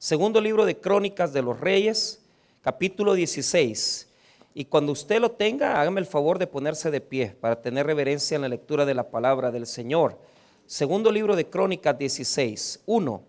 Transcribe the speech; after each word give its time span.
Segundo 0.00 0.40
libro 0.40 0.64
de 0.64 0.78
Crónicas 0.78 1.34
de 1.34 1.42
los 1.42 1.60
Reyes, 1.60 2.22
capítulo 2.62 3.12
16. 3.12 4.08
Y 4.54 4.64
cuando 4.64 4.92
usted 4.92 5.20
lo 5.20 5.32
tenga, 5.32 5.78
hágame 5.78 6.00
el 6.00 6.06
favor 6.06 6.38
de 6.38 6.46
ponerse 6.46 6.90
de 6.90 7.02
pie 7.02 7.36
para 7.38 7.60
tener 7.60 7.84
reverencia 7.84 8.34
en 8.34 8.40
la 8.40 8.48
lectura 8.48 8.86
de 8.86 8.94
la 8.94 9.10
palabra 9.10 9.50
del 9.50 9.66
Señor. 9.66 10.18
Segundo 10.64 11.12
libro 11.12 11.36
de 11.36 11.50
Crónicas 11.50 11.98
16. 11.98 12.80
1. 12.86 13.22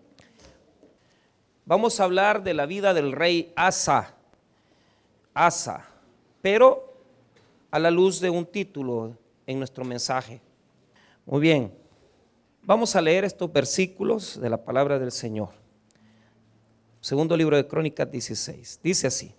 Vamos 1.66 2.00
a 2.00 2.04
hablar 2.04 2.42
de 2.42 2.54
la 2.54 2.64
vida 2.64 2.94
del 2.94 3.12
rey 3.12 3.52
Asa. 3.54 4.14
Asa. 5.34 5.86
Pero 6.40 6.94
a 7.70 7.78
la 7.78 7.90
luz 7.90 8.18
de 8.18 8.30
un 8.30 8.46
título 8.46 9.14
en 9.46 9.58
nuestro 9.58 9.84
mensaje. 9.84 10.40
Muy 11.26 11.40
bien. 11.42 11.70
Vamos 12.62 12.96
a 12.96 13.02
leer 13.02 13.26
estos 13.26 13.52
versículos 13.52 14.40
de 14.40 14.48
la 14.48 14.64
palabra 14.64 14.98
del 14.98 15.12
Señor. 15.12 15.61
Segundo 17.02 17.36
libro 17.36 17.56
de 17.56 17.66
Crónicas 17.66 18.08
16. 18.08 18.78
Dice 18.80 19.08
así, 19.08 19.34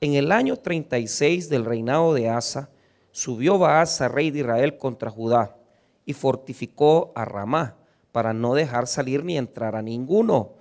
en 0.00 0.14
el 0.14 0.32
año 0.32 0.56
36 0.56 1.48
del 1.48 1.64
reinado 1.64 2.12
de 2.12 2.28
Asa, 2.28 2.70
subió 3.12 3.56
Baasa, 3.56 4.08
rey 4.08 4.32
de 4.32 4.40
Israel, 4.40 4.78
contra 4.78 5.12
Judá 5.12 5.56
y 6.04 6.12
fortificó 6.12 7.12
a 7.14 7.24
Ramá 7.24 7.76
para 8.10 8.32
no 8.32 8.54
dejar 8.54 8.88
salir 8.88 9.24
ni 9.24 9.38
entrar 9.38 9.76
a 9.76 9.82
ninguno 9.82 10.54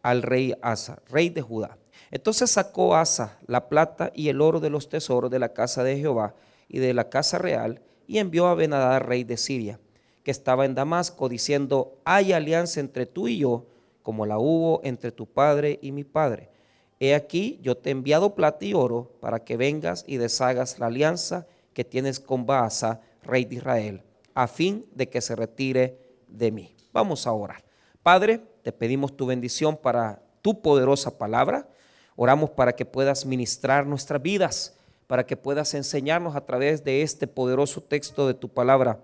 al 0.00 0.22
rey 0.22 0.54
Asa, 0.62 1.02
rey 1.10 1.28
de 1.28 1.42
Judá. 1.42 1.76
Entonces 2.10 2.50
sacó 2.50 2.96
Asa 2.96 3.38
la 3.46 3.68
plata 3.68 4.10
y 4.14 4.30
el 4.30 4.40
oro 4.40 4.58
de 4.58 4.70
los 4.70 4.88
tesoros 4.88 5.30
de 5.30 5.38
la 5.38 5.52
casa 5.52 5.84
de 5.84 5.98
Jehová 5.98 6.34
y 6.66 6.78
de 6.78 6.94
la 6.94 7.10
casa 7.10 7.36
real 7.36 7.82
y 8.06 8.20
envió 8.20 8.46
a 8.46 8.54
Benadad, 8.54 9.02
rey 9.02 9.22
de 9.22 9.36
Siria, 9.36 9.78
que 10.24 10.30
estaba 10.30 10.64
en 10.64 10.74
Damasco, 10.74 11.28
diciendo, 11.28 11.98
hay 12.06 12.32
alianza 12.32 12.80
entre 12.80 13.04
tú 13.04 13.28
y 13.28 13.36
yo 13.36 13.66
como 14.10 14.26
la 14.26 14.40
hubo 14.40 14.80
entre 14.82 15.12
tu 15.12 15.24
padre 15.24 15.78
y 15.82 15.92
mi 15.92 16.02
padre. 16.02 16.50
He 16.98 17.14
aquí, 17.14 17.60
yo 17.62 17.76
te 17.76 17.90
he 17.90 17.92
enviado 17.92 18.34
plata 18.34 18.64
y 18.64 18.74
oro 18.74 19.12
para 19.20 19.44
que 19.44 19.56
vengas 19.56 20.02
y 20.04 20.16
deshagas 20.16 20.80
la 20.80 20.86
alianza 20.86 21.46
que 21.74 21.84
tienes 21.84 22.18
con 22.18 22.44
Baasa, 22.44 23.02
rey 23.22 23.44
de 23.44 23.54
Israel, 23.54 24.02
a 24.34 24.48
fin 24.48 24.84
de 24.96 25.08
que 25.08 25.20
se 25.20 25.36
retire 25.36 25.96
de 26.26 26.50
mí. 26.50 26.74
Vamos 26.92 27.24
a 27.28 27.32
orar. 27.32 27.62
Padre, 28.02 28.40
te 28.64 28.72
pedimos 28.72 29.16
tu 29.16 29.26
bendición 29.26 29.76
para 29.76 30.20
tu 30.42 30.60
poderosa 30.60 31.16
palabra. 31.16 31.68
Oramos 32.16 32.50
para 32.50 32.74
que 32.74 32.84
puedas 32.84 33.24
ministrar 33.24 33.86
nuestras 33.86 34.20
vidas, 34.20 34.74
para 35.06 35.24
que 35.24 35.36
puedas 35.36 35.72
enseñarnos 35.74 36.34
a 36.34 36.44
través 36.44 36.82
de 36.82 37.02
este 37.02 37.28
poderoso 37.28 37.80
texto 37.80 38.26
de 38.26 38.34
tu 38.34 38.48
palabra. 38.48 38.98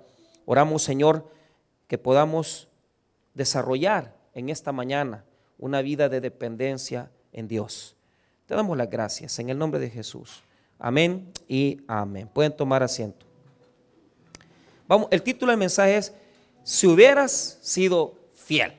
Oramos, 0.47 0.83
Señor, 0.83 1.31
que 1.87 1.97
podamos 1.97 2.67
desarrollar 3.35 4.16
en 4.37 4.51
esta 4.51 4.71
mañana 4.71 5.25
una 5.59 5.81
vida 5.81 6.11
de 6.11 6.21
dependencia 6.21 7.11
en 7.33 7.49
Dios. 7.49 7.97
Te 8.45 8.55
damos 8.55 8.77
las 8.77 8.91
gracias 8.91 9.39
en 9.39 9.49
el 9.49 9.59
nombre 9.59 9.81
de 9.81 9.89
Jesús. 9.89 10.43
Amén 10.79 11.33
y 11.49 11.81
amén. 11.89 12.29
Pueden 12.29 12.55
tomar 12.55 12.83
asiento. 12.83 13.25
Vamos, 14.87 15.09
el 15.11 15.23
título 15.23 15.51
del 15.51 15.59
mensaje 15.59 15.97
es 15.97 16.13
Si 16.63 16.87
hubieras 16.87 17.59
sido 17.63 18.15
fiel. 18.35 18.75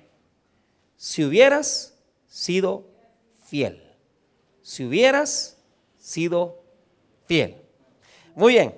Si 0.95 1.25
hubieras 1.25 1.97
sido 2.28 2.85
fiel. 3.44 3.81
Si 4.61 4.85
hubieras 4.85 5.58
sido 5.97 6.61
fiel. 7.25 7.58
Muy 8.35 8.53
bien. 8.53 8.75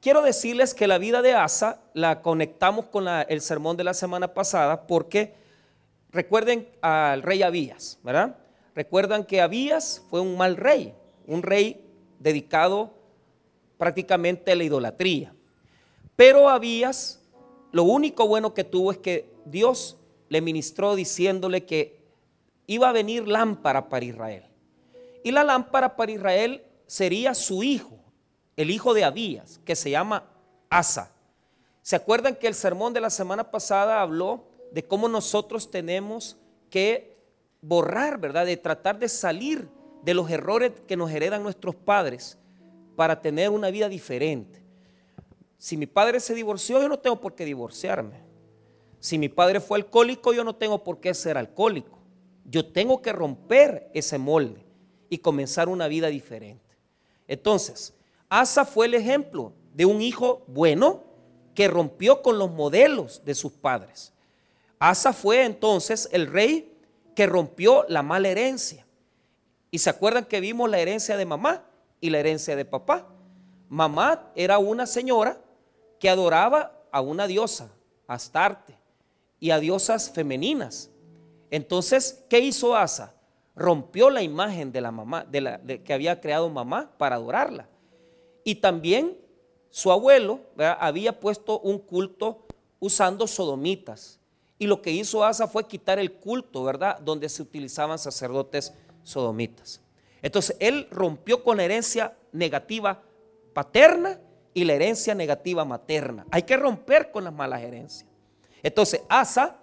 Quiero 0.00 0.20
decirles 0.20 0.74
que 0.74 0.88
la 0.88 0.98
vida 0.98 1.22
de 1.22 1.34
Asa 1.34 1.80
la 1.94 2.22
conectamos 2.22 2.86
con 2.86 3.06
el 3.06 3.40
sermón 3.40 3.76
de 3.76 3.84
la 3.84 3.94
semana 3.94 4.34
pasada 4.34 4.88
porque 4.88 5.45
Recuerden 6.16 6.66
al 6.80 7.20
rey 7.22 7.42
Abías, 7.42 7.98
¿verdad? 8.02 8.38
Recuerdan 8.74 9.26
que 9.26 9.42
Abías 9.42 10.02
fue 10.08 10.22
un 10.22 10.34
mal 10.38 10.56
rey, 10.56 10.94
un 11.26 11.42
rey 11.42 11.84
dedicado 12.18 12.94
prácticamente 13.76 14.50
a 14.50 14.56
la 14.56 14.64
idolatría. 14.64 15.34
Pero 16.16 16.48
Abías, 16.48 17.22
lo 17.70 17.82
único 17.82 18.26
bueno 18.26 18.54
que 18.54 18.64
tuvo 18.64 18.92
es 18.92 18.96
que 18.96 19.30
Dios 19.44 19.98
le 20.30 20.40
ministró 20.40 20.94
diciéndole 20.94 21.66
que 21.66 22.00
iba 22.66 22.88
a 22.88 22.92
venir 22.92 23.28
lámpara 23.28 23.90
para 23.90 24.06
Israel. 24.06 24.44
Y 25.22 25.32
la 25.32 25.44
lámpara 25.44 25.96
para 25.96 26.12
Israel 26.12 26.64
sería 26.86 27.34
su 27.34 27.62
hijo, 27.62 27.98
el 28.56 28.70
hijo 28.70 28.94
de 28.94 29.04
Abías, 29.04 29.60
que 29.66 29.76
se 29.76 29.90
llama 29.90 30.24
Asa. 30.70 31.12
¿Se 31.82 31.94
acuerdan 31.94 32.36
que 32.36 32.46
el 32.46 32.54
sermón 32.54 32.94
de 32.94 33.02
la 33.02 33.10
semana 33.10 33.50
pasada 33.50 34.00
habló 34.00 34.55
de 34.72 34.82
cómo 34.86 35.08
nosotros 35.08 35.70
tenemos 35.70 36.36
que 36.70 37.16
borrar, 37.60 38.18
¿verdad? 38.18 38.46
De 38.46 38.56
tratar 38.56 38.98
de 38.98 39.08
salir 39.08 39.68
de 40.02 40.14
los 40.14 40.30
errores 40.30 40.72
que 40.86 40.96
nos 40.96 41.10
heredan 41.10 41.42
nuestros 41.42 41.74
padres 41.74 42.38
para 42.94 43.20
tener 43.20 43.50
una 43.50 43.70
vida 43.70 43.88
diferente. 43.88 44.62
Si 45.58 45.76
mi 45.76 45.86
padre 45.86 46.20
se 46.20 46.34
divorció, 46.34 46.80
yo 46.80 46.88
no 46.88 46.98
tengo 46.98 47.20
por 47.20 47.34
qué 47.34 47.44
divorciarme. 47.44 48.24
Si 49.00 49.18
mi 49.18 49.28
padre 49.28 49.60
fue 49.60 49.78
alcohólico, 49.78 50.32
yo 50.32 50.44
no 50.44 50.54
tengo 50.56 50.82
por 50.82 51.00
qué 51.00 51.14
ser 51.14 51.38
alcohólico. 51.38 51.98
Yo 52.44 52.66
tengo 52.66 53.02
que 53.02 53.12
romper 53.12 53.90
ese 53.94 54.18
molde 54.18 54.64
y 55.08 55.18
comenzar 55.18 55.68
una 55.68 55.88
vida 55.88 56.08
diferente. 56.08 56.76
Entonces, 57.26 57.94
Asa 58.28 58.64
fue 58.64 58.86
el 58.86 58.94
ejemplo 58.94 59.52
de 59.74 59.86
un 59.86 60.00
hijo 60.00 60.44
bueno 60.46 61.04
que 61.54 61.68
rompió 61.68 62.22
con 62.22 62.38
los 62.38 62.50
modelos 62.50 63.22
de 63.24 63.34
sus 63.34 63.52
padres. 63.52 64.12
Asa 64.78 65.12
fue 65.12 65.44
entonces 65.44 66.08
el 66.12 66.26
rey 66.26 66.72
que 67.14 67.26
rompió 67.26 67.84
la 67.88 68.02
mala 68.02 68.28
herencia. 68.28 68.86
Y 69.70 69.78
se 69.78 69.90
acuerdan 69.90 70.26
que 70.26 70.40
vimos 70.40 70.70
la 70.70 70.78
herencia 70.78 71.16
de 71.16 71.24
mamá 71.24 71.64
y 72.00 72.10
la 72.10 72.18
herencia 72.18 72.56
de 72.56 72.64
papá. 72.64 73.08
Mamá 73.68 74.30
era 74.34 74.58
una 74.58 74.86
señora 74.86 75.40
que 75.98 76.08
adoraba 76.08 76.72
a 76.92 77.00
una 77.00 77.26
diosa, 77.26 77.70
Astarte, 78.06 78.76
y 79.40 79.50
a 79.50 79.58
diosas 79.58 80.10
femeninas. 80.10 80.90
Entonces, 81.50 82.24
¿qué 82.28 82.40
hizo 82.40 82.76
Asa? 82.76 83.14
Rompió 83.54 84.10
la 84.10 84.22
imagen 84.22 84.72
de 84.72 84.80
la 84.80 84.90
mamá, 84.90 85.24
de 85.24 85.40
la 85.40 85.58
que 85.58 85.94
había 85.94 86.20
creado 86.20 86.48
mamá 86.50 86.92
para 86.98 87.16
adorarla. 87.16 87.68
Y 88.44 88.56
también 88.56 89.18
su 89.70 89.90
abuelo 89.90 90.40
había 90.58 91.18
puesto 91.18 91.58
un 91.60 91.78
culto 91.78 92.46
usando 92.78 93.26
sodomitas. 93.26 94.20
Y 94.58 94.66
lo 94.66 94.80
que 94.80 94.90
hizo 94.90 95.24
Asa 95.24 95.46
fue 95.46 95.66
quitar 95.66 95.98
el 95.98 96.14
culto, 96.14 96.64
¿verdad? 96.64 96.98
Donde 97.00 97.28
se 97.28 97.42
utilizaban 97.42 97.98
sacerdotes 97.98 98.72
sodomitas. 99.02 99.82
Entonces, 100.22 100.56
él 100.60 100.88
rompió 100.90 101.44
con 101.44 101.58
la 101.58 101.64
herencia 101.64 102.16
negativa 102.32 103.02
paterna 103.52 104.18
y 104.54 104.64
la 104.64 104.74
herencia 104.74 105.14
negativa 105.14 105.64
materna. 105.64 106.26
Hay 106.30 106.42
que 106.42 106.56
romper 106.56 107.10
con 107.10 107.24
las 107.24 107.32
malas 107.32 107.62
herencias. 107.62 108.08
Entonces, 108.62 109.02
Asa 109.08 109.58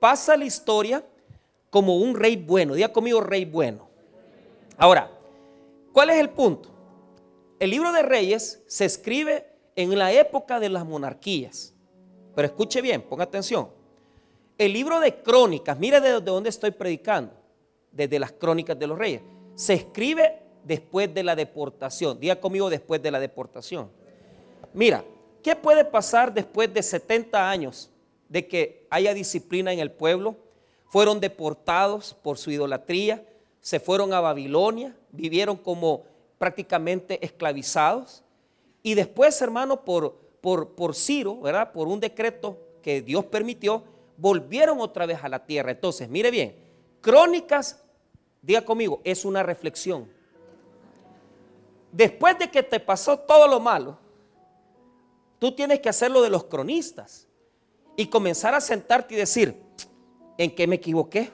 pasa 0.00 0.36
la 0.36 0.44
historia 0.44 1.04
como 1.70 1.96
un 1.96 2.14
rey 2.14 2.36
bueno. 2.36 2.74
Diga 2.74 2.92
conmigo, 2.92 3.20
rey 3.20 3.44
bueno. 3.44 3.88
Ahora, 4.76 5.10
¿cuál 5.92 6.10
es 6.10 6.18
el 6.18 6.30
punto? 6.30 6.70
El 7.60 7.70
libro 7.70 7.92
de 7.92 8.02
Reyes 8.02 8.62
se 8.66 8.84
escribe 8.84 9.46
en 9.76 9.96
la 9.96 10.12
época 10.12 10.58
de 10.58 10.68
las 10.68 10.84
monarquías. 10.84 11.72
Pero 12.34 12.46
escuche 12.46 12.82
bien, 12.82 13.02
ponga 13.02 13.24
atención. 13.24 13.68
El 14.58 14.72
libro 14.72 15.00
de 15.00 15.22
crónicas, 15.22 15.78
mire 15.78 16.00
de 16.00 16.20
dónde 16.20 16.50
estoy 16.50 16.70
predicando, 16.70 17.32
desde 17.90 18.18
las 18.18 18.32
crónicas 18.32 18.78
de 18.78 18.86
los 18.86 18.98
reyes, 18.98 19.22
se 19.54 19.74
escribe 19.74 20.40
después 20.64 21.12
de 21.12 21.22
la 21.22 21.36
deportación. 21.36 22.18
Diga 22.18 22.40
conmigo 22.40 22.70
después 22.70 23.02
de 23.02 23.10
la 23.10 23.20
deportación. 23.20 23.90
Mira, 24.72 25.04
¿qué 25.42 25.56
puede 25.56 25.84
pasar 25.84 26.32
después 26.32 26.72
de 26.72 26.82
70 26.82 27.50
años 27.50 27.90
de 28.28 28.46
que 28.46 28.86
haya 28.90 29.12
disciplina 29.14 29.72
en 29.72 29.78
el 29.78 29.90
pueblo? 29.90 30.36
Fueron 30.86 31.20
deportados 31.20 32.14
por 32.22 32.38
su 32.38 32.50
idolatría, 32.50 33.26
se 33.60 33.80
fueron 33.80 34.12
a 34.12 34.20
Babilonia, 34.20 34.96
vivieron 35.10 35.56
como 35.56 36.04
prácticamente 36.38 37.24
esclavizados. 37.24 38.22
Y 38.82 38.94
después, 38.94 39.40
hermano, 39.40 39.84
por, 39.84 40.14
por, 40.40 40.74
por 40.74 40.94
Ciro, 40.94 41.40
¿verdad? 41.40 41.72
Por 41.72 41.88
un 41.88 42.00
decreto 42.00 42.58
que 42.82 43.00
Dios 43.00 43.24
permitió, 43.26 43.84
volvieron 44.22 44.80
otra 44.80 45.04
vez 45.04 45.18
a 45.20 45.28
la 45.28 45.44
tierra. 45.44 45.72
Entonces, 45.72 46.08
mire 46.08 46.30
bien, 46.30 46.54
crónicas, 47.00 47.82
diga 48.40 48.64
conmigo, 48.64 49.00
es 49.02 49.24
una 49.24 49.42
reflexión. 49.42 50.08
Después 51.90 52.38
de 52.38 52.48
que 52.48 52.62
te 52.62 52.78
pasó 52.78 53.18
todo 53.18 53.48
lo 53.48 53.58
malo, 53.58 53.98
tú 55.40 55.52
tienes 55.56 55.80
que 55.80 55.88
hacer 55.88 56.12
lo 56.12 56.22
de 56.22 56.30
los 56.30 56.44
cronistas 56.44 57.26
y 57.96 58.06
comenzar 58.06 58.54
a 58.54 58.60
sentarte 58.60 59.14
y 59.14 59.16
decir, 59.16 59.60
¿en 60.38 60.54
qué 60.54 60.68
me 60.68 60.76
equivoqué? 60.76 61.32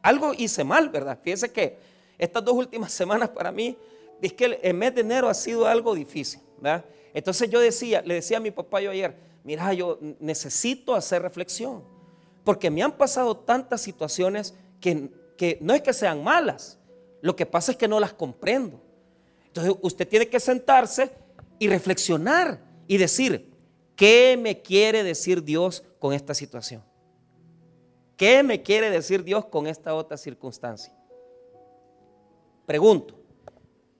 Algo 0.00 0.32
hice 0.32 0.62
mal, 0.62 0.90
¿verdad? 0.90 1.18
Fíjense 1.20 1.52
que 1.52 1.76
estas 2.18 2.44
dos 2.44 2.54
últimas 2.54 2.92
semanas 3.00 3.30
para 3.30 3.50
mí, 3.50 3.76
es 4.22 4.32
que 4.32 4.60
el 4.62 4.74
mes 4.74 4.94
de 4.94 5.00
enero 5.00 5.28
ha 5.28 5.34
sido 5.34 5.66
algo 5.66 5.92
difícil, 5.92 6.40
¿verdad? 6.60 6.84
Entonces 7.12 7.50
yo 7.50 7.58
decía, 7.58 8.00
le 8.02 8.14
decía 8.14 8.36
a 8.36 8.40
mi 8.40 8.52
papá 8.52 8.80
yo 8.80 8.92
ayer, 8.92 9.16
mira, 9.42 9.72
yo 9.72 9.98
necesito 10.20 10.94
hacer 10.94 11.20
reflexión 11.20 11.97
porque 12.48 12.70
me 12.70 12.82
han 12.82 12.92
pasado 12.92 13.36
tantas 13.36 13.82
situaciones 13.82 14.54
que 14.80 15.10
que 15.38 15.56
no 15.62 15.72
es 15.72 15.80
que 15.80 15.94
sean 15.94 16.22
malas, 16.22 16.78
lo 17.22 17.34
que 17.34 17.46
pasa 17.46 17.72
es 17.72 17.78
que 17.78 17.88
no 17.88 17.98
las 18.00 18.12
comprendo. 18.12 18.82
Entonces 19.46 19.74
usted 19.80 20.06
tiene 20.06 20.28
que 20.28 20.40
sentarse 20.40 21.10
y 21.58 21.68
reflexionar 21.68 22.60
y 22.86 22.96
decir, 22.96 23.50
¿qué 23.96 24.38
me 24.38 24.60
quiere 24.60 25.02
decir 25.04 25.42
Dios 25.42 25.84
con 25.98 26.12
esta 26.12 26.34
situación? 26.34 26.82
¿Qué 28.16 28.42
me 28.42 28.62
quiere 28.62 28.90
decir 28.90 29.22
Dios 29.22 29.46
con 29.46 29.66
esta 29.66 29.94
otra 29.94 30.16
circunstancia? 30.16 30.92
Pregunto, 32.66 33.14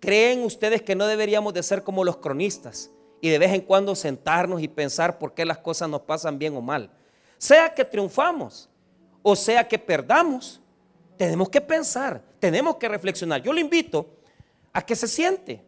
¿creen 0.00 0.42
ustedes 0.42 0.82
que 0.82 0.96
no 0.96 1.06
deberíamos 1.06 1.54
de 1.54 1.62
ser 1.62 1.84
como 1.84 2.02
los 2.02 2.16
cronistas 2.16 2.90
y 3.20 3.28
de 3.28 3.38
vez 3.38 3.52
en 3.52 3.60
cuando 3.60 3.94
sentarnos 3.94 4.60
y 4.62 4.68
pensar 4.68 5.18
por 5.18 5.34
qué 5.34 5.44
las 5.44 5.58
cosas 5.58 5.88
nos 5.88 6.00
pasan 6.00 6.38
bien 6.38 6.56
o 6.56 6.60
mal? 6.60 6.97
Sea 7.38 7.72
que 7.72 7.84
triunfamos 7.84 8.68
o 9.22 9.36
sea 9.36 9.66
que 9.66 9.78
perdamos, 9.78 10.60
tenemos 11.16 11.48
que 11.48 11.60
pensar, 11.60 12.22
tenemos 12.38 12.76
que 12.76 12.88
reflexionar. 12.88 13.42
Yo 13.42 13.52
le 13.52 13.60
invito 13.60 14.06
a 14.72 14.80
que 14.80 14.96
se 14.96 15.08
siente 15.08 15.62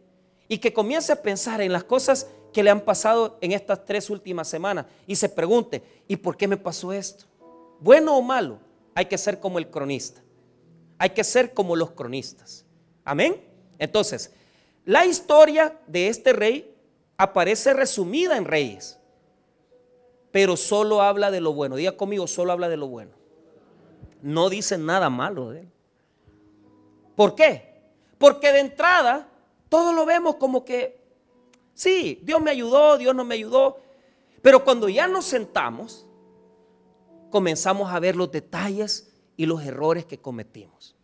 y 0.47 0.57
que 0.57 0.73
comience 0.73 1.11
a 1.11 1.21
pensar 1.21 1.61
en 1.61 1.71
las 1.71 1.83
cosas 1.83 2.27
que 2.53 2.63
le 2.63 2.69
han 2.69 2.81
pasado 2.81 3.37
en 3.41 3.51
estas 3.51 3.85
tres 3.85 4.09
últimas 4.09 4.47
semanas 4.47 4.85
y 5.05 5.15
se 5.15 5.29
pregunte, 5.29 5.83
¿y 6.07 6.15
por 6.15 6.37
qué 6.37 6.47
me 6.47 6.57
pasó 6.57 6.91
esto? 6.91 7.25
Bueno 7.79 8.17
o 8.17 8.21
malo, 8.21 8.59
hay 8.95 9.05
que 9.05 9.17
ser 9.17 9.39
como 9.39 9.59
el 9.59 9.69
cronista. 9.69 10.21
Hay 10.97 11.11
que 11.11 11.23
ser 11.23 11.53
como 11.53 11.75
los 11.75 11.91
cronistas. 11.91 12.65
Amén. 13.03 13.41
Entonces, 13.79 14.31
la 14.85 15.05
historia 15.05 15.79
de 15.87 16.07
este 16.07 16.33
rey 16.33 16.75
aparece 17.17 17.73
resumida 17.73 18.37
en 18.37 18.45
Reyes, 18.45 18.99
pero 20.31 20.55
solo 20.57 21.01
habla 21.01 21.31
de 21.31 21.41
lo 21.41 21.53
bueno. 21.53 21.75
Diga 21.75 21.97
conmigo, 21.97 22.27
solo 22.27 22.51
habla 22.51 22.69
de 22.69 22.77
lo 22.77 22.87
bueno. 22.87 23.11
No 24.21 24.49
dice 24.49 24.77
nada 24.77 25.09
malo 25.09 25.49
de 25.49 25.61
él. 25.61 25.71
¿Por 27.15 27.35
qué? 27.35 27.81
Porque 28.17 28.51
de 28.51 28.59
entrada 28.59 29.27
todo 29.69 29.93
lo 29.93 30.05
vemos 30.05 30.35
como 30.35 30.65
que, 30.65 31.01
sí, 31.73 32.19
Dios 32.23 32.41
me 32.41 32.51
ayudó, 32.51 32.97
Dios 32.97 33.15
no 33.15 33.23
me 33.23 33.35
ayudó, 33.35 33.79
pero 34.41 34.63
cuando 34.63 34.89
ya 34.89 35.07
nos 35.07 35.25
sentamos, 35.25 36.05
comenzamos 37.29 37.91
a 37.91 37.99
ver 37.99 38.15
los 38.15 38.31
detalles 38.31 39.13
y 39.37 39.45
los 39.45 39.63
errores 39.63 40.05
que 40.05 40.19
cometimos. 40.19 40.95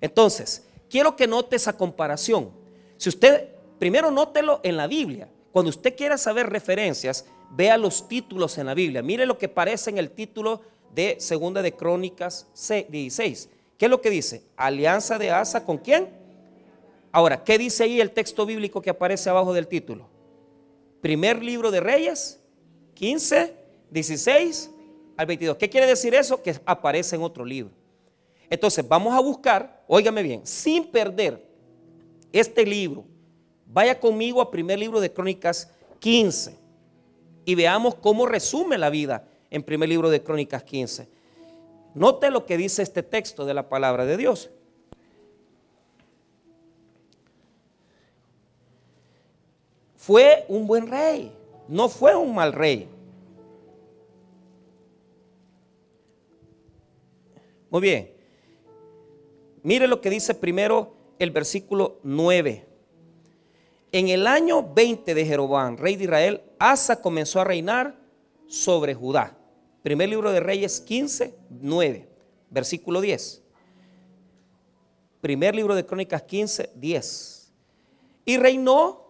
Entonces, 0.00 0.66
quiero 0.88 1.16
que 1.16 1.26
note 1.26 1.56
esa 1.56 1.76
comparación. 1.76 2.50
Si 2.96 3.08
usted, 3.08 3.48
primero 3.78 4.10
nótelo 4.10 4.60
en 4.62 4.76
la 4.76 4.86
Biblia. 4.86 5.28
Cuando 5.52 5.70
usted 5.70 5.96
quiera 5.96 6.16
saber 6.16 6.50
referencias, 6.50 7.26
vea 7.50 7.76
los 7.76 8.08
títulos 8.08 8.56
en 8.58 8.66
la 8.66 8.74
Biblia. 8.74 9.02
Mire 9.02 9.26
lo 9.26 9.36
que 9.36 9.48
parece 9.48 9.90
en 9.90 9.98
el 9.98 10.10
título 10.10 10.62
de 10.94 11.16
Segunda 11.18 11.62
de 11.62 11.72
Crónicas 11.72 12.46
16. 12.88 13.48
¿Qué 13.76 13.86
es 13.86 13.90
lo 13.90 14.00
que 14.00 14.10
dice? 14.10 14.44
Alianza 14.56 15.18
de 15.18 15.30
Asa 15.30 15.64
con 15.64 15.78
quién? 15.78 16.08
Ahora, 17.12 17.42
¿qué 17.42 17.58
dice 17.58 17.84
ahí 17.84 18.00
el 18.00 18.12
texto 18.12 18.46
bíblico 18.46 18.80
que 18.80 18.90
aparece 18.90 19.28
abajo 19.28 19.52
del 19.52 19.66
título? 19.66 20.08
Primer 21.00 21.42
libro 21.42 21.70
de 21.70 21.80
Reyes, 21.80 22.40
15, 22.94 23.54
16 23.90 24.70
al 25.16 25.26
22. 25.26 25.56
¿Qué 25.56 25.68
quiere 25.68 25.86
decir 25.86 26.14
eso? 26.14 26.42
Que 26.42 26.54
aparece 26.64 27.16
en 27.16 27.22
otro 27.22 27.44
libro. 27.44 27.72
Entonces, 28.48 28.86
vamos 28.86 29.14
a 29.14 29.20
buscar, 29.20 29.82
óigame 29.88 30.22
bien, 30.22 30.46
sin 30.46 30.84
perder 30.84 31.48
este 32.32 32.64
libro, 32.64 33.04
vaya 33.66 33.98
conmigo 33.98 34.40
a 34.40 34.50
primer 34.50 34.78
libro 34.78 35.00
de 35.00 35.12
Crónicas 35.12 35.70
15 36.00 36.59
y 37.44 37.54
veamos 37.54 37.94
cómo 37.96 38.26
resume 38.26 38.78
la 38.78 38.90
vida 38.90 39.28
en 39.50 39.62
primer 39.62 39.88
libro 39.88 40.10
de 40.10 40.22
Crónicas 40.22 40.62
15. 40.62 41.08
Note 41.94 42.30
lo 42.30 42.46
que 42.46 42.56
dice 42.56 42.82
este 42.82 43.02
texto 43.02 43.44
de 43.44 43.54
la 43.54 43.68
palabra 43.68 44.06
de 44.06 44.16
Dios. 44.16 44.50
Fue 49.96 50.44
un 50.48 50.66
buen 50.66 50.86
rey, 50.86 51.32
no 51.68 51.88
fue 51.88 52.16
un 52.16 52.34
mal 52.34 52.52
rey. 52.52 52.88
Muy 57.70 57.80
bien. 57.80 58.12
Mire 59.62 59.86
lo 59.86 60.00
que 60.00 60.10
dice 60.10 60.34
primero 60.34 60.94
el 61.18 61.30
versículo 61.30 62.00
9. 62.02 62.69
En 63.92 64.08
el 64.08 64.26
año 64.26 64.62
20 64.62 65.14
de 65.14 65.26
Jeroboam, 65.26 65.76
rey 65.76 65.96
de 65.96 66.04
Israel, 66.04 66.42
Asa 66.58 67.00
comenzó 67.00 67.40
a 67.40 67.44
reinar 67.44 67.96
sobre 68.46 68.94
Judá. 68.94 69.36
Primer 69.82 70.08
libro 70.08 70.30
de 70.30 70.38
Reyes 70.38 70.80
15, 70.80 71.34
9, 71.48 72.08
versículo 72.50 73.00
10. 73.00 73.42
Primer 75.20 75.56
libro 75.56 75.74
de 75.74 75.84
Crónicas 75.84 76.22
15, 76.22 76.70
10. 76.76 77.52
Y 78.26 78.36
reinó, 78.36 79.06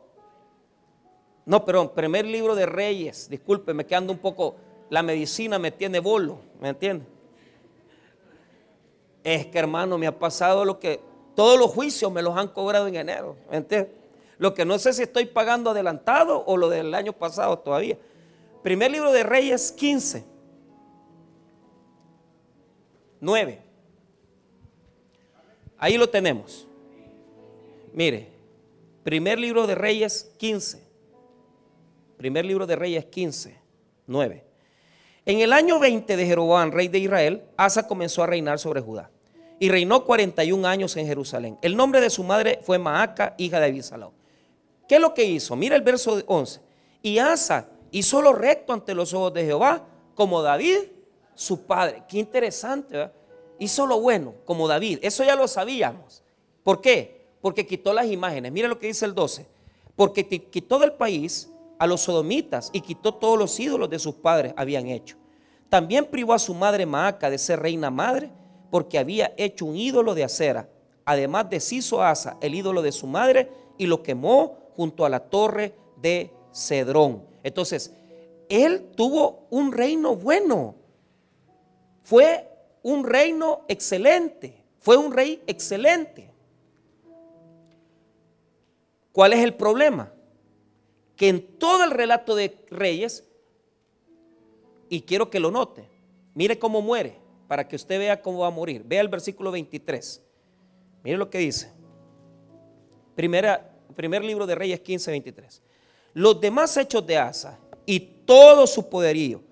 no, 1.45 1.65
perdón, 1.65 1.93
primer 1.95 2.25
libro 2.25 2.55
de 2.55 2.65
Reyes, 2.65 3.29
disculpe, 3.29 3.75
me 3.75 3.85
quedando 3.85 4.13
un 4.13 4.19
poco, 4.19 4.57
la 4.89 5.03
medicina 5.03 5.59
me 5.59 5.73
tiene 5.73 5.99
bolo, 5.99 6.39
¿me 6.59 6.71
entiende? 6.71 7.05
Es 9.23 9.47
que 9.47 9.59
hermano, 9.59 9.99
me 9.99 10.07
ha 10.07 10.19
pasado 10.19 10.65
lo 10.65 10.79
que 10.79 11.01
todos 11.35 11.59
los 11.59 11.71
juicios 11.71 12.11
me 12.11 12.23
los 12.23 12.35
han 12.37 12.49
cobrado 12.49 12.87
en 12.87 12.97
enero, 12.97 13.37
¿me 13.51 13.59
entiende? 13.59 14.00
Lo 14.41 14.55
que 14.55 14.65
no 14.65 14.79
sé 14.79 14.95
si 14.95 15.03
estoy 15.03 15.27
pagando 15.27 15.69
adelantado 15.69 16.43
o 16.47 16.57
lo 16.57 16.71
del 16.71 16.95
año 16.95 17.13
pasado 17.13 17.59
todavía. 17.59 17.99
Primer 18.63 18.91
libro 18.91 19.13
de 19.13 19.23
Reyes 19.23 19.71
15, 19.71 20.25
9. 23.21 23.63
Ahí 25.77 25.99
lo 25.99 26.09
tenemos. 26.09 26.67
Mire, 27.93 28.31
primer 29.05 29.39
libro 29.39 29.67
de 29.67 29.75
Reyes 29.75 30.33
15. 30.39 30.89
Primer 32.17 32.47
libro 32.47 32.67
de 32.67 32.77
Reyes 32.77 33.05
15, 33.05 33.61
9. 34.07 34.45
En 35.27 35.41
el 35.41 35.53
año 35.53 35.79
20 35.79 36.17
de 36.17 36.27
Jeroboam, 36.27 36.71
rey 36.71 36.89
de 36.89 36.99
Israel, 36.99 37.43
Asa 37.59 37.87
comenzó 37.87 38.23
a 38.23 38.27
reinar 38.27 38.59
sobre 38.59 38.81
Judá 38.81 39.11
y 39.59 39.69
reinó 39.69 40.07
41 40.07 40.67
años 40.67 40.97
en 40.97 41.07
Jerusalén. 41.07 41.59
El 41.61 41.77
nombre 41.77 42.01
de 42.01 42.09
su 42.09 42.25
madre 42.25 42.61
fue 42.63 42.79
Maaca, 42.79 43.35
hija 43.37 43.61
de 43.61 43.67
Abisalao. 43.67 44.20
¿Qué 44.91 44.97
es 44.97 45.01
lo 45.01 45.15
que 45.15 45.23
hizo? 45.23 45.55
Mira 45.55 45.77
el 45.77 45.83
verso 45.83 46.21
11. 46.27 46.61
Y 47.01 47.19
Asa 47.19 47.69
hizo 47.93 48.21
lo 48.21 48.33
recto 48.33 48.73
ante 48.73 48.93
los 48.93 49.15
ojos 49.15 49.33
de 49.33 49.45
Jehová, 49.45 49.87
como 50.17 50.43
David 50.43 50.79
su 51.33 51.65
padre. 51.65 52.03
Qué 52.09 52.19
interesante, 52.19 52.97
¿verdad? 52.97 53.13
Hizo 53.61 53.87
lo 53.87 54.01
bueno, 54.01 54.35
como 54.45 54.67
David. 54.67 54.99
Eso 55.03 55.23
ya 55.23 55.37
lo 55.37 55.47
sabíamos. 55.47 56.25
¿Por 56.65 56.81
qué? 56.81 57.25
Porque 57.41 57.69
quitó 57.69 57.93
las 57.93 58.07
imágenes. 58.07 58.51
Mira 58.51 58.67
lo 58.67 58.81
que 58.81 58.89
dice 58.89 59.05
el 59.05 59.15
12. 59.15 59.47
Porque 59.95 60.27
quitó 60.27 60.81
del 60.81 60.95
país 60.95 61.53
a 61.79 61.87
los 61.87 62.01
sodomitas 62.01 62.71
y 62.73 62.81
quitó 62.81 63.15
todos 63.15 63.39
los 63.39 63.61
ídolos 63.61 63.91
de 63.91 64.01
sus 64.01 64.17
padres 64.17 64.55
habían 64.57 64.89
hecho. 64.89 65.17
También 65.69 66.05
privó 66.05 66.33
a 66.33 66.41
su 66.41 66.53
madre 66.53 66.85
Maaca 66.85 67.31
de 67.31 67.39
ser 67.39 67.61
reina 67.61 67.93
madre 67.93 68.33
porque 68.73 68.99
había 68.99 69.35
hecho 69.37 69.67
un 69.67 69.77
ídolo 69.77 70.17
de 70.17 70.25
acera. 70.25 70.69
Además 71.05 71.49
deshizo 71.49 72.03
a 72.03 72.11
Asa 72.11 72.39
el 72.41 72.57
ídolo 72.57 72.83
de 72.83 72.91
su 72.91 73.07
madre 73.07 73.53
y 73.79 73.87
lo 73.87 74.03
quemó 74.03 74.59
junto 74.81 75.05
a 75.05 75.11
la 75.11 75.21
torre 75.21 75.75
de 75.99 76.33
Cedrón. 76.55 77.23
Entonces, 77.43 77.93
él 78.49 78.93
tuvo 78.97 79.47
un 79.51 79.73
reino 79.73 80.17
bueno. 80.17 80.75
Fue 82.03 82.49
un 82.83 83.05
reino 83.05 83.67
excelente, 83.69 84.65
fue 84.79 84.97
un 84.97 85.13
rey 85.13 85.43
excelente. 85.47 86.33
¿Cuál 89.13 89.35
es 89.35 89.41
el 89.41 89.53
problema? 89.53 90.15
Que 91.15 91.29
en 91.29 91.59
todo 91.59 91.85
el 91.85 91.91
relato 91.91 92.35
de 92.35 92.65
reyes, 92.71 93.29
y 94.89 95.03
quiero 95.03 95.29
que 95.29 95.41
lo 95.41 95.51
note, 95.51 95.91
mire 96.35 96.59
cómo 96.59 96.81
muere, 96.81 97.19
para 97.49 97.69
que 97.69 97.77
usted 97.77 97.99
vea 97.99 98.23
cómo 98.23 98.39
va 98.39 98.47
a 98.47 98.51
morir. 98.51 98.83
Vea 98.83 99.03
el 99.03 99.09
versículo 99.09 99.51
23. 99.51 100.23
Mire 101.05 101.19
lo 101.19 101.29
que 101.29 101.37
dice. 101.37 101.71
Primera, 103.15 103.70
primer 103.93 104.25
libro 104.25 104.47
de 104.47 104.55
Reyes 104.55 104.81
15, 104.81 105.11
23. 105.11 105.63
Los 106.15 106.41
demás 106.41 106.77
hechos 106.77 107.07
de 107.07 107.19
Asa 107.19 107.59
y 107.87 108.01
todo 108.01 108.67
su 108.67 108.89
poderío 108.89 109.43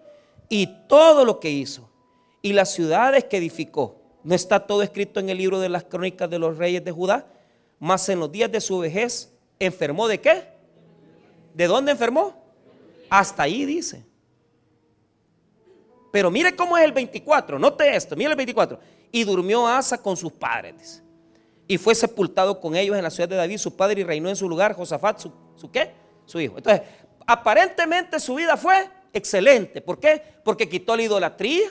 y 0.49 0.67
todo 0.89 1.25
lo 1.25 1.41
que 1.41 1.51
hizo 1.51 1.89
y 2.43 2.53
las 2.53 2.73
ciudades 2.73 3.25
que 3.25 3.37
edificó. 3.37 3.97
¿No 4.25 4.35
está 4.35 4.67
todo 4.67 4.83
escrito 4.83 5.21
en 5.21 5.29
el 5.29 5.39
libro 5.39 5.61
de 5.61 5.69
las 5.69 5.85
crónicas 5.85 6.29
de 6.29 6.39
los 6.39 6.59
reyes 6.59 6.85
de 6.85 6.93
Judá? 6.93 7.27
Mas 7.79 8.09
en 8.09 8.19
los 8.19 8.31
días 8.31 8.51
de 8.51 8.61
su 8.61 8.79
vejez, 8.79 9.33
¿enfermó 9.59 10.09
de 10.09 10.21
qué? 10.21 10.45
¿De 11.55 11.67
dónde 11.67 11.93
enfermó? 11.93 12.35
Hasta 13.09 13.45
ahí 13.45 13.65
dice. 13.65 14.05
Pero 16.11 16.31
mire 16.31 16.57
cómo 16.57 16.77
es 16.77 16.85
el 16.85 16.93
24, 16.93 17.59
note 17.59 17.95
esto, 17.95 18.17
mire 18.17 18.31
el 18.31 18.37
24. 18.37 18.79
Y 19.13 19.25
durmió 19.25 19.67
Asa 19.67 19.99
con 19.99 20.17
sus 20.17 20.33
padres. 20.33 21.03
Y 21.71 21.77
fue 21.77 21.95
sepultado 21.95 22.59
con 22.59 22.75
ellos 22.75 22.97
en 22.97 23.03
la 23.03 23.11
ciudad 23.11 23.29
de 23.29 23.37
David, 23.37 23.59
su 23.59 23.77
padre, 23.77 24.01
y 24.01 24.05
reinó 24.05 24.31
en 24.31 24.37
su 24.37 24.49
lugar 24.49 24.75
Josafat, 24.75 25.21
su, 25.21 25.71
qué? 25.71 25.93
Su 26.25 26.41
hijo. 26.41 26.57
Entonces, 26.57 26.83
aparentemente 27.27 28.19
su 28.19 28.35
vida 28.35 28.57
fue 28.57 28.89
excelente. 29.13 29.83
¿Por 29.83 30.01
qué? 30.01 30.23
Porque 30.43 30.67
quitó 30.67 30.97
la 30.97 31.03
idolatría, 31.03 31.69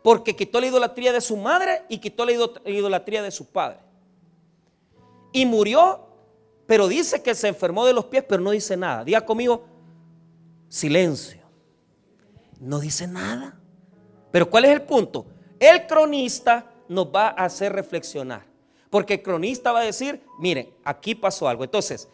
Porque 0.00 0.34
quitó 0.36 0.60
la 0.60 0.66
idolatría 0.66 1.12
de 1.12 1.20
su 1.20 1.36
madre 1.36 1.82
y 1.88 1.98
quitó 1.98 2.24
la 2.24 2.32
idolatría 2.66 3.20
de 3.22 3.32
su 3.32 3.46
padre. 3.46 3.78
Y 5.32 5.44
murió, 5.44 6.08
pero 6.66 6.86
dice 6.86 7.20
que 7.22 7.34
se 7.34 7.48
enfermó 7.48 7.84
de 7.84 7.92
los 7.92 8.04
pies, 8.04 8.24
pero 8.28 8.42
no 8.42 8.52
dice 8.52 8.76
nada. 8.76 9.04
Diga 9.04 9.24
conmigo, 9.24 9.64
silencio. 10.68 11.42
No 12.60 12.78
dice 12.78 13.08
nada. 13.08 13.58
Pero 14.30 14.48
¿cuál 14.48 14.66
es 14.66 14.70
el 14.70 14.82
punto? 14.82 15.26
El 15.58 15.86
cronista 15.86 16.71
nos 16.92 17.06
va 17.06 17.28
a 17.28 17.44
hacer 17.44 17.72
reflexionar. 17.72 18.44
Porque 18.90 19.14
el 19.14 19.22
cronista 19.22 19.72
va 19.72 19.80
a 19.80 19.84
decir, 19.84 20.22
miren, 20.38 20.70
aquí 20.84 21.14
pasó 21.14 21.48
algo. 21.48 21.64
Entonces, 21.64 22.08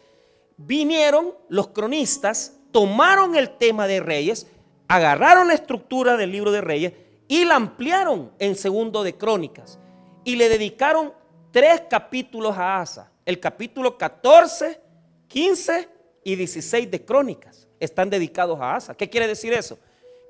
vinieron 0.55 1.33
los 1.49 1.67
cronistas, 1.67 2.57
tomaron 2.71 3.35
el 3.35 3.57
tema 3.57 3.85
de 3.85 3.99
reyes, 3.99 4.47
agarraron 4.87 5.49
la 5.49 5.55
estructura 5.55 6.15
del 6.15 6.31
libro 6.31 6.51
de 6.51 6.61
reyes 6.61 6.93
y 7.27 7.45
la 7.45 7.55
ampliaron 7.55 8.31
en 8.39 8.55
segundo 8.55 9.03
de 9.03 9.15
crónicas. 9.15 9.77
Y 10.23 10.35
le 10.35 10.49
dedicaron 10.49 11.13
tres 11.51 11.83
capítulos 11.89 12.57
a 12.57 12.79
Asa. 12.79 13.11
El 13.25 13.39
capítulo 13.39 13.97
14, 13.97 14.79
15 15.27 15.89
y 16.23 16.35
16 16.35 16.89
de 16.89 17.05
crónicas 17.05 17.67
están 17.79 18.09
dedicados 18.09 18.59
a 18.59 18.75
Asa. 18.75 18.95
¿Qué 18.95 19.09
quiere 19.09 19.27
decir 19.27 19.53
eso? 19.53 19.77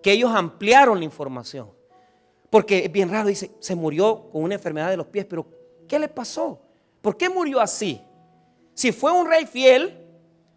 Que 0.02 0.14
ellos 0.14 0.32
ampliaron 0.34 0.98
la 0.98 1.06
información. 1.06 1.79
Porque 2.50 2.86
es 2.86 2.92
bien 2.92 3.10
raro, 3.10 3.28
dice, 3.28 3.52
se 3.60 3.76
murió 3.76 4.30
con 4.32 4.44
una 4.44 4.56
enfermedad 4.56 4.90
de 4.90 4.98
los 4.98 5.08
pies, 5.08 5.26
pero 5.26 5.46
¿qué 5.88 6.00
le 6.00 6.08
pasó? 6.08 6.60
¿Por 7.02 7.16
qué 7.16 7.30
murió 7.30 7.60
así? 7.60 8.02
Si 8.74 8.92
fue 8.92 9.12
un 9.12 9.28
rey 9.28 9.46
fiel, 9.46 10.06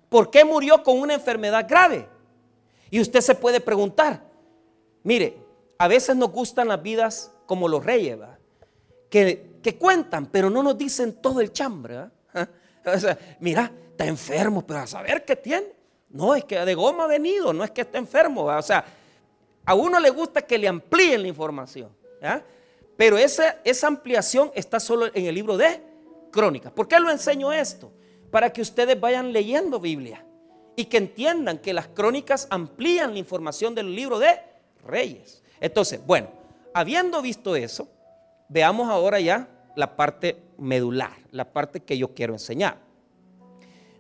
¿por 0.08 0.30
qué 0.30 0.44
murió 0.44 0.82
con 0.82 0.98
una 0.98 1.14
enfermedad 1.14 1.66
grave? 1.68 2.08
Y 2.90 3.00
usted 3.00 3.20
se 3.20 3.34
puede 3.34 3.60
preguntar, 3.60 4.22
mire, 5.02 5.36
a 5.78 5.88
veces 5.88 6.14
nos 6.16 6.30
gustan 6.30 6.68
las 6.68 6.82
vidas 6.82 7.32
como 7.46 7.68
los 7.68 7.84
reyes, 7.84 8.18
Que, 9.10 9.58
que, 9.62 9.76
cuentan, 9.76 10.26
pero 10.26 10.48
no 10.48 10.62
nos 10.62 10.78
dicen 10.78 11.20
todo 11.20 11.40
el 11.40 11.52
chambre. 11.52 12.08
O 12.84 12.98
sea, 12.98 13.16
mira, 13.38 13.70
está 13.90 14.06
enfermo, 14.06 14.66
pero 14.66 14.80
a 14.80 14.86
saber 14.88 15.24
qué 15.24 15.36
tiene. 15.36 15.68
No, 16.10 16.34
es 16.34 16.44
que 16.44 16.58
de 16.58 16.74
goma 16.74 17.04
ha 17.04 17.06
venido, 17.06 17.52
no 17.52 17.62
es 17.62 17.70
que 17.70 17.82
esté 17.82 17.98
enfermo. 17.98 18.44
O 18.44 18.62
sea, 18.62 18.84
a 19.64 19.74
uno 19.74 20.00
le 20.00 20.10
gusta 20.10 20.42
que 20.42 20.58
le 20.58 20.68
amplíen 20.68 21.22
la 21.22 21.28
información. 21.28 21.90
Pero 22.96 23.18
esa, 23.18 23.56
esa 23.64 23.86
ampliación 23.86 24.50
está 24.54 24.80
solo 24.80 25.06
en 25.14 25.26
el 25.26 25.34
libro 25.34 25.56
de 25.56 25.80
Crónicas. 26.30 26.72
¿Por 26.72 26.88
qué 26.88 26.98
lo 26.98 27.10
enseño 27.10 27.52
esto? 27.52 27.92
Para 28.30 28.52
que 28.52 28.62
ustedes 28.62 28.98
vayan 28.98 29.32
leyendo 29.32 29.78
Biblia 29.78 30.24
y 30.76 30.86
que 30.86 30.96
entiendan 30.96 31.58
que 31.58 31.74
las 31.74 31.88
crónicas 31.88 32.46
amplían 32.50 33.12
la 33.12 33.18
información 33.18 33.74
del 33.74 33.94
libro 33.94 34.18
de 34.18 34.40
Reyes. 34.84 35.42
Entonces, 35.60 36.00
bueno, 36.06 36.28
habiendo 36.72 37.20
visto 37.20 37.54
eso, 37.54 37.88
veamos 38.48 38.88
ahora 38.88 39.20
ya 39.20 39.48
la 39.76 39.96
parte 39.96 40.42
medular, 40.58 41.12
la 41.30 41.52
parte 41.52 41.80
que 41.80 41.96
yo 41.98 42.14
quiero 42.14 42.32
enseñar. 42.32 42.78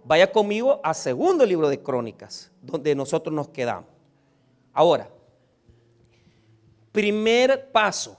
Vaya 0.04 0.32
conmigo 0.32 0.80
a 0.82 0.94
segundo 0.94 1.46
libro 1.46 1.68
de 1.68 1.80
Crónicas, 1.80 2.50
donde 2.60 2.94
nosotros 2.94 3.34
nos 3.34 3.48
quedamos. 3.48 3.88
Ahora, 4.72 5.08
Primer 6.92 7.72
paso, 7.72 8.18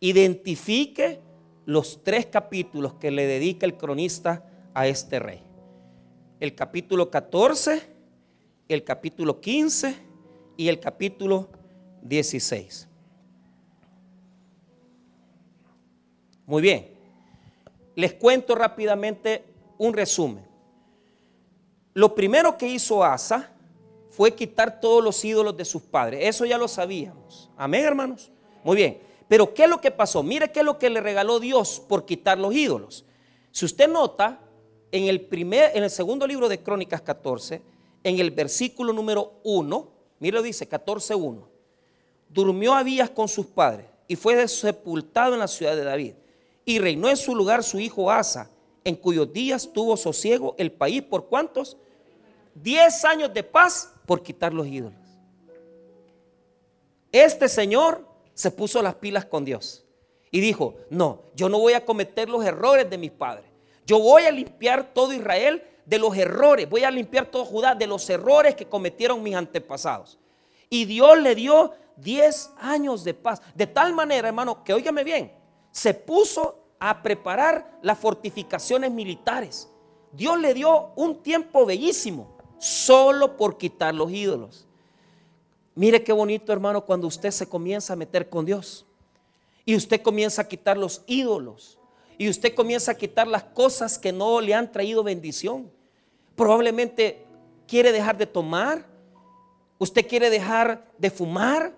identifique 0.00 1.20
los 1.66 2.02
tres 2.02 2.26
capítulos 2.26 2.94
que 2.94 3.10
le 3.10 3.26
dedica 3.26 3.66
el 3.66 3.76
cronista 3.76 4.44
a 4.72 4.86
este 4.86 5.18
rey. 5.18 5.42
El 6.40 6.54
capítulo 6.54 7.10
14, 7.10 7.82
el 8.68 8.82
capítulo 8.82 9.40
15 9.40 9.96
y 10.56 10.68
el 10.68 10.80
capítulo 10.80 11.48
16. 12.02 12.88
Muy 16.46 16.62
bien, 16.62 16.90
les 17.94 18.14
cuento 18.14 18.54
rápidamente 18.54 19.44
un 19.78 19.92
resumen. 19.92 20.44
Lo 21.94 22.14
primero 22.14 22.58
que 22.58 22.68
hizo 22.68 23.04
Asa 23.04 23.53
fue 24.16 24.34
quitar 24.34 24.80
todos 24.80 25.02
los 25.02 25.24
ídolos 25.24 25.56
de 25.56 25.64
sus 25.64 25.82
padres. 25.82 26.20
Eso 26.22 26.44
ya 26.44 26.56
lo 26.56 26.68
sabíamos. 26.68 27.50
Amén, 27.56 27.84
hermanos. 27.84 28.30
Muy 28.62 28.76
bien. 28.76 29.00
Pero 29.26 29.52
¿qué 29.52 29.64
es 29.64 29.68
lo 29.68 29.80
que 29.80 29.90
pasó? 29.90 30.22
Mire 30.22 30.52
qué 30.52 30.60
es 30.60 30.64
lo 30.64 30.78
que 30.78 30.88
le 30.88 31.00
regaló 31.00 31.40
Dios 31.40 31.82
por 31.88 32.04
quitar 32.04 32.38
los 32.38 32.54
ídolos. 32.54 33.04
Si 33.50 33.64
usted 33.64 33.88
nota, 33.88 34.40
en 34.92 35.08
el, 35.08 35.22
primer, 35.22 35.76
en 35.76 35.82
el 35.82 35.90
segundo 35.90 36.26
libro 36.26 36.48
de 36.48 36.62
Crónicas 36.62 37.00
14, 37.00 37.60
en 38.04 38.20
el 38.20 38.30
versículo 38.30 38.92
número 38.92 39.40
1, 39.42 39.90
mire 40.20 40.36
lo 40.36 40.42
dice, 40.42 40.68
14.1, 40.68 41.44
durmió 42.28 42.74
Abías 42.74 43.10
con 43.10 43.26
sus 43.26 43.46
padres 43.46 43.86
y 44.06 44.14
fue 44.14 44.46
sepultado 44.46 45.34
en 45.34 45.40
la 45.40 45.48
ciudad 45.48 45.74
de 45.74 45.82
David. 45.82 46.14
Y 46.64 46.78
reinó 46.78 47.08
en 47.08 47.16
su 47.16 47.34
lugar 47.34 47.64
su 47.64 47.80
hijo 47.80 48.10
Asa, 48.10 48.50
en 48.84 48.94
cuyos 48.94 49.32
días 49.32 49.72
tuvo 49.72 49.96
sosiego 49.96 50.54
el 50.58 50.70
país 50.70 51.02
por 51.02 51.26
cuántos? 51.26 51.76
Diez 52.54 53.04
años 53.04 53.34
de 53.34 53.42
paz 53.42 53.93
por 54.06 54.22
quitar 54.22 54.52
los 54.52 54.66
ídolos. 54.66 54.98
Este 57.12 57.48
señor 57.48 58.06
se 58.34 58.50
puso 58.50 58.82
las 58.82 58.96
pilas 58.96 59.24
con 59.24 59.44
Dios 59.44 59.84
y 60.30 60.40
dijo, 60.40 60.74
no, 60.90 61.22
yo 61.34 61.48
no 61.48 61.58
voy 61.60 61.74
a 61.74 61.84
cometer 61.84 62.28
los 62.28 62.44
errores 62.44 62.90
de 62.90 62.98
mis 62.98 63.12
padres. 63.12 63.46
Yo 63.86 64.00
voy 64.00 64.24
a 64.24 64.30
limpiar 64.30 64.92
todo 64.92 65.12
Israel 65.12 65.62
de 65.86 65.98
los 65.98 66.16
errores, 66.16 66.68
voy 66.68 66.84
a 66.84 66.90
limpiar 66.90 67.26
todo 67.26 67.44
Judá 67.44 67.74
de 67.74 67.86
los 67.86 68.08
errores 68.10 68.54
que 68.54 68.66
cometieron 68.66 69.22
mis 69.22 69.36
antepasados. 69.36 70.18
Y 70.68 70.86
Dios 70.86 71.18
le 71.18 71.34
dio 71.34 71.72
10 71.98 72.50
años 72.58 73.04
de 73.04 73.14
paz. 73.14 73.40
De 73.54 73.66
tal 73.66 73.92
manera, 73.92 74.28
hermano, 74.28 74.64
que 74.64 74.74
óigame 74.74 75.04
bien, 75.04 75.32
se 75.70 75.94
puso 75.94 76.64
a 76.80 77.02
preparar 77.02 77.78
las 77.82 77.98
fortificaciones 77.98 78.90
militares. 78.90 79.70
Dios 80.12 80.38
le 80.40 80.52
dio 80.54 80.92
un 80.96 81.22
tiempo 81.22 81.64
bellísimo 81.64 82.33
solo 82.58 83.36
por 83.36 83.58
quitar 83.58 83.94
los 83.94 84.10
ídolos. 84.10 84.66
Mire 85.74 86.04
qué 86.04 86.12
bonito, 86.12 86.52
hermano, 86.52 86.84
cuando 86.84 87.06
usted 87.06 87.30
se 87.30 87.48
comienza 87.48 87.92
a 87.92 87.96
meter 87.96 88.28
con 88.28 88.44
Dios 88.44 88.86
y 89.64 89.74
usted 89.74 90.02
comienza 90.02 90.42
a 90.42 90.48
quitar 90.48 90.76
los 90.76 91.02
ídolos 91.06 91.78
y 92.16 92.28
usted 92.28 92.54
comienza 92.54 92.92
a 92.92 92.96
quitar 92.96 93.26
las 93.26 93.42
cosas 93.42 93.98
que 93.98 94.12
no 94.12 94.40
le 94.40 94.54
han 94.54 94.70
traído 94.70 95.02
bendición. 95.02 95.70
Probablemente 96.36 97.26
quiere 97.66 97.90
dejar 97.90 98.16
de 98.16 98.26
tomar, 98.26 98.86
usted 99.78 100.06
quiere 100.06 100.30
dejar 100.30 100.88
de 100.96 101.10
fumar, 101.10 101.74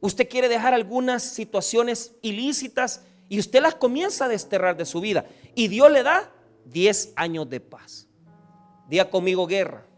usted 0.00 0.28
quiere 0.28 0.48
dejar 0.48 0.74
algunas 0.74 1.22
situaciones 1.22 2.12
ilícitas 2.20 3.04
y 3.30 3.38
usted 3.38 3.62
las 3.62 3.74
comienza 3.74 4.26
a 4.26 4.28
desterrar 4.28 4.76
de 4.76 4.84
su 4.84 5.00
vida. 5.00 5.24
Y 5.54 5.68
Dios 5.68 5.90
le 5.90 6.02
da 6.02 6.30
10 6.66 7.14
años 7.16 7.48
de 7.48 7.60
paz. 7.60 8.06
Diga 8.86 9.08
conmigo 9.08 9.46
guerra 9.46 9.89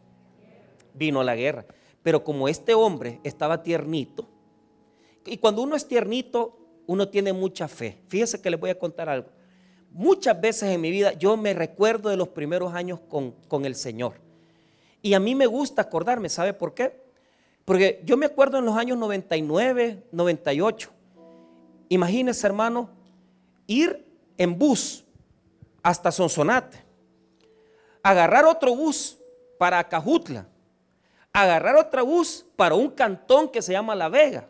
vino 0.94 1.22
la 1.22 1.36
guerra. 1.36 1.66
Pero 2.02 2.24
como 2.24 2.48
este 2.48 2.74
hombre 2.74 3.20
estaba 3.22 3.62
tiernito, 3.62 4.28
y 5.24 5.38
cuando 5.38 5.62
uno 5.62 5.76
es 5.76 5.86
tiernito, 5.86 6.58
uno 6.86 7.08
tiene 7.08 7.32
mucha 7.32 7.68
fe. 7.68 7.98
Fíjese 8.08 8.40
que 8.40 8.50
les 8.50 8.58
voy 8.58 8.70
a 8.70 8.78
contar 8.78 9.08
algo. 9.08 9.28
Muchas 9.90 10.40
veces 10.40 10.70
en 10.70 10.80
mi 10.80 10.90
vida 10.90 11.12
yo 11.12 11.36
me 11.36 11.54
recuerdo 11.54 12.08
de 12.08 12.16
los 12.16 12.28
primeros 12.28 12.74
años 12.74 12.98
con, 13.08 13.32
con 13.48 13.64
el 13.64 13.74
Señor. 13.74 14.14
Y 15.00 15.14
a 15.14 15.20
mí 15.20 15.34
me 15.34 15.46
gusta 15.46 15.82
acordarme, 15.82 16.28
¿sabe 16.28 16.54
por 16.54 16.74
qué? 16.74 17.02
Porque 17.64 18.00
yo 18.04 18.16
me 18.16 18.26
acuerdo 18.26 18.58
en 18.58 18.64
los 18.64 18.76
años 18.76 18.98
99, 18.98 20.04
98. 20.10 20.90
Imagínese, 21.88 22.46
hermano, 22.46 22.90
ir 23.66 24.04
en 24.36 24.58
bus 24.58 25.04
hasta 25.82 26.10
Sonsonate, 26.10 26.78
agarrar 28.02 28.44
otro 28.44 28.74
bus 28.74 29.18
para 29.58 29.78
Acajutla, 29.78 30.46
agarrar 31.32 31.76
otra 31.76 32.02
bus 32.02 32.44
para 32.56 32.74
un 32.74 32.90
cantón 32.90 33.48
que 33.48 33.62
se 33.62 33.72
llama 33.72 33.94
La 33.94 34.08
Vega, 34.08 34.48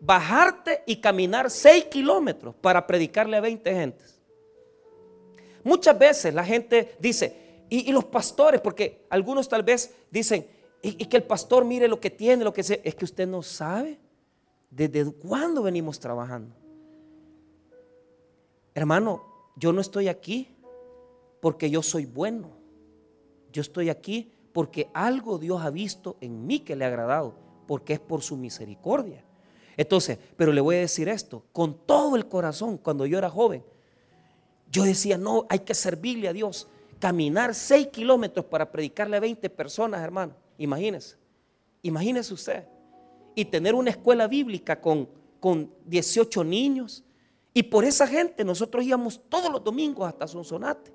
bajarte 0.00 0.82
y 0.86 0.96
caminar 0.96 1.50
6 1.50 1.86
kilómetros 1.86 2.54
para 2.54 2.86
predicarle 2.86 3.36
a 3.36 3.40
20 3.40 3.74
gentes. 3.74 4.20
Muchas 5.64 5.98
veces 5.98 6.32
la 6.32 6.44
gente 6.44 6.96
dice, 6.98 7.64
y, 7.68 7.92
los 7.92 8.04
pastores, 8.04 8.60
porque 8.60 9.06
algunos 9.10 9.48
tal 9.48 9.62
vez 9.62 9.94
dicen, 10.10 10.46
y, 10.80 11.04
que 11.04 11.16
el 11.16 11.24
pastor 11.24 11.64
mire 11.64 11.88
lo 11.88 12.00
que 12.00 12.10
tiene, 12.10 12.44
lo 12.44 12.52
que 12.52 12.62
sea, 12.62 12.78
es 12.82 12.94
que 12.94 13.04
usted 13.04 13.26
no 13.26 13.42
sabe 13.42 13.98
desde 14.70 15.10
cuándo 15.12 15.62
venimos 15.62 15.98
trabajando. 16.00 16.54
Hermano, 18.74 19.24
yo 19.56 19.72
no 19.72 19.80
estoy 19.80 20.08
aquí 20.08 20.48
porque 21.40 21.68
yo 21.68 21.82
soy 21.82 22.06
bueno. 22.06 22.50
Yo 23.52 23.60
estoy 23.60 23.90
aquí 23.90 24.32
porque 24.58 24.90
algo 24.92 25.38
Dios 25.38 25.62
ha 25.62 25.70
visto 25.70 26.16
en 26.20 26.44
mí 26.44 26.58
que 26.58 26.74
le 26.74 26.84
ha 26.84 26.88
agradado, 26.88 27.32
porque 27.68 27.92
es 27.92 28.00
por 28.00 28.22
su 28.22 28.36
misericordia. 28.36 29.24
Entonces, 29.76 30.18
pero 30.36 30.52
le 30.52 30.60
voy 30.60 30.74
a 30.74 30.80
decir 30.80 31.08
esto, 31.08 31.44
con 31.52 31.86
todo 31.86 32.16
el 32.16 32.26
corazón, 32.26 32.76
cuando 32.76 33.06
yo 33.06 33.18
era 33.18 33.30
joven, 33.30 33.62
yo 34.72 34.82
decía, 34.82 35.16
no, 35.16 35.46
hay 35.48 35.60
que 35.60 35.74
servirle 35.74 36.26
a 36.26 36.32
Dios, 36.32 36.66
caminar 36.98 37.54
seis 37.54 37.86
kilómetros 37.86 38.46
para 38.46 38.72
predicarle 38.72 39.18
a 39.18 39.20
20 39.20 39.48
personas, 39.50 40.02
hermano. 40.02 40.34
Imagínese, 40.58 41.16
imagínese 41.82 42.34
usted. 42.34 42.64
Y 43.36 43.44
tener 43.44 43.76
una 43.76 43.90
escuela 43.90 44.26
bíblica 44.26 44.80
con 44.80 45.08
con 45.40 45.72
18 45.86 46.44
niños. 46.44 47.04
Y 47.54 47.62
por 47.64 47.84
esa 47.84 48.06
gente 48.06 48.44
nosotros 48.44 48.84
íbamos 48.84 49.20
todos 49.28 49.50
los 49.50 49.62
domingos 49.62 50.06
hasta 50.08 50.26
Sonsonate. 50.26 50.92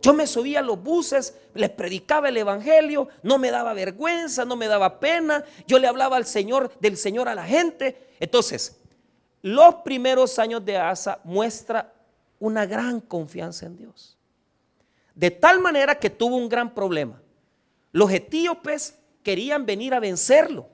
Yo 0.00 0.14
me 0.14 0.26
subía 0.26 0.60
a 0.60 0.62
los 0.62 0.82
buses, 0.82 1.36
les 1.54 1.70
predicaba 1.70 2.28
el 2.28 2.36
evangelio, 2.36 3.08
no 3.22 3.38
me 3.38 3.50
daba 3.50 3.74
vergüenza, 3.74 4.44
no 4.44 4.54
me 4.54 4.68
daba 4.68 5.00
pena. 5.00 5.44
Yo 5.66 5.78
le 5.78 5.88
hablaba 5.88 6.16
al 6.16 6.26
Señor, 6.26 6.70
del 6.80 6.96
Señor 6.96 7.28
a 7.28 7.34
la 7.34 7.44
gente. 7.44 8.08
Entonces, 8.20 8.78
los 9.42 9.76
primeros 9.76 10.38
años 10.38 10.64
de 10.64 10.76
Asa 10.76 11.20
muestra 11.24 11.92
una 12.38 12.64
gran 12.66 13.00
confianza 13.00 13.66
en 13.66 13.76
Dios. 13.76 14.16
De 15.14 15.32
tal 15.32 15.58
manera 15.58 15.98
que 15.98 16.10
tuvo 16.10 16.36
un 16.36 16.48
gran 16.48 16.72
problema. 16.72 17.20
Los 17.90 18.12
etíopes 18.12 18.96
querían 19.24 19.66
venir 19.66 19.94
a 19.94 20.00
vencerlo. 20.00 20.68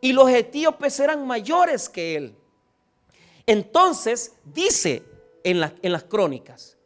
Y 0.00 0.12
los 0.12 0.30
etíopes 0.30 0.98
eran 0.98 1.26
mayores 1.26 1.90
que 1.90 2.16
él. 2.16 2.34
Entonces 3.46 4.32
dice 4.44 5.02
en, 5.42 5.62
en 5.82 5.92
las 5.92 6.04
crónicas 6.04 6.78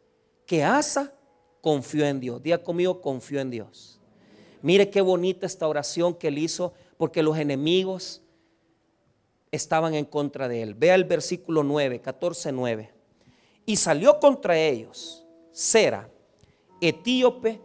que 0.46 0.64
Asa 0.64 1.12
confió 1.60 2.06
en 2.06 2.20
Dios. 2.20 2.42
Día 2.42 2.62
conmigo, 2.62 3.00
confió 3.00 3.40
en 3.40 3.50
Dios. 3.50 4.00
Mire 4.62 4.90
qué 4.90 5.00
bonita 5.00 5.46
esta 5.46 5.68
oración 5.68 6.14
que 6.14 6.28
él 6.28 6.38
hizo 6.38 6.72
porque 6.96 7.22
los 7.22 7.38
enemigos 7.38 8.22
estaban 9.50 9.94
en 9.94 10.04
contra 10.04 10.48
de 10.48 10.62
él. 10.62 10.74
Vea 10.74 10.94
el 10.94 11.04
versículo 11.04 11.62
9, 11.62 12.00
14, 12.00 12.52
9. 12.52 12.92
Y 13.66 13.76
salió 13.76 14.18
contra 14.18 14.58
ellos 14.58 15.24
Sera, 15.52 16.08
etíope, 16.80 17.60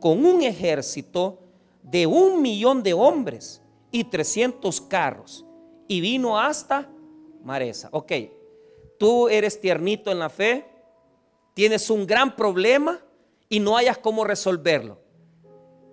con 0.00 0.24
un 0.24 0.42
ejército 0.42 1.38
de 1.82 2.06
un 2.06 2.42
millón 2.42 2.82
de 2.82 2.92
hombres 2.92 3.62
y 3.90 4.04
300 4.04 4.80
carros. 4.82 5.44
Y 5.86 6.00
vino 6.00 6.38
hasta 6.38 6.90
Maresa. 7.44 7.88
Ok, 7.92 8.12
tú 8.98 9.28
eres 9.28 9.60
tiernito 9.60 10.10
en 10.10 10.18
la 10.18 10.28
fe, 10.28 10.64
tienes 11.54 11.90
un 11.90 12.06
gran 12.06 12.34
problema 12.34 13.00
y 13.50 13.60
no 13.60 13.76
hayas 13.76 13.98
cómo 13.98 14.24
resolverlo. 14.24 14.98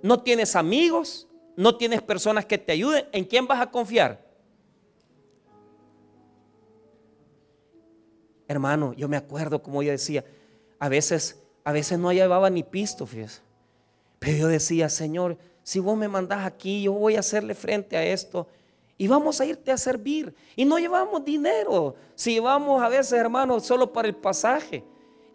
No 0.01 0.21
tienes 0.21 0.55
amigos, 0.55 1.27
no 1.57 1.75
tienes 1.75 2.01
personas 2.01 2.45
que 2.45 2.57
te 2.57 2.71
ayuden. 2.71 3.05
¿En 3.11 3.25
quién 3.25 3.47
vas 3.47 3.59
a 3.59 3.69
confiar? 3.69 4.25
Hermano, 8.47 8.93
yo 8.93 9.09
me 9.09 9.17
acuerdo 9.17 9.61
como 9.61 9.83
yo 9.83 9.91
decía, 9.91 10.23
a 10.79 10.87
veces, 10.87 11.41
a 11.65 11.71
veces 11.71 11.97
no 11.99 12.13
llevaba 12.13 12.49
ni 12.49 12.61
pisto. 12.63 13.07
Pero 14.19 14.37
yo 14.37 14.47
decía, 14.47 14.87
Señor, 14.87 15.37
si 15.63 15.79
vos 15.79 15.97
me 15.97 16.07
mandás 16.07 16.45
aquí, 16.45 16.83
yo 16.83 16.93
voy 16.93 17.15
a 17.15 17.21
hacerle 17.21 17.55
frente 17.55 17.97
a 17.97 18.05
esto. 18.05 18.47
Y 18.99 19.07
vamos 19.07 19.41
a 19.41 19.45
irte 19.45 19.71
a 19.71 19.77
servir. 19.77 20.33
Y 20.55 20.63
no 20.63 20.77
llevamos 20.77 21.25
dinero. 21.25 21.95
Si 22.13 22.33
llevamos 22.33 22.81
a 22.81 22.87
veces, 22.87 23.13
hermano, 23.13 23.59
solo 23.59 23.91
para 23.91 24.07
el 24.07 24.15
pasaje. 24.15 24.83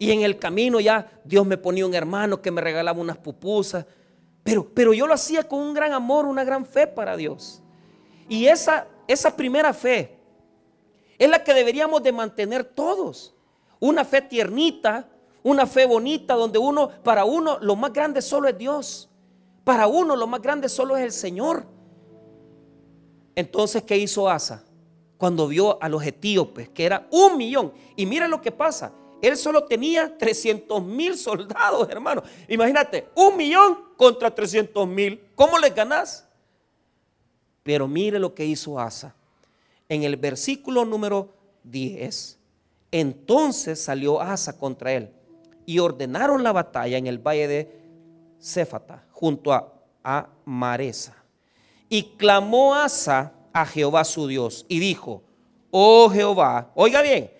Y 0.03 0.11
en 0.11 0.21
el 0.21 0.37
camino 0.37 0.81
ya 0.81 1.09
Dios 1.23 1.45
me 1.45 1.57
ponía 1.57 1.85
un 1.85 1.93
hermano 1.93 2.41
que 2.41 2.51
me 2.51 2.59
regalaba 2.59 2.99
unas 2.99 3.15
pupusas. 3.15 3.85
Pero, 4.43 4.67
pero 4.73 4.93
yo 4.93 5.07
lo 5.07 5.13
hacía 5.13 5.47
con 5.47 5.59
un 5.59 5.73
gran 5.73 5.93
amor, 5.93 6.25
una 6.25 6.43
gran 6.43 6.65
fe 6.65 6.87
para 6.87 7.15
Dios. 7.15 7.61
Y 8.27 8.47
esa, 8.47 8.85
esa 9.07 9.33
primera 9.33 9.73
fe 9.73 10.19
es 11.17 11.29
la 11.29 11.41
que 11.41 11.53
deberíamos 11.53 12.03
de 12.03 12.11
mantener 12.11 12.65
todos. 12.65 13.33
Una 13.79 14.03
fe 14.03 14.21
tiernita, 14.21 15.07
una 15.41 15.65
fe 15.65 15.85
bonita, 15.85 16.33
donde 16.33 16.59
uno, 16.59 16.89
para 17.01 17.23
uno, 17.23 17.57
lo 17.61 17.77
más 17.77 17.93
grande 17.93 18.21
solo 18.21 18.49
es 18.49 18.57
Dios. 18.57 19.09
Para 19.63 19.87
uno, 19.87 20.17
lo 20.17 20.27
más 20.27 20.41
grande 20.41 20.67
solo 20.67 20.97
es 20.97 21.03
el 21.03 21.13
Señor. 21.13 21.65
Entonces, 23.35 23.83
¿qué 23.83 23.95
hizo 23.95 24.29
Asa? 24.29 24.65
Cuando 25.15 25.47
vio 25.47 25.81
a 25.81 25.87
los 25.87 26.05
etíopes, 26.05 26.67
que 26.67 26.83
era 26.83 27.07
un 27.09 27.37
millón. 27.37 27.71
Y 27.95 28.05
mira 28.05 28.27
lo 28.27 28.41
que 28.41 28.51
pasa. 28.51 28.91
Él 29.23 29.37
solo 29.37 29.63
tenía 29.63 30.17
300 30.17 30.83
mil 30.83 31.17
soldados, 31.17 31.87
hermano. 31.89 32.21
Imagínate, 32.49 33.07
un 33.15 33.37
millón 33.37 33.77
contra 33.95 34.29
300 34.35 34.85
mil. 34.85 35.17
¿Cómo 35.33 35.57
les 35.57 35.73
ganás? 35.73 36.27
Pero 37.63 37.87
mire 37.87 38.19
lo 38.19 38.35
que 38.35 38.45
hizo 38.45 38.77
Asa. 38.77 39.15
En 39.87 40.03
el 40.03 40.17
versículo 40.17 40.83
número 40.83 41.29
10, 41.63 42.37
entonces 42.91 43.81
salió 43.81 44.19
Asa 44.19 44.57
contra 44.57 44.91
él 44.91 45.09
y 45.65 45.79
ordenaron 45.79 46.43
la 46.43 46.51
batalla 46.51 46.97
en 46.97 47.07
el 47.07 47.17
valle 47.17 47.47
de 47.47 47.81
Céfata, 48.41 49.05
junto 49.09 49.53
a, 49.53 49.71
a 50.03 50.27
Maresa. 50.43 51.15
Y 51.87 52.17
clamó 52.17 52.75
Asa 52.75 53.31
a 53.53 53.65
Jehová 53.65 54.03
su 54.03 54.27
Dios 54.27 54.65
y 54.67 54.79
dijo, 54.79 55.23
oh 55.71 56.09
Jehová, 56.09 56.71
oiga 56.75 57.01
bien, 57.01 57.31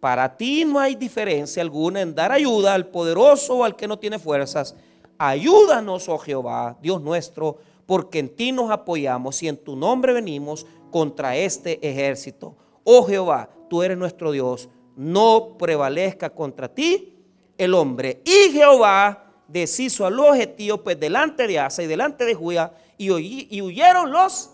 para 0.00 0.34
ti 0.34 0.64
no 0.64 0.80
hay 0.80 0.94
diferencia 0.94 1.62
alguna 1.62 2.00
en 2.00 2.14
dar 2.14 2.32
ayuda 2.32 2.72
al 2.74 2.86
poderoso 2.86 3.58
o 3.58 3.64
al 3.64 3.76
que 3.76 3.86
no 3.86 3.98
tiene 3.98 4.18
fuerzas. 4.18 4.74
Ayúdanos, 5.18 6.08
oh 6.08 6.16
Jehová, 6.16 6.78
Dios 6.80 7.02
nuestro, 7.02 7.58
porque 7.84 8.18
en 8.18 8.34
ti 8.34 8.50
nos 8.50 8.70
apoyamos 8.70 9.42
y 9.42 9.48
en 9.48 9.58
tu 9.58 9.76
nombre 9.76 10.14
venimos 10.14 10.66
contra 10.90 11.36
este 11.36 11.86
ejército. 11.86 12.56
Oh 12.82 13.04
Jehová, 13.04 13.50
tú 13.68 13.82
eres 13.82 13.98
nuestro 13.98 14.32
Dios, 14.32 14.70
no 14.96 15.58
prevalezca 15.58 16.30
contra 16.30 16.74
ti 16.74 17.14
el 17.58 17.74
hombre. 17.74 18.22
Y 18.24 18.52
Jehová 18.52 19.26
deshizo 19.46 20.06
a 20.06 20.10
los 20.10 20.34
etíopes 20.36 20.98
delante 20.98 21.46
de 21.46 21.58
Asa 21.58 21.82
y 21.82 21.86
delante 21.86 22.24
de 22.24 22.34
Judá 22.34 22.74
y, 22.96 23.54
y 23.54 23.60
huyeron 23.60 24.10
los. 24.10 24.50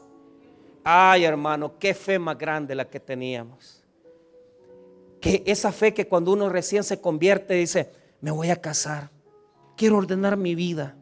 Ay, 0.83 1.23
hermano, 1.25 1.79
qué 1.79 1.95
fe 1.95 2.19
más 2.19 2.37
grande 2.37 2.75
la 2.75 2.89
que 2.89 2.99
teníamos 2.99 3.76
que 5.21 5.43
esa 5.47 5.73
fe 5.73 5.95
que 5.95 6.07
cuando 6.07 6.33
uno 6.33 6.49
recién 6.49 6.85
se 6.85 7.01
convierte 7.01 7.55
dice, 7.55 7.91
me 8.21 8.31
voy 8.31 8.51
a 8.51 8.61
casar, 8.61 9.11
quiero 9.77 9.97
ordenar 9.99 10.37
mi 10.37 10.55
vida. 10.55 10.97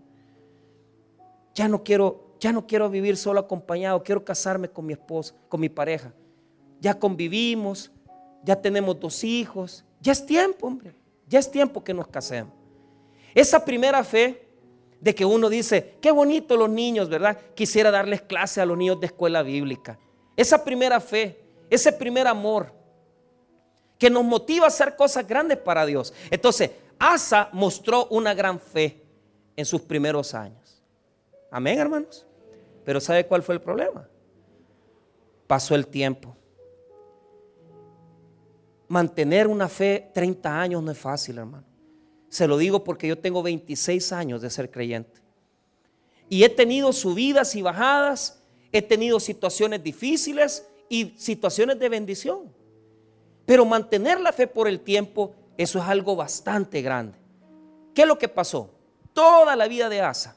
Ya 1.55 1.69
no 1.69 1.85
quiero, 1.85 2.37
ya 2.41 2.53
no 2.53 2.67
quiero 2.67 2.91
vivir 2.91 3.17
solo 3.17 3.41
acompañado, 3.41 4.03
quiero 4.03 4.25
casarme 4.25 4.69
con 4.69 4.87
mi 4.87 4.93
esposa, 4.93 5.35
con 5.49 5.61
mi 5.61 5.69
pareja. 5.69 6.13
Ya 6.81 6.99
convivimos, 6.99 7.91
ya 8.43 8.61
tenemos 8.61 8.99
dos 8.99 9.25
hijos, 9.25 9.85
ya 10.01 10.13
es 10.13 10.27
tiempo, 10.27 10.67
hombre, 10.67 10.95
ya 11.29 11.39
es 11.39 11.51
tiempo 11.51 11.83
que 11.83 11.95
nos 11.95 12.09
casemos. 12.09 12.53
Esa 13.35 13.65
primera 13.65 14.05
fe 14.05 14.47
de 15.01 15.15
que 15.15 15.25
uno 15.25 15.49
dice, 15.49 15.97
qué 16.01 16.11
bonito 16.11 16.57
los 16.57 16.71
niños, 16.71 17.09
¿verdad? 17.09 17.39
Quisiera 17.55 17.91
darles 17.91 18.23
clase 18.23 18.61
a 18.61 18.67
los 18.67 18.77
niños 18.77 19.01
de 19.01 19.07
escuela 19.07 19.43
bíblica. 19.43 19.99
Esa 20.37 20.65
primera 20.65 21.01
fe, 21.01 21.41
ese 21.71 21.93
primer 21.93 22.27
amor 22.27 22.73
que 23.99 24.11
nos 24.11 24.25
motiva 24.25 24.67
a 24.67 24.69
hacer 24.69 24.97
cosas 24.97 25.27
grandes 25.27 25.59
para 25.59 25.87
Dios. 25.87 26.13
Entonces, 26.31 26.71
Asa 26.99 27.49
mostró 27.53 28.07
una 28.07 28.35
gran 28.35 28.59
fe 28.61 29.03
en 29.57 29.65
sus 29.65 29.83
primeros 29.83 30.35
años. 30.35 30.83
Amén, 31.51 31.79
hermanos. 31.79 32.27
Pero 32.85 33.01
¿sabe 33.01 33.27
cuál 33.27 33.43
fue 33.43 33.55
el 33.55 33.61
problema? 33.61 34.09
Pasó 35.47 35.75
el 35.75 35.87
tiempo. 35.87 36.37
Mantener 38.89 39.47
una 39.47 39.69
fe 39.69 40.11
30 40.13 40.61
años 40.61 40.83
no 40.83 40.91
es 40.91 40.99
fácil, 40.99 41.39
hermano. 41.39 41.65
Se 42.29 42.47
lo 42.47 42.59
digo 42.59 42.83
porque 42.83 43.07
yo 43.07 43.19
tengo 43.19 43.43
26 43.43 44.13
años 44.13 44.43
de 44.43 44.51
ser 44.51 44.71
creyente. 44.71 45.21
Y 46.29 46.43
he 46.43 46.49
tenido 46.49 46.93
subidas 46.93 47.55
y 47.55 47.63
bajadas, 47.63 48.43
he 48.73 48.83
tenido 48.83 49.21
situaciones 49.21 49.83
difíciles 49.83 50.67
y 50.89 51.15
situaciones 51.17 51.79
de 51.79 51.89
bendición. 51.89 52.54
Pero 53.47 53.65
mantener 53.65 54.21
la 54.21 54.33
fe 54.33 54.47
por 54.47 54.69
el 54.69 54.81
tiempo, 54.81 55.35
eso 55.57 55.79
es 55.79 55.85
algo 55.85 56.17
bastante 56.17 56.83
grande. 56.83 57.19
¿Qué 57.95 58.03
es 58.03 58.09
lo 58.09 58.19
que 58.19 58.29
pasó? 58.29 58.71
Toda 59.13 59.55
la 59.55 59.69
vida 59.69 59.89
de 59.89 60.01
Asa, 60.01 60.37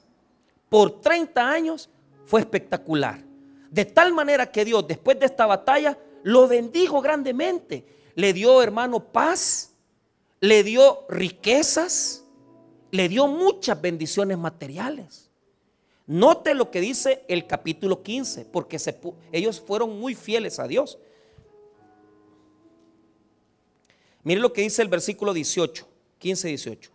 por 0.69 1.01
30 1.01 1.49
años, 1.49 1.89
fue 2.25 2.41
espectacular. 2.41 3.23
De 3.71 3.85
tal 3.85 4.13
manera 4.13 4.51
que 4.51 4.65
Dios, 4.65 4.87
después 4.87 5.19
de 5.19 5.25
esta 5.25 5.45
batalla, 5.45 5.97
lo 6.23 6.47
bendijo 6.47 7.01
grandemente. 7.01 7.85
Le 8.15 8.33
dio, 8.33 8.61
hermano, 8.61 8.99
paz, 8.99 9.73
le 10.39 10.63
dio 10.63 11.05
riquezas, 11.09 12.23
le 12.91 13.09
dio 13.09 13.27
muchas 13.27 13.79
bendiciones 13.81 14.37
materiales. 14.37 15.29
Note 16.05 16.53
lo 16.53 16.71
que 16.71 16.79
dice 16.79 17.25
el 17.27 17.47
capítulo 17.47 18.01
15, 18.01 18.45
porque 18.45 18.77
ellos 19.31 19.59
fueron 19.59 19.99
muy 19.99 20.15
fieles 20.15 20.59
a 20.59 20.67
Dios. 20.67 20.97
Mire 24.23 24.41
lo 24.41 24.53
que 24.53 24.61
dice 24.61 24.81
el 24.81 24.87
versículo 24.87 25.33
18, 25.33 25.87
15, 26.19 26.47
18. 26.47 26.91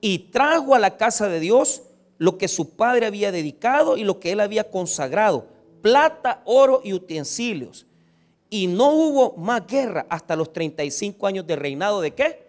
Y 0.00 0.18
trajo 0.30 0.74
a 0.74 0.78
la 0.78 0.96
casa 0.96 1.28
de 1.28 1.40
Dios 1.40 1.82
lo 2.18 2.38
que 2.38 2.48
su 2.48 2.76
padre 2.76 3.06
había 3.06 3.32
dedicado 3.32 3.96
y 3.96 4.04
lo 4.04 4.20
que 4.20 4.32
él 4.32 4.40
había 4.40 4.70
consagrado, 4.70 5.46
plata, 5.82 6.42
oro 6.44 6.80
y 6.84 6.92
utensilios. 6.92 7.86
Y 8.50 8.66
no 8.66 8.92
hubo 8.92 9.36
más 9.36 9.66
guerra 9.66 10.06
hasta 10.08 10.36
los 10.36 10.52
35 10.52 11.26
años 11.26 11.46
de 11.46 11.56
reinado 11.56 12.00
de 12.00 12.12
qué? 12.12 12.44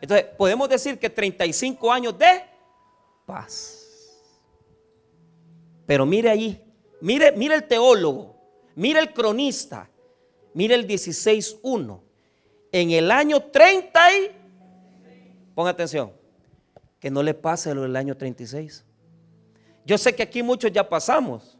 Entonces, 0.00 0.26
podemos 0.36 0.68
decir 0.68 0.98
que 0.98 1.10
35 1.10 1.92
años 1.92 2.16
de 2.18 2.42
paz. 3.26 3.74
Pero 5.86 6.06
mire 6.06 6.30
ahí, 6.30 6.62
mire, 7.00 7.32
mire 7.32 7.54
el 7.54 7.64
teólogo, 7.64 8.36
mire 8.76 9.00
el 9.00 9.12
cronista, 9.12 9.90
Mire 10.58 10.74
el 10.74 10.88
16.1. 10.88 12.00
En 12.72 12.90
el 12.90 13.10
año 13.10 13.40
30 13.40 14.14
y... 14.14 14.30
Atención. 15.56 16.12
Que 17.00 17.10
no 17.10 17.22
le 17.22 17.34
pase 17.34 17.74
lo 17.74 17.82
del 17.82 17.96
año 17.96 18.16
36. 18.16 18.84
Yo 19.84 19.98
sé 19.98 20.14
que 20.14 20.22
aquí 20.22 20.42
muchos 20.42 20.70
ya 20.70 20.88
pasamos. 20.88 21.58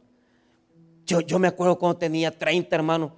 Yo, 1.05 1.21
yo 1.21 1.39
me 1.39 1.49
acuerdo 1.49 1.79
cuando 1.79 1.99
tenía 1.99 2.31
30 2.31 2.77
hermanos 2.77 3.13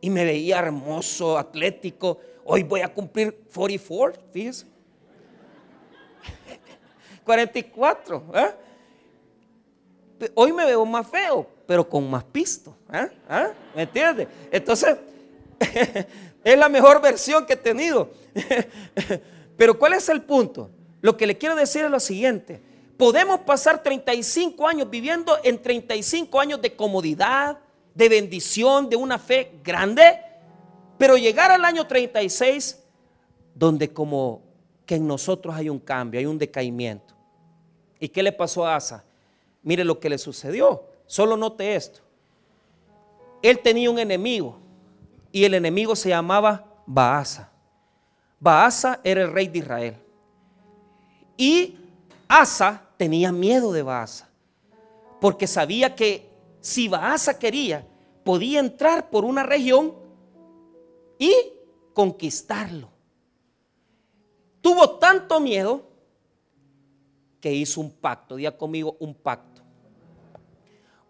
y 0.00 0.10
me 0.10 0.24
veía 0.24 0.58
hermoso, 0.58 1.38
atlético. 1.38 2.18
Hoy 2.44 2.62
voy 2.62 2.80
a 2.80 2.92
cumplir 2.92 3.46
44, 3.54 4.22
fíjese. 4.32 4.66
44. 7.24 8.24
¿eh? 8.34 10.30
Hoy 10.34 10.52
me 10.52 10.64
veo 10.64 10.84
más 10.84 11.06
feo, 11.06 11.48
pero 11.66 11.88
con 11.88 12.08
más 12.10 12.24
pisto. 12.24 12.76
¿eh? 12.92 13.08
¿Eh? 13.30 13.46
¿Me 13.74 13.82
entiende? 13.82 14.26
Entonces, 14.50 14.96
es 16.46 16.56
la 16.56 16.68
mejor 16.68 17.02
versión 17.02 17.44
que 17.44 17.54
he 17.54 17.56
tenido. 17.56 18.08
pero 19.56 19.76
¿cuál 19.76 19.94
es 19.94 20.08
el 20.08 20.22
punto? 20.22 20.70
Lo 21.00 21.16
que 21.16 21.26
le 21.26 21.36
quiero 21.36 21.56
decir 21.56 21.84
es 21.84 21.90
lo 21.90 21.98
siguiente. 21.98 22.62
Podemos 22.96 23.40
pasar 23.40 23.82
35 23.82 24.68
años 24.68 24.88
viviendo 24.88 25.36
en 25.42 25.60
35 25.60 26.38
años 26.38 26.62
de 26.62 26.76
comodidad, 26.76 27.58
de 27.96 28.08
bendición, 28.08 28.88
de 28.88 28.94
una 28.94 29.18
fe 29.18 29.58
grande, 29.64 30.20
pero 30.96 31.16
llegar 31.16 31.50
al 31.50 31.64
año 31.64 31.84
36 31.84 32.80
donde 33.52 33.92
como 33.92 34.42
que 34.86 34.94
en 34.94 35.08
nosotros 35.08 35.52
hay 35.52 35.68
un 35.68 35.80
cambio, 35.80 36.20
hay 36.20 36.26
un 36.26 36.38
decaimiento. 36.38 37.12
¿Y 37.98 38.08
qué 38.08 38.22
le 38.22 38.30
pasó 38.30 38.64
a 38.64 38.76
Asa? 38.76 39.04
Mire 39.64 39.82
lo 39.82 39.98
que 39.98 40.08
le 40.08 40.16
sucedió. 40.16 40.84
Solo 41.06 41.36
note 41.36 41.74
esto. 41.74 42.02
Él 43.42 43.58
tenía 43.58 43.90
un 43.90 43.98
enemigo 43.98 44.60
y 45.36 45.44
el 45.44 45.52
enemigo 45.52 45.94
se 45.94 46.08
llamaba 46.08 46.64
Baasa. 46.86 47.52
Baasa 48.40 49.00
era 49.04 49.20
el 49.20 49.30
rey 49.30 49.48
de 49.48 49.58
Israel. 49.58 49.96
Y 51.36 51.76
Asa 52.26 52.82
tenía 52.96 53.30
miedo 53.32 53.70
de 53.70 53.82
Baasa, 53.82 54.30
porque 55.20 55.46
sabía 55.46 55.94
que 55.94 56.26
si 56.62 56.88
Baasa 56.88 57.38
quería, 57.38 57.86
podía 58.24 58.60
entrar 58.60 59.10
por 59.10 59.26
una 59.26 59.42
región 59.42 59.94
y 61.18 61.34
conquistarlo. 61.92 62.88
Tuvo 64.62 64.92
tanto 64.92 65.38
miedo 65.38 65.86
que 67.42 67.52
hizo 67.52 67.82
un 67.82 67.90
pacto, 67.90 68.36
diga 68.36 68.56
conmigo 68.56 68.96
un 69.00 69.14
pacto. 69.14 69.60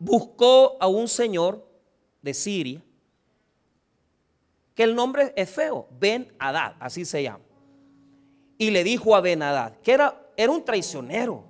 Buscó 0.01 0.77
a 0.81 0.89
un 0.89 1.07
señor 1.07 1.65
de 2.23 2.35
Siria, 2.35 2.83
que 4.77 4.83
el 4.83 4.95
nombre 4.95 5.33
es 5.35 5.51
feo, 5.51 5.89
Ben 5.99 6.33
Hadad, 6.39 6.75
así 6.79 7.07
se 7.07 7.23
llama. 7.23 7.43
Y 8.59 8.71
le 8.71 8.85
dijo 8.85 9.17
a 9.17 9.23
Ben 9.23 9.43
Hadad, 9.43 9.73
que 9.83 9.93
era, 9.93 10.31
era 10.37 10.53
un 10.53 10.63
traicionero, 10.65 11.43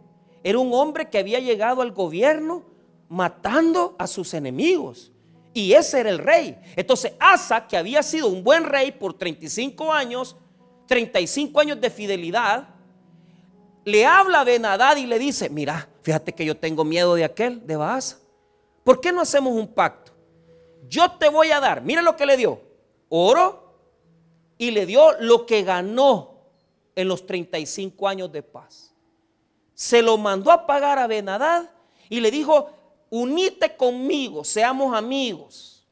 era 0.44 0.58
un 0.60 0.72
hombre 0.72 1.10
que 1.10 1.18
había 1.18 1.40
llegado 1.40 1.82
al 1.82 1.90
gobierno 1.90 2.62
matando 3.08 3.96
a 3.98 4.06
sus 4.06 4.32
enemigos. 4.32 5.10
Y 5.52 5.72
ese 5.72 6.00
era 6.00 6.10
el 6.10 6.18
rey. 6.18 6.56
Entonces 6.76 7.14
Asa, 7.18 7.66
que 7.66 7.76
había 7.76 8.02
sido 8.04 8.28
un 8.28 8.44
buen 8.44 8.62
rey 8.62 8.92
por 8.92 9.14
35 9.14 9.92
años, 9.92 10.36
35 10.86 11.58
años 11.58 11.80
de 11.80 11.90
fidelidad, 11.90 12.68
le 13.84 14.06
habla 14.06 14.42
a 14.42 14.44
Benadad 14.44 14.96
y 14.98 15.06
le 15.06 15.18
dice, 15.18 15.50
mira, 15.50 15.88
fíjate 16.02 16.32
que 16.32 16.44
yo 16.44 16.56
tengo 16.56 16.84
miedo 16.84 17.16
de 17.16 17.24
aquel, 17.24 17.66
de 17.66 17.74
Baasa. 17.74 18.18
¿Por 18.84 19.00
qué 19.00 19.10
no 19.10 19.20
hacemos 19.20 19.52
un 19.52 19.66
pacto? 19.66 20.12
Yo 20.88 21.10
te 21.10 21.28
voy 21.28 21.50
a 21.50 21.58
dar, 21.58 21.82
mira 21.82 22.02
lo 22.02 22.14
que 22.16 22.26
le 22.26 22.36
dio, 22.36 22.60
oro 23.08 23.74
y 24.58 24.70
le 24.70 24.86
dio 24.86 25.12
lo 25.20 25.46
que 25.46 25.62
ganó 25.62 26.40
en 26.94 27.08
los 27.08 27.26
35 27.26 28.08
años 28.08 28.32
de 28.32 28.42
paz 28.42 28.86
se 29.76 30.00
lo 30.00 30.16
mandó 30.16 30.50
a 30.50 30.66
pagar 30.66 30.98
a 30.98 31.06
Benadad 31.06 31.68
y 32.08 32.20
le 32.20 32.30
dijo, 32.30 32.70
unite 33.10 33.76
conmigo, 33.76 34.42
seamos 34.42 34.96
amigos. 34.96 35.86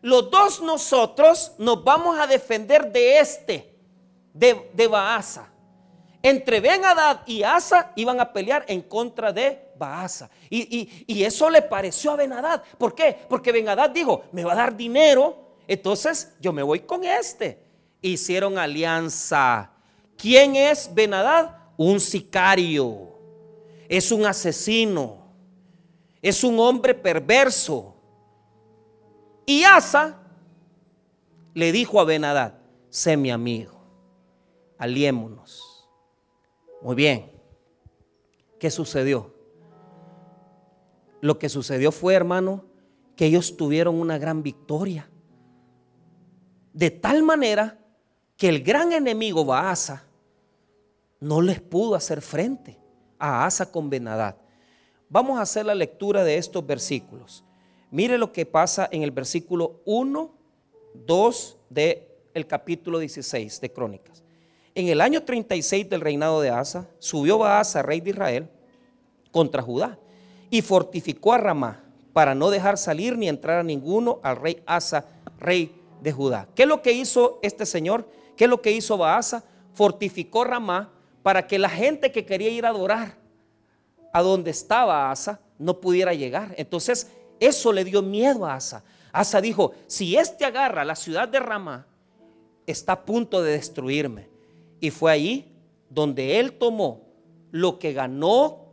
Los 0.00 0.30
dos 0.30 0.62
nosotros 0.62 1.52
nos 1.58 1.82
vamos 1.82 2.16
a 2.16 2.28
defender 2.28 2.92
de 2.92 3.18
este, 3.18 3.76
de, 4.32 4.70
de 4.72 4.86
Baasa. 4.86 5.50
Entre 6.22 6.60
Benadad 6.60 7.22
y 7.26 7.42
Asa 7.42 7.92
iban 7.96 8.20
a 8.20 8.32
pelear 8.32 8.64
en 8.68 8.82
contra 8.82 9.32
de 9.32 9.72
Baasa. 9.76 10.30
Y, 10.48 11.04
y, 11.08 11.24
eso 11.24 11.50
le 11.50 11.62
pareció 11.62 12.12
a 12.12 12.16
Benadad. 12.16 12.62
¿Por 12.78 12.94
qué? 12.94 13.18
Porque 13.28 13.50
Benadad 13.50 13.90
dijo, 13.90 14.22
me 14.30 14.44
va 14.44 14.52
a 14.52 14.56
dar 14.56 14.76
dinero, 14.76 15.36
entonces 15.68 16.34
yo 16.40 16.52
me 16.52 16.64
voy 16.64 16.80
con 16.80 17.04
este. 17.04 17.62
Hicieron 18.02 18.58
alianza. 18.58 19.70
¿Quién 20.16 20.56
es 20.56 20.92
Benadad? 20.92 21.58
un 21.78 22.00
sicario, 22.00 23.08
es 23.88 24.10
un 24.10 24.26
asesino, 24.26 25.32
es 26.20 26.44
un 26.44 26.58
hombre 26.58 26.92
perverso. 26.92 27.94
Y 29.46 29.62
Asa 29.62 30.20
le 31.54 31.72
dijo 31.72 32.00
a 32.00 32.04
Benadad, 32.04 32.54
sé 32.90 33.16
mi 33.16 33.30
amigo, 33.30 33.80
aliémonos. 34.76 35.88
Muy 36.82 36.96
bien, 36.96 37.30
¿qué 38.58 38.70
sucedió? 38.70 39.32
Lo 41.20 41.38
que 41.38 41.48
sucedió 41.48 41.92
fue, 41.92 42.14
hermano, 42.14 42.64
que 43.14 43.26
ellos 43.26 43.56
tuvieron 43.56 44.00
una 44.00 44.18
gran 44.18 44.42
victoria. 44.42 45.07
De 46.78 46.92
tal 46.92 47.24
manera 47.24 47.76
que 48.36 48.48
el 48.48 48.62
gran 48.62 48.92
enemigo 48.92 49.44
Baasa 49.44 50.04
no 51.18 51.40
les 51.42 51.60
pudo 51.60 51.96
hacer 51.96 52.22
frente 52.22 52.78
a 53.18 53.44
Asa 53.44 53.72
con 53.72 53.90
Benadad. 53.90 54.36
Vamos 55.08 55.40
a 55.40 55.42
hacer 55.42 55.66
la 55.66 55.74
lectura 55.74 56.22
de 56.22 56.36
estos 56.36 56.64
versículos. 56.64 57.42
Mire 57.90 58.16
lo 58.16 58.30
que 58.30 58.46
pasa 58.46 58.88
en 58.92 59.02
el 59.02 59.10
versículo 59.10 59.80
1, 59.86 60.30
2 61.04 61.58
del 61.68 62.04
el 62.32 62.46
capítulo 62.46 63.00
16 63.00 63.60
de 63.60 63.72
Crónicas. 63.72 64.22
En 64.76 64.86
el 64.86 65.00
año 65.00 65.24
36 65.24 65.90
del 65.90 66.00
reinado 66.00 66.40
de 66.40 66.50
Asa, 66.50 66.88
subió 67.00 67.44
Asa, 67.44 67.82
rey 67.82 68.00
de 68.00 68.10
Israel, 68.10 68.48
contra 69.32 69.62
Judá 69.62 69.98
y 70.48 70.62
fortificó 70.62 71.32
a 71.32 71.38
Ramá 71.38 71.82
para 72.12 72.36
no 72.36 72.50
dejar 72.50 72.78
salir 72.78 73.18
ni 73.18 73.28
entrar 73.28 73.58
a 73.58 73.64
ninguno 73.64 74.20
al 74.22 74.36
rey 74.36 74.62
Asa, 74.64 75.06
rey 75.40 75.77
de 76.00 76.12
Judá. 76.12 76.48
¿Qué 76.54 76.62
es 76.62 76.68
lo 76.68 76.82
que 76.82 76.92
hizo 76.92 77.38
este 77.42 77.66
señor? 77.66 78.08
¿Qué 78.36 78.44
es 78.44 78.50
lo 78.50 78.62
que 78.62 78.72
hizo 78.72 78.96
Baasa? 78.96 79.44
Fortificó 79.74 80.44
Ramá 80.44 80.92
para 81.22 81.46
que 81.46 81.58
la 81.58 81.68
gente 81.68 82.12
que 82.12 82.24
quería 82.24 82.50
ir 82.50 82.66
a 82.66 82.70
adorar 82.70 83.18
a 84.12 84.22
donde 84.22 84.50
estaba 84.50 85.10
Asa 85.10 85.40
no 85.58 85.80
pudiera 85.80 86.14
llegar. 86.14 86.54
Entonces, 86.56 87.10
eso 87.40 87.72
le 87.72 87.84
dio 87.84 88.02
miedo 88.02 88.46
a 88.46 88.54
Asa. 88.54 88.84
Asa 89.12 89.40
dijo, 89.40 89.72
si 89.86 90.16
este 90.16 90.44
agarra 90.44 90.84
la 90.84 90.96
ciudad 90.96 91.28
de 91.28 91.40
Ramá, 91.40 91.86
está 92.66 92.92
a 92.92 93.04
punto 93.04 93.42
de 93.42 93.52
destruirme. 93.52 94.28
Y 94.80 94.90
fue 94.90 95.10
ahí 95.10 95.54
donde 95.90 96.38
él 96.38 96.52
tomó 96.52 97.08
lo 97.50 97.78
que 97.78 97.92
ganó 97.92 98.68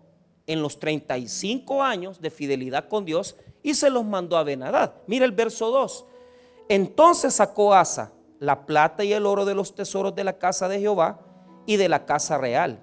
en 0.48 0.62
los 0.62 0.80
35 0.80 1.82
años 1.82 2.22
de 2.22 2.30
fidelidad 2.30 2.88
con 2.88 3.06
Dios 3.06 3.36
y 3.64 3.74
se 3.74 3.90
los 3.90 4.06
mandó 4.06 4.38
a 4.38 4.44
Benadad. 4.44 4.94
Mira 5.08 5.26
el 5.26 5.32
verso 5.32 5.72
2. 5.72 6.06
Entonces 6.70 7.36
sacó 7.36 7.74
Asa 7.74 8.12
la 8.40 8.66
plata 8.66 9.04
y 9.04 9.14
el 9.14 9.26
oro 9.26 9.46
de 9.46 9.56
los 9.56 9.76
tesoros 9.76 10.16
de 10.16 10.24
la 10.24 10.38
casa 10.38 10.68
de 10.68 10.80
Jehová 10.80 11.20
y 11.66 11.78
de 11.78 11.90
la 11.90 12.06
casa 12.06 12.38
real. 12.38 12.80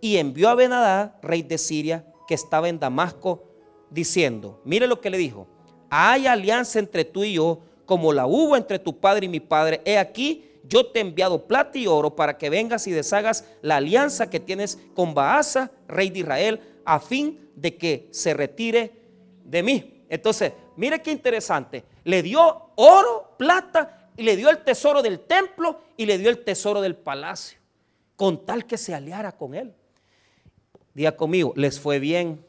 Y 0.00 0.16
envió 0.16 0.48
a 0.48 0.54
Benadad, 0.54 1.14
rey 1.22 1.42
de 1.42 1.58
Siria, 1.58 2.04
que 2.26 2.34
estaba 2.34 2.68
en 2.68 2.78
Damasco, 2.78 3.44
diciendo, 3.90 4.60
mire 4.64 4.86
lo 4.86 5.00
que 5.00 5.10
le 5.10 5.18
dijo, 5.18 5.46
hay 5.90 6.26
alianza 6.26 6.78
entre 6.78 7.04
tú 7.04 7.24
y 7.24 7.34
yo, 7.34 7.60
como 7.86 8.12
la 8.12 8.26
hubo 8.26 8.56
entre 8.56 8.78
tu 8.78 8.98
padre 8.98 9.26
y 9.26 9.28
mi 9.28 9.40
padre. 9.40 9.80
He 9.84 9.98
aquí, 9.98 10.50
yo 10.64 10.86
te 10.86 10.98
he 10.98 11.02
enviado 11.02 11.46
plata 11.46 11.78
y 11.78 11.86
oro 11.86 12.16
para 12.16 12.38
que 12.38 12.50
vengas 12.50 12.86
y 12.86 12.92
deshagas 12.92 13.44
la 13.62 13.76
alianza 13.76 14.30
que 14.30 14.40
tienes 14.40 14.78
con 14.94 15.14
Baasa, 15.14 15.70
rey 15.86 16.10
de 16.10 16.20
Israel, 16.20 16.60
a 16.84 16.98
fin 16.98 17.50
de 17.54 17.76
que 17.76 18.08
se 18.10 18.34
retire 18.34 18.92
de 19.44 19.62
mí. 19.62 20.04
Entonces, 20.08 20.52
mire 20.76 21.00
qué 21.00 21.12
interesante. 21.12 21.84
Le 22.04 22.22
dio 22.22 22.70
oro, 22.76 23.34
plata, 23.38 24.10
y 24.16 24.22
le 24.22 24.36
dio 24.36 24.50
el 24.50 24.58
tesoro 24.58 25.02
del 25.02 25.20
templo 25.20 25.80
y 25.96 26.06
le 26.06 26.18
dio 26.18 26.30
el 26.30 26.44
tesoro 26.44 26.80
del 26.80 26.94
palacio 26.94 27.58
con 28.16 28.44
tal 28.46 28.64
que 28.64 28.78
se 28.78 28.94
aliara 28.94 29.32
con 29.32 29.54
él. 29.54 29.74
Diga 30.94 31.16
conmigo, 31.16 31.52
les 31.56 31.80
fue 31.80 31.98
bien. 31.98 32.44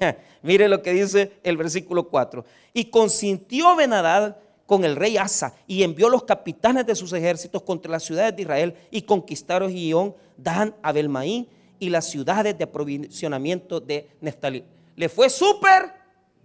Mire 0.42 0.68
lo 0.68 0.82
que 0.82 0.92
dice 0.92 1.32
el 1.42 1.56
versículo 1.56 2.08
4. 2.08 2.44
Y 2.72 2.86
consintió 2.86 3.76
Benadad 3.76 4.36
con 4.64 4.84
el 4.84 4.96
rey 4.96 5.18
Asa 5.18 5.54
y 5.66 5.82
envió 5.82 6.08
los 6.08 6.24
capitanes 6.24 6.86
de 6.86 6.94
sus 6.94 7.12
ejércitos 7.12 7.62
contra 7.62 7.90
las 7.92 8.04
ciudades 8.04 8.34
de 8.34 8.42
Israel 8.42 8.74
y 8.90 9.02
conquistaron 9.02 9.72
Guión, 9.72 10.14
Dan, 10.38 10.74
Abelmaín 10.82 11.46
y 11.78 11.90
las 11.90 12.08
ciudades 12.08 12.56
de 12.56 12.64
aprovisionamiento 12.64 13.80
de 13.80 14.08
Neftalí. 14.20 14.64
Le 14.96 15.10
fue 15.10 15.28
súper 15.28 15.92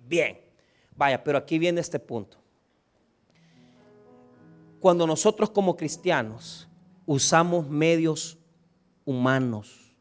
bien. 0.06 0.47
Vaya, 0.98 1.24
pero 1.24 1.38
aquí 1.38 1.60
viene 1.60 1.80
este 1.80 2.00
punto. 2.00 2.38
cuando 4.80 5.08
nosotros 5.08 5.50
como 5.50 5.76
cristianos 5.76 6.68
usamos 7.06 7.68
medios 7.68 8.38
humanos. 9.06 9.96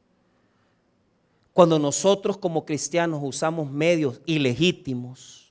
Cuando 1.53 1.79
nosotros 1.79 2.37
como 2.37 2.65
cristianos 2.67 3.21
usamos 3.23 3.71
medios 3.71 4.21
ilegítimos. 4.27 5.51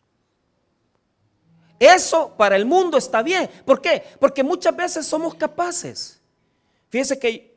Eso 1.80 2.34
para 2.38 2.56
el 2.56 2.66
mundo 2.66 2.98
está 2.98 3.24
bien. 3.24 3.50
¿Por 3.66 3.82
qué? 3.82 4.04
Porque 4.20 4.44
muchas 4.44 4.76
veces 4.76 5.06
somos 5.06 5.34
capaces. 5.34 6.22
Fíjense 6.90 7.18
que 7.18 7.56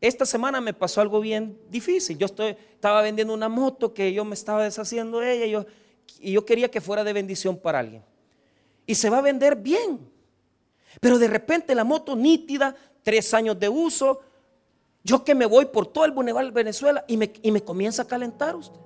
esta 0.00 0.24
semana 0.24 0.60
me 0.60 0.72
pasó 0.72 1.00
algo 1.00 1.20
bien 1.20 1.58
difícil. 1.68 2.16
Yo 2.16 2.26
estoy, 2.26 2.56
estaba 2.74 3.02
vendiendo 3.02 3.34
una 3.34 3.48
moto 3.48 3.92
que 3.92 4.12
yo 4.12 4.24
me 4.24 4.34
estaba 4.34 4.62
deshaciendo 4.62 5.18
de 5.20 5.32
ella 5.32 5.46
yo, 5.46 5.66
y 6.20 6.32
yo 6.32 6.44
quería 6.44 6.70
que 6.70 6.80
fuera 6.80 7.04
de 7.04 7.12
bendición 7.12 7.56
para 7.56 7.78
alguien. 7.78 8.02
Y 8.86 8.94
se 8.94 9.10
va 9.10 9.18
a 9.18 9.22
vender 9.22 9.56
bien. 9.56 10.00
Pero 11.00 11.18
de 11.18 11.28
repente 11.28 11.74
la 11.74 11.84
moto 11.84 12.14
nítida, 12.16 12.74
tres 13.02 13.32
años 13.34 13.58
de 13.58 13.68
uso, 13.68 14.20
yo 15.04 15.24
que 15.24 15.34
me 15.34 15.46
voy 15.46 15.66
por 15.66 15.86
todo 15.86 16.04
el 16.04 16.12
Boneval 16.12 16.52
Venezuela 16.52 17.04
y 17.08 17.16
me, 17.16 17.32
y 17.42 17.50
me 17.50 17.62
comienza 17.62 18.02
a 18.02 18.06
calentar 18.06 18.54
usted. 18.54 18.78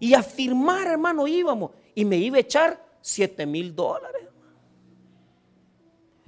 Y 0.00 0.14
a 0.14 0.22
firmar, 0.22 0.86
hermano, 0.86 1.26
íbamos. 1.26 1.70
Y 1.94 2.04
me 2.04 2.16
iba 2.16 2.36
a 2.36 2.40
echar 2.40 2.82
7 3.00 3.46
mil 3.46 3.74
dólares. 3.74 4.22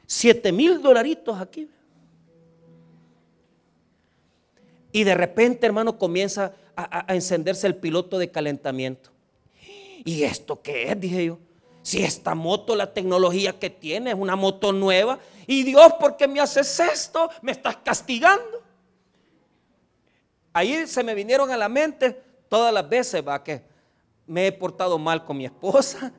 7 0.07 0.53
mil 0.53 0.81
dolaritos 0.81 1.39
aquí. 1.41 1.69
Y 4.93 5.05
de 5.05 5.15
repente, 5.15 5.67
hermano, 5.67 5.99
comienza 5.99 6.55
a, 6.77 7.13
encenderse 7.15 7.67
el 7.67 7.77
piloto 7.77 8.19
de 8.19 8.31
calentamiento. 8.31 9.11
¿Y 10.07 10.23
esto 10.23 10.63
qué 10.63 10.91
es? 10.91 11.01
Dije 11.01 11.27
yo. 11.27 11.39
Si 11.83 12.03
esta 12.03 12.35
moto, 12.35 12.75
la 12.75 12.93
tecnología 12.93 13.59
que 13.59 13.71
tiene 13.71 14.11
es 14.11 14.17
una 14.17 14.35
moto 14.35 14.73
nueva, 14.73 15.19
y 15.47 15.63
Dios, 15.63 15.93
¿por 16.01 16.17
qué 16.17 16.27
me 16.27 16.41
haces 16.41 16.81
esto? 16.81 17.29
Me 17.43 17.53
estás 17.53 17.77
castigando. 17.77 18.63
Ahí 20.53 20.87
se 20.87 21.03
me 21.05 21.15
vinieron 21.15 21.51
a 21.51 21.57
la 21.57 21.69
mente 21.69 22.23
todas 22.49 22.73
las 22.73 22.89
veces, 22.89 23.23
va, 23.27 23.43
que 23.43 23.63
me 24.27 24.47
he 24.47 24.53
portado 24.53 24.99
mal 24.99 25.25
con 25.25 25.37
mi 25.37 25.45
esposa, 25.45 26.13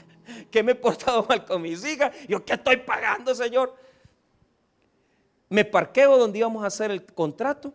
que 0.50 0.62
me 0.62 0.72
he 0.72 0.74
portado 0.74 1.24
mal 1.28 1.44
con 1.44 1.62
mis 1.62 1.84
hijas. 1.84 2.14
Yo, 2.26 2.44
¿qué 2.44 2.54
estoy 2.54 2.78
pagando, 2.78 3.34
Señor? 3.34 3.74
Me 5.50 5.64
parqueo 5.64 6.18
donde 6.18 6.38
íbamos 6.38 6.64
a 6.64 6.68
hacer 6.68 6.90
el 6.90 7.04
contrato 7.04 7.72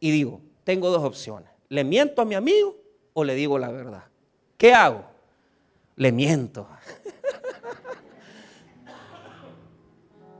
y 0.00 0.10
digo, 0.12 0.40
tengo 0.64 0.90
dos 0.90 1.04
opciones. 1.04 1.50
¿Le 1.68 1.84
miento 1.84 2.22
a 2.22 2.24
mi 2.24 2.36
amigo 2.36 2.76
o 3.12 3.24
le 3.24 3.34
digo 3.34 3.58
la 3.58 3.70
verdad? 3.70 4.04
¿Qué 4.58 4.74
hago? 4.74 5.08
le 5.98 6.12
miento. 6.12 6.66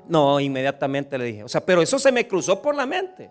No, 0.09 0.40
inmediatamente 0.40 1.18
le 1.18 1.24
dije, 1.24 1.44
o 1.44 1.48
sea, 1.48 1.61
pero 1.66 1.83
eso 1.83 1.98
se 1.98 2.11
me 2.11 2.26
cruzó 2.26 2.62
por 2.62 2.74
la 2.74 2.87
mente. 2.87 3.31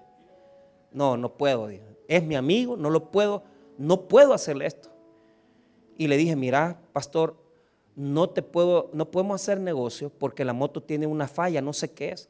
No, 0.91 1.17
no 1.17 1.35
puedo, 1.35 1.69
es 2.07 2.23
mi 2.23 2.35
amigo, 2.35 2.77
no 2.77 2.91
lo 2.91 3.09
puedo, 3.09 3.41
no 3.79 4.07
puedo 4.07 4.31
hacerle 4.31 4.67
esto. 4.67 4.89
Y 5.97 6.07
le 6.07 6.17
dije, 6.17 6.35
mira, 6.35 6.79
pastor, 6.93 7.35
no 7.95 8.29
te 8.29 8.43
puedo, 8.43 8.91
no 8.93 9.09
podemos 9.09 9.41
hacer 9.41 9.59
negocio 9.59 10.11
porque 10.19 10.45
la 10.45 10.53
moto 10.53 10.83
tiene 10.83 11.07
una 11.07 11.27
falla, 11.27 11.61
no 11.61 11.73
sé 11.73 11.91
qué 11.93 12.09
es. 12.09 12.29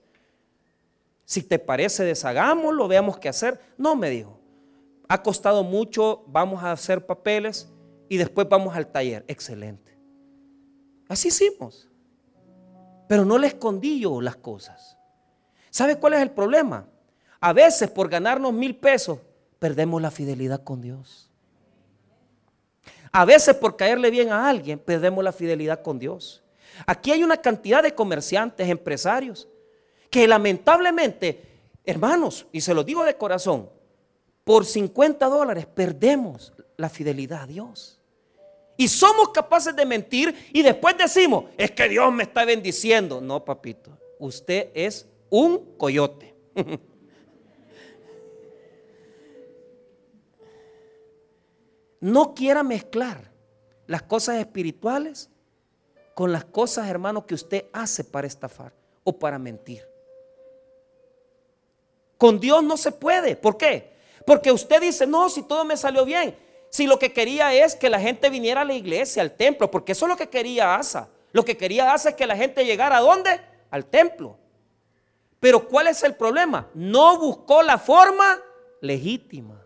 Si 1.25 1.43
te 1.43 1.59
parece, 1.59 2.05
deshagámoslo, 2.05 2.87
veamos 2.87 3.17
qué 3.17 3.27
hacer. 3.27 3.59
No, 3.77 3.97
me 3.97 4.09
dijo, 4.09 4.39
ha 5.09 5.21
costado 5.21 5.63
mucho, 5.63 6.23
vamos 6.27 6.63
a 6.63 6.71
hacer 6.71 7.05
papeles 7.05 7.69
y 8.09 8.17
después 8.17 8.47
vamos 8.49 8.75
al 8.75 8.87
taller. 8.87 9.23
Excelente. 9.27 9.97
Así 11.07 11.29
hicimos. 11.29 11.87
Pero 13.07 13.25
no 13.25 13.37
le 13.37 13.47
escondí 13.47 13.99
yo 13.99 14.21
las 14.21 14.35
cosas. 14.35 14.97
¿Sabe 15.69 15.97
cuál 15.97 16.13
es 16.13 16.21
el 16.21 16.31
problema? 16.31 16.87
A 17.39 17.53
veces 17.53 17.89
por 17.89 18.09
ganarnos 18.09 18.53
mil 18.53 18.75
pesos 18.75 19.19
perdemos 19.59 20.01
la 20.01 20.11
fidelidad 20.11 20.63
con 20.63 20.81
Dios. 20.81 21.29
A 23.11 23.25
veces 23.25 23.55
por 23.55 23.75
caerle 23.77 24.09
bien 24.09 24.31
a 24.31 24.49
alguien 24.49 24.79
perdemos 24.79 25.23
la 25.23 25.31
fidelidad 25.31 25.81
con 25.81 25.99
Dios. 25.99 26.43
Aquí 26.85 27.11
hay 27.11 27.23
una 27.23 27.37
cantidad 27.37 27.81
de 27.81 27.95
comerciantes, 27.95 28.69
empresarios, 28.69 29.47
que 30.09 30.27
lamentablemente, 30.27 31.43
hermanos, 31.85 32.45
y 32.51 32.61
se 32.61 32.73
lo 32.73 32.83
digo 32.83 33.03
de 33.03 33.17
corazón, 33.17 33.69
por 34.43 34.65
50 34.65 35.25
dólares 35.27 35.65
perdemos 35.65 36.53
la 36.77 36.89
fidelidad 36.89 37.43
a 37.43 37.47
Dios. 37.47 37.96
Y 38.77 38.87
somos 38.87 39.29
capaces 39.29 39.75
de 39.75 39.85
mentir 39.85 40.49
y 40.53 40.61
después 40.61 40.95
decimos, 40.95 41.45
es 41.57 41.71
que 41.71 41.89
Dios 41.89 42.13
me 42.13 42.21
está 42.23 42.45
bendiciendo. 42.45 43.19
No, 43.19 43.43
papito, 43.43 43.97
usted 44.19 44.69
es 44.75 45.07
un 45.31 45.75
coyote. 45.77 46.35
no 51.99 52.35
quiera 52.35 52.61
mezclar 52.61 53.31
las 53.87 54.03
cosas 54.03 54.37
espirituales 54.37 55.29
con 56.13 56.31
las 56.31 56.45
cosas, 56.45 56.87
hermano, 56.87 57.25
que 57.25 57.33
usted 57.33 57.65
hace 57.73 58.03
para 58.03 58.27
estafar 58.27 58.73
o 59.03 59.17
para 59.17 59.39
mentir. 59.39 59.83
Con 62.17 62.39
Dios 62.39 62.63
no 62.63 62.77
se 62.77 62.91
puede. 62.91 63.35
¿Por 63.35 63.57
qué? 63.57 63.95
Porque 64.25 64.51
usted 64.51 64.81
dice, 64.81 65.07
no, 65.07 65.29
si 65.29 65.43
todo 65.43 65.63
me 65.63 65.77
salió 65.77 66.05
bien. 66.05 66.35
Si 66.69 66.85
lo 66.85 66.99
que 66.99 67.13
quería 67.13 67.53
es 67.53 67.75
que 67.75 67.89
la 67.89 67.99
gente 67.99 68.29
viniera 68.29 68.61
a 68.61 68.65
la 68.65 68.73
iglesia, 68.73 69.21
al 69.21 69.31
templo, 69.31 69.71
porque 69.71 69.93
eso 69.93 70.05
es 70.05 70.09
lo 70.09 70.17
que 70.17 70.29
quería 70.29 70.75
Asa. 70.75 71.09
Lo 71.31 71.43
que 71.45 71.57
quería 71.57 71.93
Asa 71.93 72.09
es 72.09 72.15
que 72.15 72.27
la 72.27 72.35
gente 72.35 72.65
llegara 72.65 72.97
a 72.97 73.01
dónde? 73.01 73.39
Al 73.71 73.85
templo. 73.85 74.37
Pero 75.39 75.67
¿cuál 75.67 75.87
es 75.87 76.03
el 76.03 76.15
problema? 76.15 76.67
No 76.73 77.19
buscó 77.19 77.61
la 77.61 77.77
forma 77.77 78.39
legítima. 78.81 79.63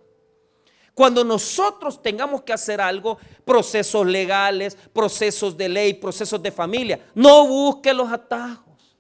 Cuando 0.94 1.24
nosotros 1.24 2.02
tengamos 2.02 2.42
que 2.42 2.54
hacer 2.54 2.82
algo, 2.82 3.18
procesos 3.46 4.06
legales, 4.06 4.78
procesos 4.94 5.56
de 5.56 5.70
ley, 5.70 5.94
procesos 5.94 6.42
de 6.44 6.52
familia, 6.52 7.00
no 7.16 7.48
busque 7.48 7.94
los 7.94 8.12
atajos. 8.12 8.98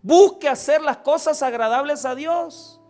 Busque 0.00 0.48
hacer 0.48 0.80
las 0.80 0.98
cosas 0.98 1.42
agradables 1.42 2.04
a 2.04 2.14
Dios. 2.14 2.80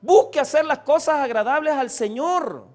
Busque 0.00 0.40
hacer 0.40 0.64
las 0.64 0.78
cosas 0.78 1.16
agradables 1.16 1.74
al 1.74 1.90
Señor. 1.90 2.69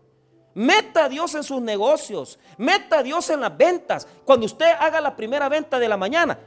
Meta 0.56 1.06
a 1.06 1.10
Dios 1.10 1.36
en 1.36 1.44
sus 1.44 1.62
negocios. 1.62 2.40
Meta 2.58 3.00
a 3.00 3.04
Dios 3.04 3.30
en 3.30 3.42
las 3.42 3.56
ventas. 3.56 4.08
Cuando 4.24 4.46
usted 4.46 4.72
haga 4.80 5.02
la 5.02 5.16
primera 5.16 5.50
venta 5.50 5.78
de 5.78 5.90
la 5.90 5.98
mañana, 5.98 6.40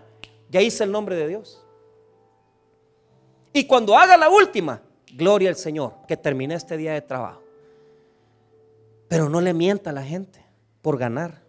ya 0.48 0.62
hice 0.62 0.84
el 0.84 0.90
nombre 0.90 1.14
de 1.14 1.28
Dios. 1.28 1.62
Y 3.52 3.66
cuando 3.66 3.96
haga 3.96 4.16
la 4.16 4.30
última, 4.30 4.80
gloria 5.12 5.50
al 5.50 5.56
Señor, 5.56 5.92
que 6.06 6.16
terminé 6.16 6.54
este 6.54 6.78
día 6.78 6.94
de 6.94 7.02
trabajo. 7.02 7.42
Pero 9.08 9.28
no 9.28 9.42
le 9.42 9.52
mienta 9.52 9.90
a 9.90 9.92
la 9.92 10.02
gente 10.02 10.42
por 10.80 10.96
ganar. 10.96 11.42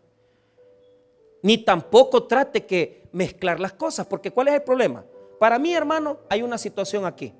Ni 1.41 1.59
tampoco 1.59 2.25
trate 2.25 2.65
que 2.65 3.07
mezclar 3.13 3.61
las 3.61 3.71
cosas, 3.71 4.05
porque 4.05 4.31
¿cuál 4.31 4.49
es 4.49 4.55
el 4.55 4.63
problema? 4.63 5.05
Para 5.39 5.57
mí, 5.57 5.73
hermano, 5.73 6.19
hay 6.29 6.41
una 6.41 6.57
situación 6.57 7.05
aquí. 7.05 7.33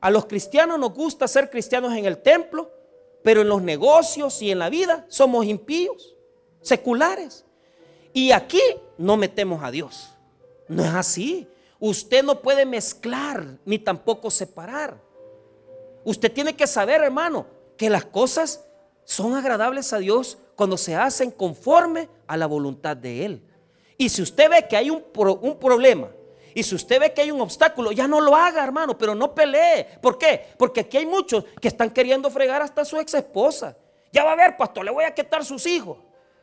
A 0.00 0.10
los 0.10 0.26
cristianos 0.26 0.76
nos 0.76 0.92
gusta 0.92 1.28
ser 1.28 1.50
cristianos 1.50 1.92
en 1.94 2.04
el 2.04 2.18
templo, 2.18 2.72
pero 3.22 3.42
en 3.42 3.48
los 3.48 3.62
negocios 3.62 4.40
y 4.42 4.50
en 4.50 4.58
la 4.58 4.70
vida 4.70 5.04
somos 5.08 5.44
impíos, 5.44 6.16
seculares. 6.60 7.44
Y 8.12 8.32
aquí 8.32 8.62
no 8.98 9.16
metemos 9.16 9.62
a 9.62 9.70
Dios. 9.70 10.10
No 10.68 10.84
es 10.84 10.90
así. 10.90 11.48
Usted 11.78 12.22
no 12.22 12.40
puede 12.40 12.66
mezclar 12.66 13.58
ni 13.64 13.78
tampoco 13.78 14.30
separar. 14.30 15.00
Usted 16.04 16.32
tiene 16.32 16.54
que 16.54 16.66
saber, 16.66 17.02
hermano, 17.02 17.46
que 17.76 17.90
las 17.90 18.04
cosas 18.04 18.64
son 19.04 19.34
agradables 19.34 19.92
a 19.92 19.98
Dios 19.98 20.38
cuando 20.56 20.76
se 20.76 20.94
hacen 20.94 21.30
conforme 21.30 22.08
a 22.26 22.36
la 22.36 22.46
voluntad 22.46 22.96
de 22.96 23.24
Él. 23.24 23.42
Y 23.96 24.08
si 24.08 24.22
usted 24.22 24.50
ve 24.50 24.66
que 24.68 24.76
hay 24.76 24.90
un, 24.90 25.04
un 25.40 25.58
problema 25.58 26.10
y 26.54 26.62
si 26.62 26.74
usted 26.74 27.00
ve 27.00 27.12
que 27.12 27.22
hay 27.22 27.30
un 27.30 27.40
obstáculo, 27.40 27.92
ya 27.92 28.08
no 28.08 28.20
lo 28.20 28.34
haga, 28.34 28.62
hermano, 28.62 28.96
pero 28.96 29.14
no 29.14 29.34
pelee. 29.34 29.86
¿Por 30.00 30.18
qué? 30.18 30.48
Porque 30.58 30.80
aquí 30.80 30.96
hay 30.96 31.06
muchos 31.06 31.44
que 31.60 31.68
están 31.68 31.90
queriendo 31.90 32.30
fregar 32.30 32.62
hasta 32.62 32.84
su 32.84 32.96
ex 32.98 33.14
esposa. 33.14 33.76
Ya 34.12 34.24
va 34.24 34.32
a 34.32 34.36
ver, 34.36 34.56
pastor, 34.56 34.84
le 34.84 34.90
voy 34.90 35.04
a 35.04 35.14
quitar 35.14 35.44
sus 35.44 35.66
hijos. 35.66 35.98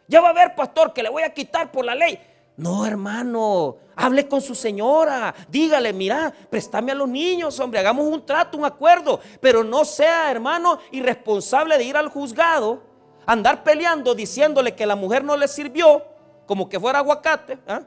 Ya 0.08 0.22
va 0.22 0.30
a 0.30 0.34
ver, 0.34 0.56
pastor, 0.56 0.94
que 0.94 1.04
le 1.04 1.10
voy 1.10 1.24
a 1.24 1.34
quitar 1.34 1.72
por 1.72 1.84
la 1.84 1.96
ley. 1.96 2.20
No, 2.56 2.88
hermano, 2.88 3.78
hable 3.96 4.28
con 4.28 4.42
su 4.42 4.56
señora, 4.56 5.36
dígale, 5.48 5.94
mira, 5.94 6.34
préstame 6.50 6.92
a 6.92 6.96
los 6.96 7.08
niños, 7.08 7.60
hombre, 7.60 7.80
hagamos 7.80 8.08
un 8.08 8.26
trato, 8.26 8.58
un 8.58 8.66
acuerdo, 8.66 9.20
pero 9.40 9.64
no 9.64 9.86
sea, 9.86 10.32
hermano, 10.32 10.80
irresponsable 10.92 11.78
de 11.78 11.84
ir 11.84 11.96
al 11.96 12.08
juzgado, 12.08 12.82
andar 13.28 13.64
peleando 13.64 14.16
diciéndole 14.16 14.74
que 14.74 14.88
la 14.88 14.96
mujer 14.96 15.24
no 15.24 15.38
le 15.38 15.48
sirvió, 15.48 16.04
como 16.48 16.68
que 16.68 16.80
fuera 16.80 16.98
aguacate, 16.98 17.60
¿ah? 17.68 17.82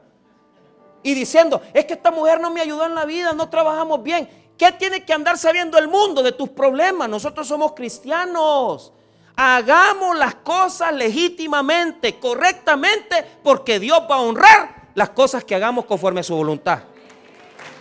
Y 1.03 1.13
diciendo, 1.13 1.61
es 1.73 1.85
que 1.85 1.93
esta 1.93 2.11
mujer 2.11 2.39
no 2.39 2.51
me 2.51 2.61
ayudó 2.61 2.85
en 2.85 2.95
la 2.95 3.05
vida, 3.05 3.33
no 3.33 3.49
trabajamos 3.49 4.03
bien. 4.03 4.29
¿Qué 4.57 4.71
tiene 4.71 5.03
que 5.03 5.13
andar 5.13 5.37
sabiendo 5.37 5.77
el 5.77 5.87
mundo 5.87 6.21
de 6.21 6.31
tus 6.31 6.49
problemas? 6.49 7.09
Nosotros 7.09 7.47
somos 7.47 7.73
cristianos. 7.73 8.93
Hagamos 9.35 10.17
las 10.17 10.35
cosas 10.35 10.93
legítimamente, 10.93 12.19
correctamente, 12.19 13.25
porque 13.43 13.79
Dios 13.79 14.01
va 14.09 14.15
a 14.15 14.21
honrar 14.21 14.91
las 14.93 15.09
cosas 15.09 15.43
que 15.43 15.55
hagamos 15.55 15.85
conforme 15.85 16.19
a 16.19 16.23
su 16.23 16.35
voluntad. 16.35 16.79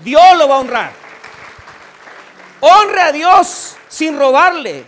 Dios 0.03 0.23
lo 0.39 0.49
va 0.49 0.57
a 0.57 0.61
honrar. 0.61 0.93
Honre 2.61 3.01
a 3.01 3.13
Dios 3.13 3.77
sin 3.89 4.19
robarle, 4.19 4.87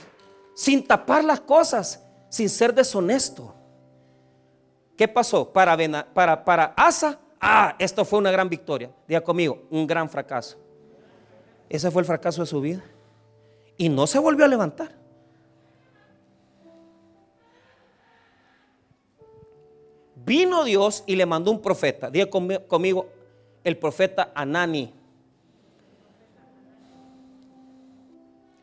sin 0.55 0.87
tapar 0.87 1.25
las 1.25 1.41
cosas, 1.41 2.01
sin 2.31 2.49
ser 2.49 2.73
deshonesto. 2.73 3.55
¿Qué 4.97 5.09
pasó? 5.09 5.53
Para, 5.53 5.77
para, 6.15 6.45
para 6.45 6.73
Asa, 6.77 7.19
ah, 7.43 7.77
esto 7.79 8.05
fue 8.05 8.19
una 8.21 8.31
gran 8.31 8.49
victoria. 8.49 8.91
Diga 9.07 9.21
conmigo, 9.21 9.65
un 9.71 9.87
gran 9.87 10.09
fracaso. 10.09 10.57
Ese 11.69 11.91
fue 11.91 12.01
el 12.01 12.07
fracaso 12.07 12.41
de 12.41 12.47
su 12.47 12.61
vida. 12.61 12.83
Y 13.77 13.89
no 13.89 14.07
se 14.07 14.19
volvió 14.19 14.45
a 14.45 14.49
levantar. 14.49 15.03
Vino 20.25 20.65
Dios 20.65 21.03
y 21.07 21.17
le 21.17 21.27
mandó 21.27 21.51
un 21.51 21.61
profeta. 21.61 22.09
Diga 22.09 22.27
conmigo, 22.27 23.09
el 23.65 23.77
profeta 23.77 24.31
Anani. 24.35 24.93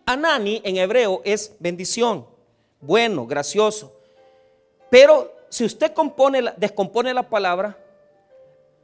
Anani 0.05 0.61
en 0.63 0.77
hebreo 0.77 1.21
es 1.23 1.55
bendición, 1.59 2.25
bueno, 2.81 3.27
gracioso. 3.27 3.93
Pero 4.89 5.31
si 5.49 5.65
usted 5.65 5.93
compone, 5.93 6.41
descompone 6.57 7.13
la 7.13 7.29
palabra, 7.29 7.77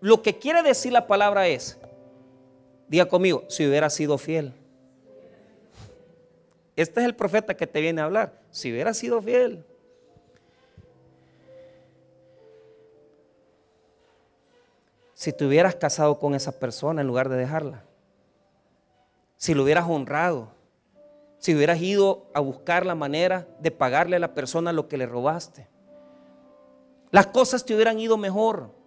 lo 0.06 0.22
que 0.22 0.38
quiere 0.38 0.62
decir 0.62 0.94
la 0.94 1.08
palabra 1.08 1.48
es, 1.48 1.80
diga 2.88 3.08
conmigo, 3.08 3.44
si 3.50 3.68
hubiera 3.68 3.90
sido 3.90 4.20
fiel. 4.20 4.54
Este 6.76 7.00
es 7.00 7.08
el 7.08 7.16
profeta 7.16 7.58
que 7.58 7.66
te 7.66 7.82
viene 7.82 8.02
a 8.02 8.06
hablar. 8.06 8.40
Si 8.52 8.72
hubiera 8.72 8.94
sido 8.94 9.20
fiel. 9.20 9.66
Si 15.16 15.34
te 15.34 15.44
hubieras 15.44 15.74
casado 15.74 16.20
con 16.20 16.36
esa 16.36 16.52
persona 16.52 17.02
en 17.02 17.08
lugar 17.08 17.28
de 17.28 17.38
dejarla. 17.38 17.82
Si 19.38 19.56
lo 19.56 19.64
hubieras 19.64 19.90
honrado. 19.90 20.52
Si 21.40 21.56
hubieras 21.56 21.82
ido 21.82 22.28
a 22.36 22.42
buscar 22.42 22.86
la 22.86 22.94
manera 22.94 23.48
de 23.60 23.72
pagarle 23.72 24.18
a 24.18 24.20
la 24.20 24.36
persona 24.36 24.72
lo 24.72 24.88
que 24.88 24.98
le 24.98 25.08
robaste. 25.08 25.68
Las 27.10 27.26
cosas 27.26 27.66
te 27.66 27.74
hubieran 27.74 27.98
ido 28.00 28.18
mejor. 28.18 28.85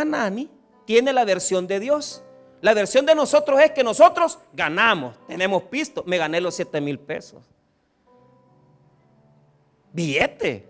Anani 0.00 0.50
tiene 0.84 1.12
la 1.12 1.24
versión 1.24 1.66
de 1.66 1.80
Dios. 1.80 2.22
La 2.60 2.74
versión 2.74 3.06
de 3.06 3.14
nosotros 3.14 3.60
es 3.60 3.72
que 3.72 3.84
nosotros 3.84 4.38
ganamos, 4.52 5.16
tenemos 5.26 5.64
pisto, 5.64 6.02
me 6.06 6.16
gané 6.18 6.40
los 6.40 6.54
7 6.54 6.80
mil 6.80 6.98
pesos. 6.98 7.44
Billete. 9.92 10.68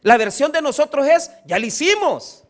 La 0.00 0.16
versión 0.16 0.50
de 0.50 0.62
nosotros 0.62 1.06
es, 1.06 1.30
ya 1.44 1.58
lo 1.58 1.66
hicimos. 1.66 2.44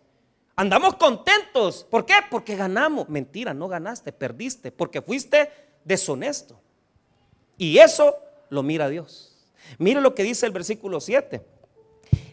Andamos 0.54 0.94
contentos. 0.94 1.84
¿Por 1.90 2.06
qué? 2.06 2.14
Porque 2.30 2.56
ganamos. 2.56 3.08
Mentira, 3.08 3.52
no 3.54 3.68
ganaste, 3.68 4.12
perdiste, 4.12 4.70
porque 4.70 5.02
fuiste 5.02 5.50
deshonesto. 5.84 6.60
Y 7.56 7.78
eso 7.78 8.16
lo 8.50 8.62
mira 8.62 8.88
Dios. 8.88 9.36
Mire 9.78 10.00
lo 10.00 10.14
que 10.14 10.22
dice 10.22 10.46
el 10.46 10.52
versículo 10.52 11.00
7. 11.00 11.57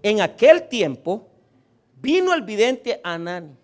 En 0.06 0.22
aquel 0.22 0.68
tiempo 0.70 1.28
vino 2.00 2.32
el 2.36 2.44
vidente 2.44 3.02
Anani. 3.04 3.56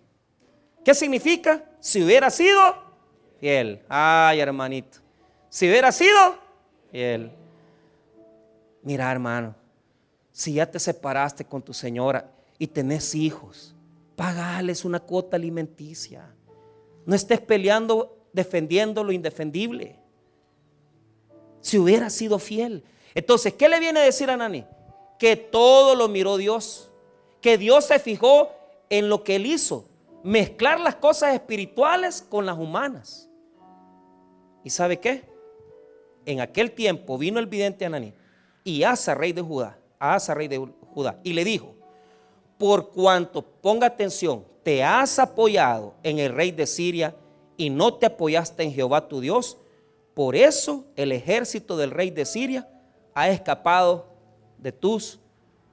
¿Qué 0.84 0.92
significa? 0.92 1.64
Si 1.78 2.02
hubiera 2.02 2.30
sido 2.30 2.58
fiel. 3.38 3.80
Ay, 3.88 4.40
hermanito. 4.40 4.98
Si 5.48 5.68
hubiera 5.68 5.92
sido 5.92 6.18
fiel. 6.90 7.30
Mira, 8.82 9.12
hermano, 9.12 9.54
si 10.32 10.54
ya 10.54 10.68
te 10.68 10.80
separaste 10.80 11.44
con 11.44 11.62
tu 11.62 11.72
señora 11.72 12.28
y 12.58 12.66
tenés 12.66 13.14
hijos, 13.14 13.76
pagales 14.16 14.84
una 14.84 14.98
cuota 14.98 15.36
alimenticia. 15.36 16.28
No 17.06 17.14
estés 17.14 17.40
peleando, 17.40 18.26
defendiendo 18.32 19.04
lo 19.04 19.12
indefendible. 19.12 19.96
Si 21.60 21.78
hubiera 21.78 22.10
sido 22.10 22.40
fiel. 22.40 22.82
Entonces, 23.14 23.54
¿qué 23.54 23.68
le 23.68 23.78
viene 23.78 24.00
a 24.00 24.04
decir 24.04 24.28
a 24.28 24.34
Anani? 24.34 24.66
Que 25.22 25.36
todo 25.36 25.94
lo 25.94 26.08
miró 26.08 26.36
Dios 26.36 26.88
que 27.42 27.58
Dios 27.58 27.84
se 27.84 27.98
fijó 27.98 28.50
en 28.88 29.08
lo 29.08 29.24
que 29.24 29.36
él 29.36 29.46
hizo, 29.46 29.84
mezclar 30.22 30.80
las 30.80 30.94
cosas 30.94 31.34
espirituales 31.34 32.22
con 32.22 32.46
las 32.46 32.56
humanas. 32.56 33.28
¿Y 34.64 34.70
sabe 34.70 34.98
qué? 35.00 35.24
En 36.24 36.40
aquel 36.40 36.70
tiempo 36.70 37.18
vino 37.18 37.40
el 37.40 37.46
vidente 37.46 37.84
Ananí 37.84 38.14
y 38.64 38.84
Asa, 38.84 39.14
rey 39.14 39.32
de 39.32 39.42
Judá, 39.42 39.76
Asa, 39.98 40.34
rey 40.34 40.46
de 40.46 40.58
Judá, 40.94 41.18
y 41.24 41.32
le 41.32 41.44
dijo, 41.44 41.74
por 42.58 42.90
cuanto, 42.90 43.42
ponga 43.42 43.88
atención, 43.88 44.44
te 44.62 44.84
has 44.84 45.18
apoyado 45.18 45.94
en 46.04 46.20
el 46.20 46.32
rey 46.32 46.52
de 46.52 46.66
Siria 46.66 47.16
y 47.56 47.70
no 47.70 47.94
te 47.94 48.06
apoyaste 48.06 48.62
en 48.62 48.72
Jehová 48.72 49.08
tu 49.08 49.20
Dios, 49.20 49.58
por 50.14 50.36
eso 50.36 50.84
el 50.94 51.10
ejército 51.10 51.76
del 51.76 51.90
rey 51.90 52.10
de 52.10 52.24
Siria 52.24 52.68
ha 53.14 53.28
escapado 53.30 54.11
de 54.62 54.72
tus 54.72 55.20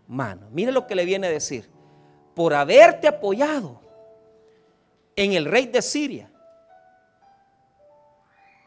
mano. 0.08 0.48
Mire 0.52 0.72
lo 0.72 0.88
que 0.88 0.96
le 0.96 1.06
viene 1.06 1.28
a 1.28 1.30
decir. 1.30 1.70
Por 2.34 2.54
haberte 2.54 3.08
apoyado 3.08 3.80
en 5.16 5.34
el 5.34 5.46
rey 5.46 5.68
de 5.68 5.82
Siria, 5.82 6.32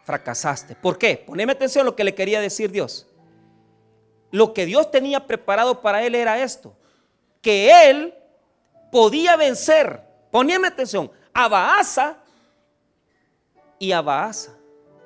fracasaste. 0.04 0.76
¿Por 0.76 0.98
qué? 0.98 1.16
Poneme 1.16 1.52
atención 1.52 1.82
a 1.82 1.86
lo 1.86 1.96
que 1.96 2.04
le 2.04 2.14
quería 2.14 2.40
decir 2.40 2.70
Dios. 2.70 3.08
Lo 4.30 4.54
que 4.54 4.66
Dios 4.66 4.90
tenía 4.90 5.26
preparado 5.26 5.80
para 5.80 6.02
él 6.04 6.14
era 6.14 6.42
esto, 6.42 6.74
que 7.40 7.90
él 7.90 8.14
podía 8.90 9.36
vencer, 9.36 10.02
poneme 10.30 10.68
atención, 10.68 11.10
a 11.34 11.48
Baasa 11.48 12.18
y 13.78 13.92
a 13.92 14.00
Baasa. 14.00 14.56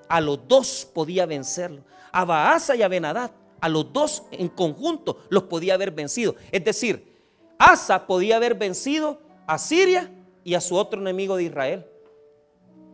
A 0.08 0.20
los 0.20 0.46
dos 0.46 0.88
podía 0.94 1.26
vencerlo. 1.26 1.82
A 2.12 2.24
Baasa 2.24 2.76
y 2.76 2.82
a 2.82 2.88
Benadad 2.88 3.32
a 3.60 3.68
los 3.68 3.92
dos 3.92 4.24
en 4.30 4.48
conjunto 4.48 5.18
los 5.28 5.44
podía 5.44 5.74
haber 5.74 5.90
vencido. 5.90 6.36
Es 6.52 6.64
decir, 6.64 7.16
Asa 7.58 8.06
podía 8.06 8.36
haber 8.36 8.54
vencido 8.54 9.20
a 9.46 9.58
Siria 9.58 10.10
y 10.44 10.54
a 10.54 10.60
su 10.60 10.76
otro 10.76 11.00
enemigo 11.00 11.36
de 11.36 11.44
Israel. 11.44 11.86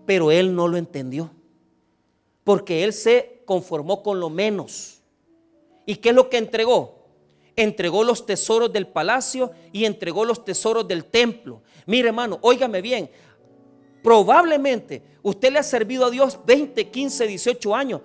Pero 0.06 0.30
él 0.30 0.54
no 0.54 0.68
lo 0.68 0.76
entendió. 0.76 1.30
Porque 2.44 2.84
él 2.84 2.92
se 2.92 3.42
conformó 3.44 4.02
con 4.02 4.20
lo 4.20 4.30
menos. 4.30 5.02
¿Y 5.86 5.96
qué 5.96 6.10
es 6.10 6.14
lo 6.14 6.28
que 6.28 6.38
entregó? 6.38 7.02
Entregó 7.54 8.04
los 8.04 8.24
tesoros 8.24 8.72
del 8.72 8.86
palacio 8.86 9.50
y 9.72 9.84
entregó 9.84 10.24
los 10.24 10.44
tesoros 10.44 10.88
del 10.88 11.04
templo. 11.04 11.62
Mire 11.86 12.08
hermano, 12.08 12.38
óigame 12.42 12.80
bien. 12.80 13.10
Probablemente 14.02 15.02
usted 15.22 15.52
le 15.52 15.58
ha 15.58 15.62
servido 15.62 16.06
a 16.06 16.10
Dios 16.10 16.38
20, 16.44 16.88
15, 16.88 17.26
18 17.26 17.74
años 17.74 18.00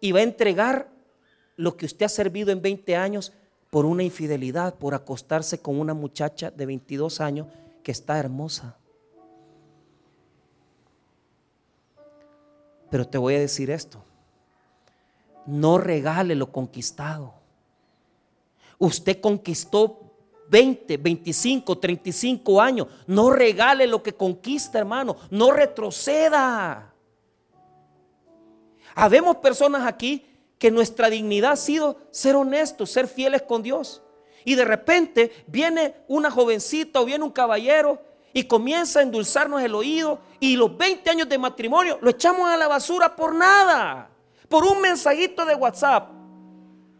y 0.00 0.12
va 0.12 0.20
a 0.20 0.24
entregar 0.24 0.89
lo 1.60 1.76
que 1.76 1.84
usted 1.84 2.06
ha 2.06 2.08
servido 2.08 2.50
en 2.52 2.62
20 2.62 2.96
años 2.96 3.34
por 3.68 3.84
una 3.84 4.02
infidelidad, 4.02 4.76
por 4.76 4.94
acostarse 4.94 5.60
con 5.60 5.78
una 5.78 5.92
muchacha 5.92 6.50
de 6.50 6.64
22 6.64 7.20
años 7.20 7.48
que 7.82 7.92
está 7.92 8.18
hermosa. 8.18 8.76
Pero 12.90 13.06
te 13.06 13.18
voy 13.18 13.34
a 13.34 13.40
decir 13.40 13.70
esto. 13.70 14.02
No 15.44 15.76
regale 15.76 16.34
lo 16.34 16.50
conquistado. 16.50 17.34
Usted 18.78 19.20
conquistó 19.20 20.14
20, 20.48 20.96
25, 20.96 21.78
35 21.78 22.60
años. 22.60 22.88
No 23.06 23.30
regale 23.30 23.86
lo 23.86 24.02
que 24.02 24.14
conquista, 24.14 24.78
hermano. 24.78 25.14
No 25.30 25.52
retroceda. 25.52 26.94
Habemos 28.94 29.36
personas 29.36 29.86
aquí 29.86 30.26
que 30.60 30.70
nuestra 30.70 31.08
dignidad 31.08 31.52
ha 31.52 31.56
sido 31.56 31.96
ser 32.10 32.36
honestos, 32.36 32.90
ser 32.90 33.08
fieles 33.08 33.40
con 33.40 33.62
Dios. 33.62 34.02
Y 34.44 34.56
de 34.56 34.66
repente 34.66 35.32
viene 35.46 35.94
una 36.06 36.30
jovencita 36.30 37.00
o 37.00 37.06
viene 37.06 37.24
un 37.24 37.30
caballero 37.30 37.98
y 38.34 38.44
comienza 38.44 39.00
a 39.00 39.02
endulzarnos 39.02 39.62
el 39.62 39.74
oído 39.74 40.20
y 40.38 40.56
los 40.56 40.76
20 40.76 41.08
años 41.10 41.28
de 41.30 41.38
matrimonio 41.38 41.98
lo 42.02 42.10
echamos 42.10 42.48
a 42.50 42.58
la 42.58 42.68
basura 42.68 43.16
por 43.16 43.34
nada, 43.34 44.10
por 44.50 44.64
un 44.64 44.82
mensajito 44.82 45.46
de 45.46 45.54
WhatsApp. 45.54 46.10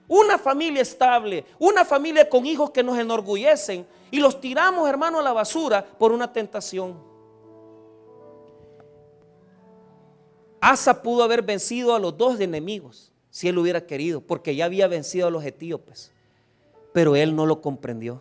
Una 0.08 0.38
familia 0.38 0.80
estable, 0.80 1.44
una 1.58 1.84
familia 1.84 2.30
con 2.30 2.46
hijos 2.46 2.70
que 2.70 2.82
nos 2.82 2.96
enorgullecen 2.96 3.86
y 4.10 4.20
los 4.20 4.40
tiramos, 4.40 4.88
hermano, 4.88 5.18
a 5.18 5.22
la 5.22 5.34
basura 5.34 5.84
por 5.84 6.12
una 6.12 6.32
tentación. 6.32 6.98
Asa 10.62 11.02
pudo 11.02 11.22
haber 11.22 11.42
vencido 11.42 11.94
a 11.94 11.98
los 11.98 12.16
dos 12.16 12.40
enemigos 12.40 13.09
si 13.30 13.48
él 13.48 13.58
hubiera 13.58 13.86
querido, 13.86 14.20
porque 14.20 14.54
ya 14.54 14.64
había 14.64 14.88
vencido 14.88 15.28
a 15.28 15.30
los 15.30 15.44
etíopes. 15.44 16.12
Pero 16.92 17.16
él 17.16 17.34
no 17.36 17.46
lo 17.46 17.60
comprendió. 17.60 18.20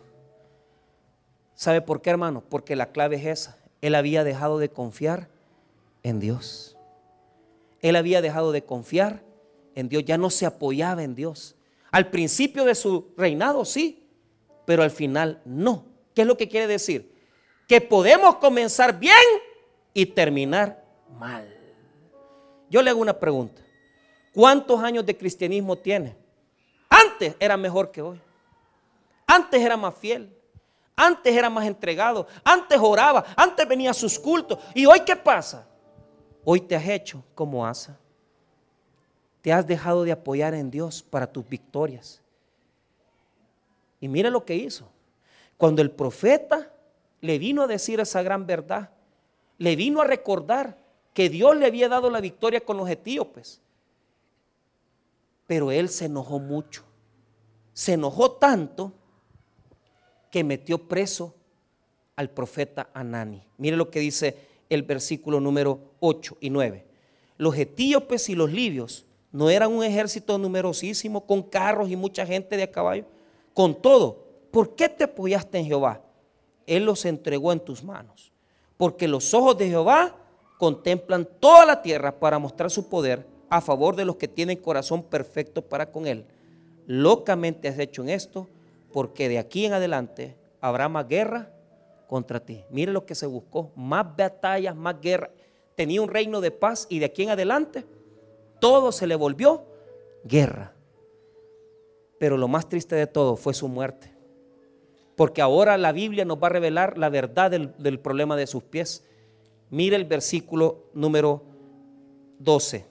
¿Sabe 1.54 1.80
por 1.80 2.00
qué, 2.00 2.10
hermano? 2.10 2.42
Porque 2.48 2.76
la 2.76 2.92
clave 2.92 3.16
es 3.16 3.26
esa. 3.26 3.58
Él 3.82 3.94
había 3.94 4.24
dejado 4.24 4.58
de 4.58 4.70
confiar 4.70 5.28
en 6.02 6.20
Dios. 6.20 6.76
Él 7.80 7.96
había 7.96 8.22
dejado 8.22 8.52
de 8.52 8.62
confiar 8.62 9.22
en 9.74 9.88
Dios, 9.88 10.04
ya 10.04 10.18
no 10.18 10.30
se 10.30 10.46
apoyaba 10.46 11.02
en 11.02 11.14
Dios. 11.14 11.56
Al 11.90 12.10
principio 12.10 12.64
de 12.64 12.74
su 12.74 13.12
reinado, 13.16 13.64
sí, 13.64 14.06
pero 14.64 14.82
al 14.82 14.90
final 14.90 15.40
no. 15.44 15.86
¿Qué 16.14 16.22
es 16.22 16.26
lo 16.26 16.36
que 16.36 16.48
quiere 16.48 16.66
decir? 16.66 17.12
Que 17.66 17.80
podemos 17.80 18.36
comenzar 18.36 18.98
bien 18.98 19.14
y 19.94 20.06
terminar 20.06 20.84
mal. 21.18 21.48
Yo 22.68 22.82
le 22.82 22.90
hago 22.90 23.00
una 23.00 23.18
pregunta. 23.18 23.62
¿Cuántos 24.34 24.80
años 24.82 25.04
de 25.04 25.16
cristianismo 25.16 25.76
tiene? 25.76 26.16
Antes 26.88 27.34
era 27.38 27.56
mejor 27.56 27.90
que 27.90 28.02
hoy. 28.02 28.20
Antes 29.26 29.60
era 29.60 29.76
más 29.76 29.94
fiel. 29.94 30.32
Antes 30.96 31.34
era 31.34 31.48
más 31.48 31.66
entregado. 31.66 32.26
Antes 32.44 32.78
oraba. 32.80 33.24
Antes 33.36 33.66
venía 33.66 33.90
a 33.90 33.94
sus 33.94 34.18
cultos. 34.18 34.58
¿Y 34.74 34.86
hoy 34.86 35.00
qué 35.00 35.16
pasa? 35.16 35.66
Hoy 36.44 36.60
te 36.60 36.76
has 36.76 36.86
hecho 36.86 37.22
como 37.34 37.66
Asa. 37.66 37.98
Te 39.40 39.52
has 39.52 39.66
dejado 39.66 40.04
de 40.04 40.12
apoyar 40.12 40.54
en 40.54 40.70
Dios 40.70 41.02
para 41.02 41.26
tus 41.26 41.48
victorias. 41.48 42.20
Y 44.00 44.08
mire 44.08 44.30
lo 44.30 44.44
que 44.44 44.54
hizo. 44.54 44.88
Cuando 45.56 45.82
el 45.82 45.90
profeta 45.90 46.70
le 47.20 47.38
vino 47.38 47.62
a 47.62 47.66
decir 47.66 48.00
esa 48.00 48.22
gran 48.22 48.46
verdad, 48.46 48.90
le 49.58 49.76
vino 49.76 50.00
a 50.00 50.04
recordar 50.04 50.76
que 51.12 51.28
Dios 51.28 51.56
le 51.56 51.66
había 51.66 51.88
dado 51.88 52.10
la 52.10 52.20
victoria 52.20 52.60
con 52.60 52.76
los 52.76 52.88
etíopes. 52.88 53.60
Pero 55.50 55.72
él 55.72 55.88
se 55.88 56.04
enojó 56.04 56.38
mucho. 56.38 56.84
Se 57.72 57.94
enojó 57.94 58.30
tanto 58.30 58.92
que 60.30 60.44
metió 60.44 60.86
preso 60.86 61.34
al 62.14 62.30
profeta 62.30 62.88
Anani. 62.94 63.42
Mire 63.58 63.76
lo 63.76 63.90
que 63.90 63.98
dice 63.98 64.36
el 64.68 64.84
versículo 64.84 65.40
número 65.40 65.94
8 65.98 66.36
y 66.38 66.50
9. 66.50 66.86
Los 67.36 67.56
etíopes 67.58 68.28
y 68.28 68.36
los 68.36 68.52
libios 68.52 69.06
no 69.32 69.50
eran 69.50 69.72
un 69.72 69.82
ejército 69.82 70.38
numerosísimo 70.38 71.26
con 71.26 71.42
carros 71.42 71.90
y 71.90 71.96
mucha 71.96 72.24
gente 72.24 72.56
de 72.56 72.62
a 72.62 72.70
caballo. 72.70 73.06
Con 73.52 73.82
todo, 73.82 74.24
¿por 74.52 74.76
qué 74.76 74.88
te 74.88 75.02
apoyaste 75.02 75.58
en 75.58 75.66
Jehová? 75.66 76.00
Él 76.64 76.84
los 76.84 77.04
entregó 77.04 77.52
en 77.52 77.58
tus 77.58 77.82
manos. 77.82 78.30
Porque 78.76 79.08
los 79.08 79.34
ojos 79.34 79.58
de 79.58 79.68
Jehová 79.68 80.14
contemplan 80.58 81.28
toda 81.40 81.66
la 81.66 81.82
tierra 81.82 82.20
para 82.20 82.38
mostrar 82.38 82.70
su 82.70 82.88
poder 82.88 83.26
a 83.50 83.60
favor 83.60 83.96
de 83.96 84.04
los 84.04 84.16
que 84.16 84.28
tienen 84.28 84.56
corazón 84.56 85.02
perfecto 85.02 85.62
para 85.62 85.90
con 85.90 86.06
Él. 86.06 86.24
Locamente 86.86 87.68
has 87.68 87.78
hecho 87.78 88.02
en 88.02 88.08
esto, 88.08 88.48
porque 88.92 89.28
de 89.28 89.38
aquí 89.38 89.66
en 89.66 89.74
adelante 89.74 90.36
habrá 90.60 90.88
más 90.88 91.06
guerra 91.06 91.50
contra 92.06 92.40
ti. 92.40 92.64
Mire 92.70 92.92
lo 92.92 93.04
que 93.04 93.14
se 93.14 93.26
buscó, 93.26 93.72
más 93.76 94.16
batallas, 94.16 94.74
más 94.74 95.00
guerra. 95.00 95.30
Tenía 95.74 96.02
un 96.02 96.08
reino 96.08 96.40
de 96.40 96.50
paz 96.50 96.86
y 96.88 96.98
de 96.98 97.06
aquí 97.06 97.24
en 97.24 97.30
adelante 97.30 97.84
todo 98.60 98.92
se 98.92 99.06
le 99.06 99.16
volvió 99.16 99.64
guerra. 100.24 100.74
Pero 102.18 102.36
lo 102.36 102.48
más 102.48 102.68
triste 102.68 102.94
de 102.94 103.06
todo 103.06 103.36
fue 103.36 103.54
su 103.54 103.68
muerte. 103.68 104.12
Porque 105.16 105.42
ahora 105.42 105.76
la 105.78 105.92
Biblia 105.92 106.24
nos 106.24 106.42
va 106.42 106.46
a 106.46 106.50
revelar 106.50 106.98
la 106.98 107.08
verdad 107.08 107.50
del, 107.50 108.00
problema 108.00 108.36
de 108.36 108.46
sus 108.46 108.62
pies. 108.62 109.04
Mire 109.70 109.96
el 109.96 110.04
versículo 110.04 110.86
número 110.94 111.42
12. 112.38 112.89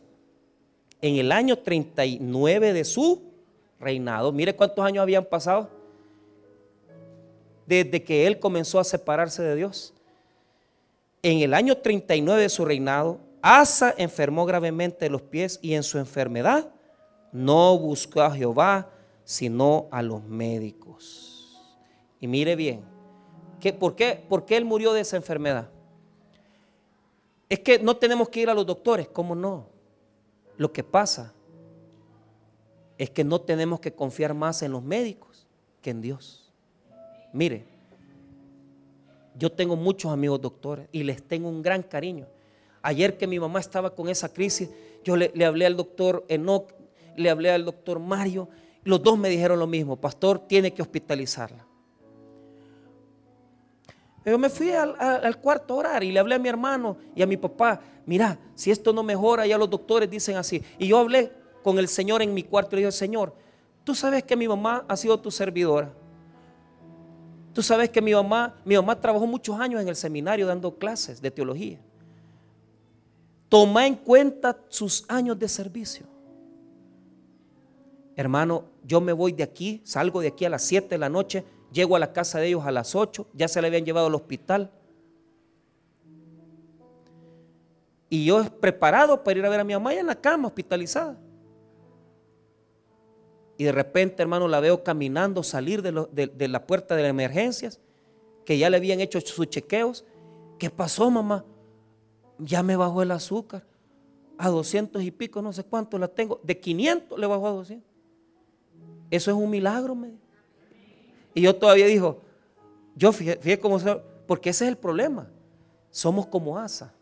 En 1.01 1.15
el 1.15 1.31
año 1.31 1.57
39 1.57 2.73
de 2.73 2.83
su 2.83 3.21
reinado, 3.79 4.31
mire 4.31 4.55
cuántos 4.55 4.83
años 4.83 5.01
habían 5.01 5.25
pasado 5.25 5.69
desde 7.65 8.03
que 8.03 8.25
él 8.25 8.39
comenzó 8.39 8.79
a 8.79 8.83
separarse 8.83 9.43
de 9.43 9.55
Dios. 9.55 9.93
En 11.21 11.39
el 11.39 11.53
año 11.53 11.77
39 11.77 12.41
de 12.41 12.49
su 12.49 12.65
reinado, 12.65 13.19
Asa 13.41 13.93
enfermó 13.97 14.45
gravemente 14.45 15.05
de 15.05 15.11
los 15.11 15.21
pies 15.21 15.59
y 15.61 15.75
en 15.75 15.83
su 15.83 15.99
enfermedad 15.99 16.71
no 17.31 17.77
buscó 17.77 18.21
a 18.21 18.31
Jehová, 18.31 18.89
sino 19.23 19.87
a 19.91 20.01
los 20.01 20.23
médicos. 20.23 21.61
Y 22.19 22.27
mire 22.27 22.55
bien, 22.55 22.81
por, 23.79 23.95
qué, 23.95 24.25
¿por 24.27 24.45
qué 24.45 24.57
él 24.57 24.65
murió 24.65 24.91
de 24.91 25.01
esa 25.01 25.17
enfermedad? 25.17 25.69
Es 27.47 27.59
que 27.59 27.77
no 27.77 27.97
tenemos 27.97 28.29
que 28.29 28.41
ir 28.41 28.49
a 28.49 28.53
los 28.53 28.65
doctores, 28.65 29.07
¿cómo 29.07 29.35
no? 29.35 29.67
Lo 30.59 30.73
que 30.73 30.83
pasa 30.83 31.33
es 32.97 33.09
que 33.09 33.23
no 33.23 33.39
tenemos 33.39 33.79
que 33.79 33.93
confiar 33.93 34.33
más 34.33 34.61
en 34.61 34.73
los 34.73 34.83
médicos 34.83 35.47
que 35.81 35.89
en 35.89 36.01
Dios. 36.01 36.51
Mire, 37.31 37.65
yo 39.35 39.53
tengo 39.53 39.77
muchos 39.77 40.11
amigos 40.11 40.41
doctores 40.41 40.89
y 40.91 41.03
les 41.03 41.23
tengo 41.23 41.47
un 41.47 41.61
gran 41.61 41.81
cariño. 41.81 42.27
Ayer 42.81 43.17
que 43.17 43.25
mi 43.25 43.39
mamá 43.39 43.61
estaba 43.61 43.95
con 43.95 44.09
esa 44.09 44.33
crisis, 44.33 44.69
yo 45.05 45.15
le, 45.15 45.31
hablé 45.45 45.65
al 45.65 45.77
doctor 45.77 46.25
Enoch, 46.27 46.73
le 47.15 47.29
hablé 47.29 47.51
al 47.51 47.63
doctor 47.63 47.99
Mario, 47.99 48.49
los 48.83 49.01
dos 49.01 49.17
me 49.17 49.29
dijeron 49.29 49.59
lo 49.59 49.67
mismo, 49.67 49.95
pastor, 49.95 50.39
tiene 50.45 50.73
que 50.73 50.81
hospitalizarla. 50.81 51.68
Yo 54.25 54.37
me 54.37 54.49
fui 54.49 54.71
al, 54.71 55.37
cuarto 55.39 55.73
a 55.73 55.77
orar 55.77 56.03
y 56.03 56.11
le 56.11 56.19
hablé 56.19 56.35
a 56.35 56.39
mi 56.39 56.49
hermano 56.49 56.97
y 57.15 57.21
a 57.21 57.27
mi 57.27 57.37
papá, 57.37 57.79
mira, 58.05 58.37
si 58.53 58.69
esto 58.69 58.91
no 58.93 59.01
mejora, 59.01 59.47
ya 59.47 59.57
los 59.57 59.69
doctores 59.69 60.09
dicen 60.09 60.37
así. 60.37 60.61
Y 60.77 60.87
yo 60.87 60.99
hablé 60.99 61.31
con 61.63 61.79
el 61.79 61.87
Señor 61.87 62.21
en 62.21 62.33
mi 62.33 62.43
cuarto 62.43 62.75
y 62.75 62.77
le 62.77 62.85
dije, 62.85 62.91
Señor, 62.91 63.33
tú 63.83 63.95
sabes 63.95 64.23
que 64.23 64.35
mi 64.35 64.47
mamá 64.47 64.85
ha 64.87 64.95
sido 64.97 65.19
tu 65.19 65.31
servidora. 65.31 65.91
Tú 67.53 67.63
sabes 67.63 67.89
que 67.89 68.01
mi 68.01 68.13
mamá, 68.13 68.55
mi 68.63 68.75
mamá 68.75 68.99
trabajó 68.99 69.25
muchos 69.25 69.59
años 69.59 69.81
en 69.81 69.87
el 69.87 69.95
seminario 69.95 70.45
dando 70.45 70.77
clases 70.77 71.21
de 71.21 71.31
teología. 71.31 71.79
Toma 73.47 73.87
en 73.87 73.95
cuenta 73.95 74.57
sus 74.69 75.05
años 75.07 75.39
de 75.39 75.47
servicio. 75.47 76.05
Hermano, 78.15 78.65
yo 78.83 79.01
me 79.01 79.13
voy 79.13 79.31
de 79.31 79.43
aquí, 79.43 79.81
salgo 79.85 80.21
de 80.21 80.27
aquí 80.27 80.45
a 80.45 80.49
las 80.49 80.63
7 80.63 80.89
de 80.89 80.97
la 80.97 81.09
noche, 81.09 81.43
llego 81.71 81.95
a 81.95 81.99
la 81.99 82.13
casa 82.13 82.39
de 82.39 82.47
ellos 82.47 82.65
a 82.65 82.71
las 82.71 82.95
8, 82.95 83.27
ya 83.33 83.47
se 83.47 83.61
le 83.61 83.67
habían 83.67 83.85
llevado 83.85 84.07
al 84.07 84.15
hospital. 84.15 84.71
Y 88.09 88.25
yo 88.25 88.43
preparado 88.59 89.23
para 89.23 89.37
ir 89.37 89.45
a 89.45 89.49
ver 89.49 89.59
a 89.59 89.63
mi 89.63 89.73
mamá 89.73 89.93
en 89.93 90.07
la 90.07 90.15
cama, 90.15 90.47
hospitalizada. 90.47 91.17
Y 93.57 93.65
de 93.65 93.71
repente, 93.71 94.21
hermano, 94.21 94.47
la 94.47 94.59
veo 94.59 94.83
caminando, 94.83 95.43
salir 95.43 95.81
de, 95.81 96.47
la 96.47 96.65
puerta 96.65 96.95
de 96.95 97.03
las 97.03 97.09
emergencias, 97.09 97.79
que 98.45 98.57
ya 98.57 98.69
le 98.69 98.77
habían 98.77 98.99
hecho 98.99 99.19
sus 99.21 99.47
chequeos. 99.47 100.05
¿Qué 100.57 100.69
pasó, 100.69 101.11
mamá? 101.11 101.45
ya 102.39 102.63
me 102.63 102.75
bajó 102.75 103.01
el 103.03 103.11
azúcar. 103.11 103.65
A 104.37 104.47
200 104.47 105.03
y 105.03 105.11
pico, 105.11 105.41
no 105.41 105.51
sé 105.51 105.63
cuánto 105.65 105.99
la 105.99 106.07
tengo. 106.07 106.39
De 106.43 106.57
500 106.57 107.19
le 107.19 107.27
bajó 107.27 107.47
a 107.47 107.51
200. 107.51 107.85
Eso 109.11 109.31
es 109.31 109.37
un 109.37 109.49
milagro. 109.49 109.95
Me. 109.95 110.13
Y 111.39 111.43
yo 111.43 111.55
todavía 111.55 111.85
dijo, 111.85 112.19
yo 112.97 113.13
fíjate, 113.13 113.57
cómo 113.61 113.79
porque 114.27 114.49
ese 114.49 114.65
es 114.65 114.69
el 114.71 114.77
problema. 114.77 115.31
Somos 115.89 116.27
como 116.27 116.59
Asa. 116.59 116.93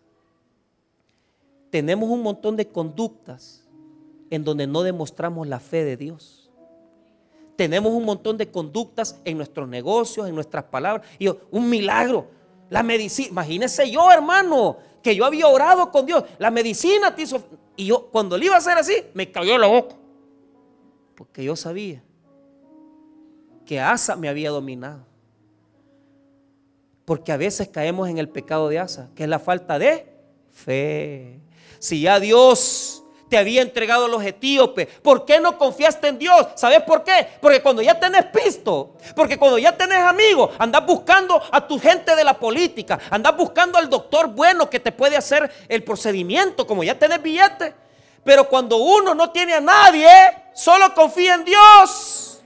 Tenemos 1.72 2.08
un 2.08 2.22
montón 2.22 2.56
de 2.56 2.68
conductas 2.68 3.68
en 4.30 4.44
donde 4.44 4.68
no 4.68 4.84
demostramos 4.84 5.48
la 5.48 5.60
fe 5.60 5.84
de 5.84 5.98
Dios. 5.98 6.52
Tenemos 7.56 7.92
un 7.92 8.06
montón 8.06 8.38
de 8.38 8.52
conductas 8.52 9.20
en 9.26 9.38
nuestros 9.38 9.68
negocios, 9.68 10.28
en 10.28 10.36
nuestras 10.36 10.66
palabras. 10.66 11.08
Y 11.18 11.26
yo, 11.26 11.40
un 11.50 11.68
milagro. 11.68 12.28
La 12.70 12.84
medicina, 12.84 13.30
imagínese 13.30 13.90
yo, 13.90 14.12
hermano, 14.12 14.78
que 15.02 15.16
yo 15.16 15.26
había 15.26 15.48
orado 15.48 15.92
con 15.92 16.06
Dios. 16.06 16.24
La 16.38 16.52
medicina 16.52 17.16
te 17.16 17.24
hizo. 17.24 17.42
Y 17.76 17.88
yo, 17.88 18.06
cuando 18.12 18.38
le 18.38 18.46
iba 18.46 18.54
a 18.54 18.60
hacer 18.60 18.78
así, 18.78 18.94
me 19.16 19.32
cayó 19.32 19.58
la 19.58 19.66
boca. 19.66 19.96
Porque 21.16 21.44
yo 21.44 21.56
sabía 21.56 22.04
que 23.68 23.80
Asa 23.80 24.16
me 24.16 24.30
había 24.30 24.50
dominado. 24.50 25.06
Porque 27.06 27.32
a 27.32 27.38
veces 27.38 27.68
caemos 27.68 28.10
en 28.10 28.18
el 28.18 28.30
pecado 28.30 28.70
de 28.70 28.80
Asa, 28.80 29.10
que 29.16 29.24
es 29.24 29.30
la 29.30 29.40
falta 29.40 29.78
de 29.78 30.08
fe. 30.52 31.40
Si 31.80 32.02
ya 32.02 32.20
Dios 32.20 33.04
te 33.30 33.38
había 33.38 33.62
entregado 33.62 34.08
los 34.08 34.24
etíopes. 34.24 34.88
¿Por 35.02 35.26
qué 35.26 35.40
no 35.40 35.58
confiaste 35.58 36.08
en 36.08 36.18
Dios? 36.18 36.48
¿Sabes 36.56 36.82
por 36.84 37.04
qué? 37.04 37.28
Porque 37.42 37.62
cuando 37.62 37.82
ya 37.82 38.00
tenés 38.00 38.26
pisto, 38.26 38.94
porque 39.16 39.38
cuando 39.38 39.58
ya 39.58 39.76
tenés 39.76 40.00
amigos, 40.00 40.52
andás 40.58 40.86
buscando 40.86 41.42
a 41.52 41.68
tu 41.68 41.80
gente 41.80 42.16
de 42.16 42.24
la 42.24 42.40
política, 42.40 43.00
andás 43.10 43.36
buscando 43.36 43.78
al 43.78 43.90
doctor 43.90 44.28
bueno 44.28 44.70
que 44.70 44.80
te 44.80 44.92
puede 44.92 45.18
hacer 45.18 45.52
el 45.68 45.84
procedimiento, 45.84 46.66
como 46.66 46.84
ya 46.84 46.98
tenés 46.98 47.22
billete. 47.22 47.74
Pero 48.24 48.48
cuando 48.50 48.78
uno 48.78 49.14
no 49.14 49.32
tiene 49.32 49.54
a 49.54 49.62
nadie, 49.62 50.08
solo 50.54 50.94
confía 50.94 51.36
en 51.36 51.46
Dios. 51.46 52.37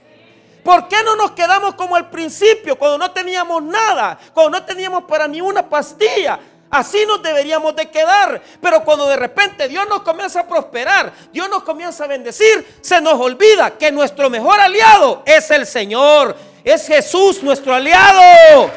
¿Por 0.62 0.88
qué 0.88 1.02
no 1.02 1.16
nos 1.16 1.32
quedamos 1.32 1.74
como 1.74 1.96
al 1.96 2.08
principio, 2.08 2.76
cuando 2.78 2.98
no 2.98 3.10
teníamos 3.10 3.62
nada, 3.62 4.18
cuando 4.32 4.58
no 4.58 4.64
teníamos 4.64 5.04
para 5.04 5.26
ni 5.26 5.40
una 5.40 5.68
pastilla? 5.68 6.38
Así 6.70 7.04
nos 7.04 7.22
deberíamos 7.22 7.76
de 7.76 7.90
quedar. 7.90 8.40
Pero 8.60 8.82
cuando 8.82 9.06
de 9.06 9.16
repente 9.16 9.68
Dios 9.68 9.86
nos 9.88 10.02
comienza 10.02 10.40
a 10.40 10.46
prosperar, 10.46 11.12
Dios 11.30 11.48
nos 11.50 11.64
comienza 11.64 12.04
a 12.04 12.06
bendecir, 12.06 12.78
se 12.80 12.98
nos 13.00 13.20
olvida 13.20 13.72
que 13.72 13.92
nuestro 13.92 14.30
mejor 14.30 14.58
aliado 14.58 15.22
es 15.26 15.50
el 15.50 15.66
Señor. 15.66 16.34
Es 16.64 16.86
Jesús 16.86 17.42
nuestro 17.42 17.74
aliado. 17.74 18.70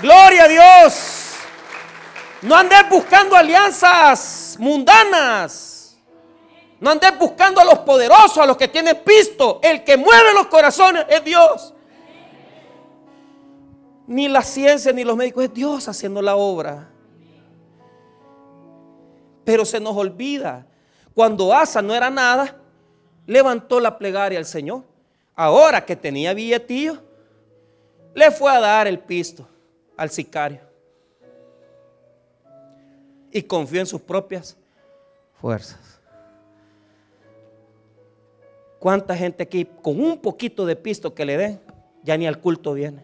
Gloria 0.00 0.44
a 0.44 0.48
Dios. 0.48 1.32
No 2.42 2.54
andes 2.54 2.88
buscando 2.88 3.34
alianzas 3.34 4.54
mundanas. 4.58 5.73
No 6.84 6.90
andes 6.90 7.18
buscando 7.18 7.62
a 7.62 7.64
los 7.64 7.78
poderosos, 7.78 8.36
a 8.36 8.44
los 8.44 8.58
que 8.58 8.68
tienen 8.68 9.02
pisto. 9.02 9.58
El 9.62 9.82
que 9.84 9.96
mueve 9.96 10.34
los 10.34 10.48
corazones 10.48 11.06
es 11.08 11.24
Dios. 11.24 11.72
Ni 14.06 14.28
la 14.28 14.42
ciencia 14.42 14.92
ni 14.92 15.02
los 15.02 15.16
médicos, 15.16 15.44
es 15.44 15.54
Dios 15.54 15.88
haciendo 15.88 16.20
la 16.20 16.36
obra. 16.36 16.90
Pero 19.46 19.64
se 19.64 19.80
nos 19.80 19.96
olvida, 19.96 20.66
cuando 21.14 21.54
Asa 21.54 21.80
no 21.80 21.94
era 21.94 22.10
nada, 22.10 22.54
levantó 23.26 23.80
la 23.80 23.96
plegaria 23.96 24.38
al 24.38 24.44
Señor. 24.44 24.82
Ahora 25.34 25.86
que 25.86 25.96
tenía 25.96 26.34
billetillo, 26.34 26.98
le 28.14 28.30
fue 28.30 28.50
a 28.50 28.60
dar 28.60 28.86
el 28.86 28.98
pisto 28.98 29.48
al 29.96 30.10
sicario. 30.10 30.60
Y 33.30 33.42
confió 33.42 33.80
en 33.80 33.86
sus 33.86 34.02
propias 34.02 34.54
fuerzas. 35.40 35.93
¿Cuánta 38.84 39.16
gente 39.16 39.44
aquí 39.44 39.66
con 39.80 39.98
un 39.98 40.18
poquito 40.18 40.66
de 40.66 40.76
pisto 40.76 41.14
que 41.14 41.24
le 41.24 41.38
den, 41.38 41.58
ya 42.02 42.18
ni 42.18 42.26
al 42.26 42.38
culto 42.38 42.74
viene? 42.74 43.02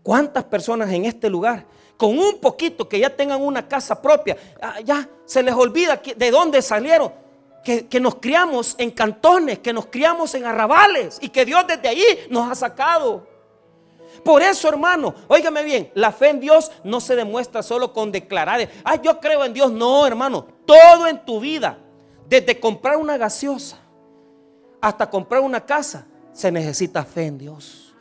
¿Cuántas 0.00 0.44
personas 0.44 0.92
en 0.92 1.06
este 1.06 1.28
lugar 1.28 1.66
con 1.96 2.16
un 2.16 2.38
poquito 2.38 2.88
que 2.88 3.00
ya 3.00 3.10
tengan 3.10 3.42
una 3.42 3.66
casa 3.66 4.00
propia, 4.00 4.36
ah, 4.62 4.78
ya 4.78 5.08
se 5.24 5.42
les 5.42 5.52
olvida 5.52 6.00
de 6.16 6.30
dónde 6.30 6.62
salieron? 6.62 7.12
Que, 7.64 7.88
que, 7.88 7.98
nos 7.98 8.14
criamos 8.14 8.76
en 8.78 8.92
cantones, 8.92 9.58
que 9.58 9.72
nos 9.72 9.86
criamos 9.86 10.32
en 10.36 10.44
arrabales 10.44 11.18
y 11.20 11.30
que 11.30 11.44
Dios 11.44 11.66
desde 11.66 11.88
ahí 11.88 12.04
nos 12.30 12.48
ha 12.48 12.54
sacado. 12.54 13.26
Por 14.24 14.40
eso, 14.40 14.68
hermano, 14.68 15.16
óigame 15.26 15.64
bien, 15.64 15.90
la 15.94 16.12
fe 16.12 16.28
en 16.28 16.38
Dios 16.38 16.70
no 16.84 17.00
se 17.00 17.16
demuestra 17.16 17.60
solo 17.64 17.92
con 17.92 18.12
declarar, 18.12 18.68
ah, 18.84 19.02
yo 19.02 19.18
creo 19.18 19.44
en 19.44 19.52
Dios. 19.52 19.72
No, 19.72 20.06
hermano, 20.06 20.46
todo 20.64 21.08
en 21.08 21.24
tu 21.24 21.40
vida, 21.40 21.76
desde 22.28 22.60
comprar 22.60 22.98
una 22.98 23.16
gaseosa, 23.16 23.80
hasta 24.84 25.08
comprar 25.08 25.40
una 25.40 25.64
casa, 25.64 26.06
se 26.34 26.52
necesita 26.52 27.06
fe 27.06 27.24
en 27.24 27.38
Dios. 27.38 27.94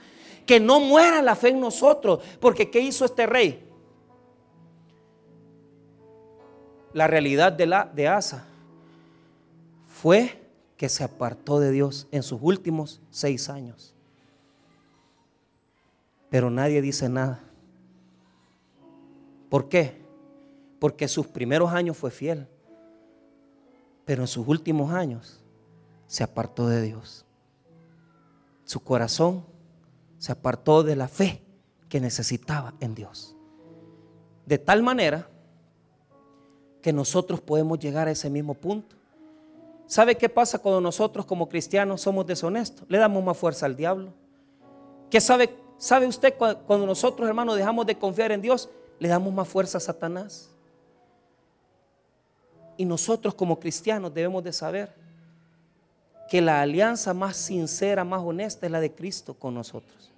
Que 0.46 0.60
no 0.60 0.82
muera 0.82 1.22
la 1.22 1.34
fe 1.34 1.48
en 1.48 1.62
nosotros, 1.62 2.22
porque 2.42 2.70
¿qué 2.70 2.82
hizo 2.82 3.06
este 3.06 3.26
rey? 3.26 3.66
La 6.92 7.08
realidad 7.08 7.54
de, 7.54 7.68
la, 7.68 7.86
de 7.86 8.10
Asa 8.10 8.46
fue 9.88 10.42
que 10.76 10.90
se 10.90 11.06
apartó 11.06 11.62
de 11.62 11.72
Dios 11.72 12.06
en 12.12 12.22
sus 12.22 12.40
últimos 12.42 13.02
seis 13.10 13.48
años. 13.48 13.96
Pero 16.30 16.50
nadie 16.50 16.82
dice 16.82 17.08
nada. 17.08 17.40
¿Por 19.50 19.70
qué? 19.70 20.02
Porque 20.80 21.08
sus 21.08 21.28
primeros 21.28 21.72
años 21.72 21.96
fue 21.96 22.12
fiel, 22.12 22.46
pero 24.04 24.24
en 24.24 24.28
sus 24.28 24.46
últimos 24.46 24.92
años 24.92 25.43
se 26.08 26.24
apartó 26.24 26.68
de 26.68 26.82
Dios. 26.82 27.26
Su 28.66 28.80
corazón 28.82 29.46
se 30.18 30.32
apartó 30.32 30.84
de 30.84 30.96
la 30.96 31.08
fe 31.08 31.44
que 31.90 32.00
necesitaba 32.00 32.74
en 32.80 32.96
Dios. 32.96 33.36
De 34.46 34.58
tal 34.58 34.84
manera 34.84 35.28
que 36.82 36.94
nosotros 36.94 37.40
podemos 37.40 37.80
llegar 37.80 38.08
a 38.08 38.12
ese 38.12 38.30
mismo 38.30 38.54
punto. 38.54 38.96
¿Sabe 39.86 40.18
qué 40.18 40.28
pasa 40.28 40.60
cuando 40.60 40.82
nosotros 40.82 41.26
como 41.26 41.48
cristianos 41.48 42.02
somos 42.02 42.26
deshonestos? 42.26 42.86
Le 42.90 42.98
damos 42.98 43.24
más 43.24 43.38
fuerza 43.38 43.66
al 43.66 43.76
diablo. 43.76 44.14
¿Qué 45.10 45.22
sabe, 45.22 45.56
sabe 45.78 46.08
usted 46.08 46.36
cuando 46.38 46.86
nosotros, 46.86 47.28
hermanos, 47.28 47.56
dejamos 47.56 47.86
de 47.86 47.98
confiar 47.98 48.32
en 48.32 48.42
Dios? 48.42 48.70
Le 49.00 49.08
damos 49.08 49.34
más 49.34 49.48
fuerza 49.48 49.78
a 49.78 49.82
Satanás. 49.82 50.50
Y 52.76 52.86
nosotros 52.86 53.34
como 53.34 53.60
cristianos 53.60 54.14
debemos 54.14 54.44
de 54.44 54.52
saber 54.52 55.03
que 56.34 56.42
la 56.42 56.64
alianza 56.64 57.14
más 57.14 57.38
sincera, 57.38 58.04
más 58.04 58.24
honesta 58.26 58.66
es 58.66 58.72
la 58.72 58.80
de 58.80 58.92
Cristo 58.92 59.36
con 59.36 59.54
nosotros. 59.54 60.12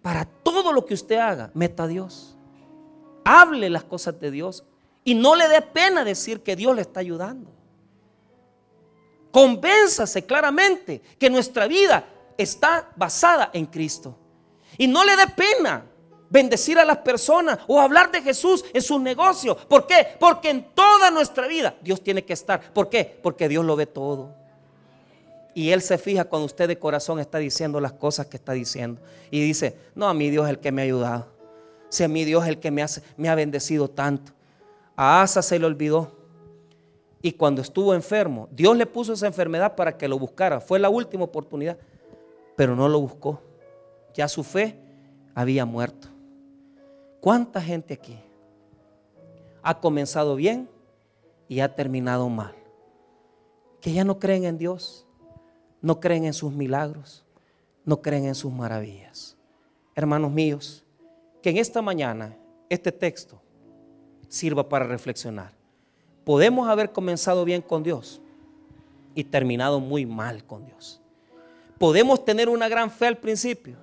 Para 0.00 0.24
todo 0.24 0.72
lo 0.72 0.86
que 0.86 0.94
usted 0.94 1.18
haga, 1.18 1.50
meta 1.52 1.82
a 1.82 1.88
Dios. 1.88 2.38
Hable 3.22 3.68
las 3.68 3.84
cosas 3.84 4.18
de 4.18 4.30
Dios 4.30 4.64
y 5.04 5.14
no 5.14 5.36
le 5.36 5.48
dé 5.48 5.60
pena 5.60 6.04
decir 6.04 6.42
que 6.42 6.56
Dios 6.56 6.74
le 6.74 6.80
está 6.80 7.00
ayudando. 7.00 7.50
Convénzase 9.30 10.24
claramente 10.24 11.02
que 11.18 11.28
nuestra 11.28 11.66
vida 11.66 12.02
está 12.38 12.90
basada 12.96 13.50
en 13.52 13.66
Cristo. 13.66 14.16
Y 14.78 14.86
no 14.86 15.04
le 15.04 15.16
dé 15.16 15.26
pena 15.26 15.84
bendecir 16.30 16.78
a 16.78 16.84
las 16.86 16.96
personas 16.96 17.58
o 17.66 17.78
hablar 17.78 18.10
de 18.10 18.22
Jesús 18.22 18.64
en 18.72 18.80
sus 18.80 19.02
negocios. 19.02 19.58
¿Por 19.66 19.86
qué? 19.86 20.16
Porque 20.18 20.48
en 20.48 20.72
toda 20.72 21.10
nuestra 21.10 21.46
vida 21.46 21.76
Dios 21.82 22.02
tiene 22.02 22.24
que 22.24 22.32
estar. 22.32 22.72
¿Por 22.72 22.88
qué? 22.88 23.20
Porque 23.22 23.50
Dios 23.50 23.66
lo 23.66 23.76
ve 23.76 23.84
todo. 23.84 24.40
Y 25.54 25.70
Él 25.70 25.82
se 25.82 25.98
fija 25.98 26.24
cuando 26.24 26.46
usted 26.46 26.68
de 26.68 26.78
corazón 26.78 27.18
está 27.18 27.38
diciendo 27.38 27.80
las 27.80 27.92
cosas 27.92 28.26
que 28.26 28.36
está 28.36 28.52
diciendo. 28.52 29.00
Y 29.30 29.42
dice, 29.42 29.76
no, 29.94 30.08
a 30.08 30.14
mi 30.14 30.30
Dios 30.30 30.44
es 30.46 30.50
el 30.50 30.58
que 30.58 30.72
me 30.72 30.82
ha 30.82 30.84
ayudado. 30.84 31.26
Si 31.88 32.02
a 32.02 32.08
mi 32.08 32.24
Dios 32.24 32.42
es 32.44 32.48
el 32.48 32.58
que 32.58 32.70
me, 32.70 32.84
me 33.16 33.28
ha 33.28 33.34
bendecido 33.34 33.88
tanto. 33.88 34.32
A 34.96 35.22
Asa 35.22 35.42
se 35.42 35.58
le 35.58 35.66
olvidó. 35.66 36.10
Y 37.20 37.32
cuando 37.32 37.60
estuvo 37.60 37.94
enfermo, 37.94 38.48
Dios 38.50 38.76
le 38.76 38.86
puso 38.86 39.12
esa 39.12 39.26
enfermedad 39.26 39.76
para 39.76 39.96
que 39.96 40.08
lo 40.08 40.18
buscara. 40.18 40.60
Fue 40.60 40.78
la 40.78 40.88
última 40.88 41.24
oportunidad. 41.24 41.76
Pero 42.56 42.74
no 42.74 42.88
lo 42.88 43.00
buscó. 43.00 43.40
Ya 44.14 44.28
su 44.28 44.42
fe 44.42 44.78
había 45.34 45.66
muerto. 45.66 46.08
¿Cuánta 47.20 47.60
gente 47.60 47.94
aquí 47.94 48.18
ha 49.62 49.80
comenzado 49.80 50.34
bien 50.34 50.68
y 51.46 51.60
ha 51.60 51.74
terminado 51.74 52.28
mal? 52.28 52.54
Que 53.80 53.92
ya 53.92 54.02
no 54.02 54.18
creen 54.18 54.44
en 54.44 54.58
Dios 54.58 55.06
no 55.82 55.98
creen 55.98 56.24
en 56.24 56.32
sus 56.32 56.52
milagros, 56.52 57.24
no 57.84 58.00
creen 58.00 58.26
en 58.26 58.36
sus 58.36 58.52
maravillas. 58.52 59.36
Hermanos 59.94 60.30
míos, 60.30 60.84
que 61.42 61.50
en 61.50 61.56
esta 61.58 61.82
mañana 61.82 62.36
este 62.70 62.92
texto 62.92 63.42
sirva 64.28 64.68
para 64.68 64.86
reflexionar. 64.86 65.52
Podemos 66.24 66.68
haber 66.68 66.92
comenzado 66.92 67.44
bien 67.44 67.60
con 67.60 67.82
Dios 67.82 68.22
y 69.14 69.24
terminado 69.24 69.80
muy 69.80 70.06
mal 70.06 70.44
con 70.46 70.64
Dios. 70.64 71.00
Podemos 71.78 72.24
tener 72.24 72.48
una 72.48 72.68
gran 72.68 72.88
fe 72.90 73.08
al 73.08 73.18
principio 73.18 73.76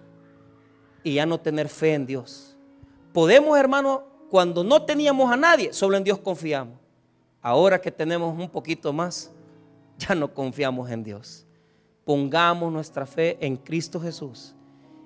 y 1.03 1.15
ya 1.15 1.25
no 1.25 1.39
tener 1.39 1.67
fe 1.67 1.93
en 1.93 2.05
Dios. 2.05 2.55
Podemos, 3.11 3.59
hermano, 3.59 4.05
cuando 4.29 4.63
no 4.63 4.83
teníamos 4.83 5.29
a 5.31 5.35
nadie, 5.35 5.73
solo 5.73 5.97
en 5.97 6.05
Dios 6.05 6.17
confiamos. 6.17 6.79
Ahora 7.41 7.81
que 7.81 7.91
tenemos 7.91 8.37
un 8.37 8.49
poquito 8.49 8.93
más, 8.93 9.31
ya 9.97 10.15
no 10.15 10.33
confiamos 10.33 10.89
en 10.89 11.03
Dios 11.03 11.45
pongamos 12.09 12.73
nuestra 12.73 13.05
fe 13.05 13.37
en 13.39 13.55
Cristo 13.55 14.01
Jesús 14.01 14.55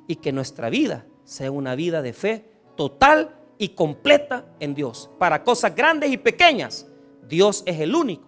y 0.08 0.16
que 0.16 0.32
nuestra 0.32 0.70
vida 0.70 1.06
sea 1.26 1.52
una 1.52 1.76
vida 1.76 2.02
de 2.02 2.14
fe 2.14 2.50
total 2.78 3.36
y 3.58 3.76
completa 3.76 4.46
en 4.62 4.74
Dios. 4.74 5.10
Para 5.20 5.44
cosas 5.44 5.76
grandes 5.76 6.14
y 6.14 6.18
pequeñas, 6.18 6.88
Dios 7.28 7.62
es 7.66 7.82
el 7.82 7.94
único 7.94 8.24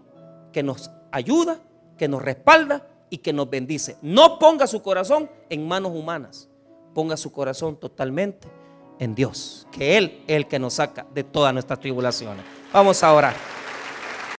que 0.51 0.61
nos 0.61 0.91
ayuda, 1.13 1.61
que 1.97 2.09
nos 2.09 2.21
respalda 2.21 2.85
y 3.09 3.19
que 3.19 3.31
nos 3.31 3.49
bendice. 3.49 3.95
No 4.01 4.39
ponga 4.39 4.67
su 4.67 4.81
corazón 4.81 5.31
en 5.49 5.65
manos 5.65 5.93
humanas, 5.93 6.49
ponga 6.93 7.15
su 7.15 7.31
corazón 7.31 7.77
totalmente 7.77 8.49
en 8.99 9.15
Dios, 9.15 9.69
que 9.71 9.97
Él 9.97 10.21
es 10.27 10.35
el 10.35 10.47
que 10.49 10.59
nos 10.59 10.73
saca 10.73 11.07
de 11.13 11.23
todas 11.23 11.53
nuestras 11.53 11.79
tribulaciones. 11.79 12.43
Vamos 12.73 13.01
a 13.01 13.13
orar. 13.13 13.54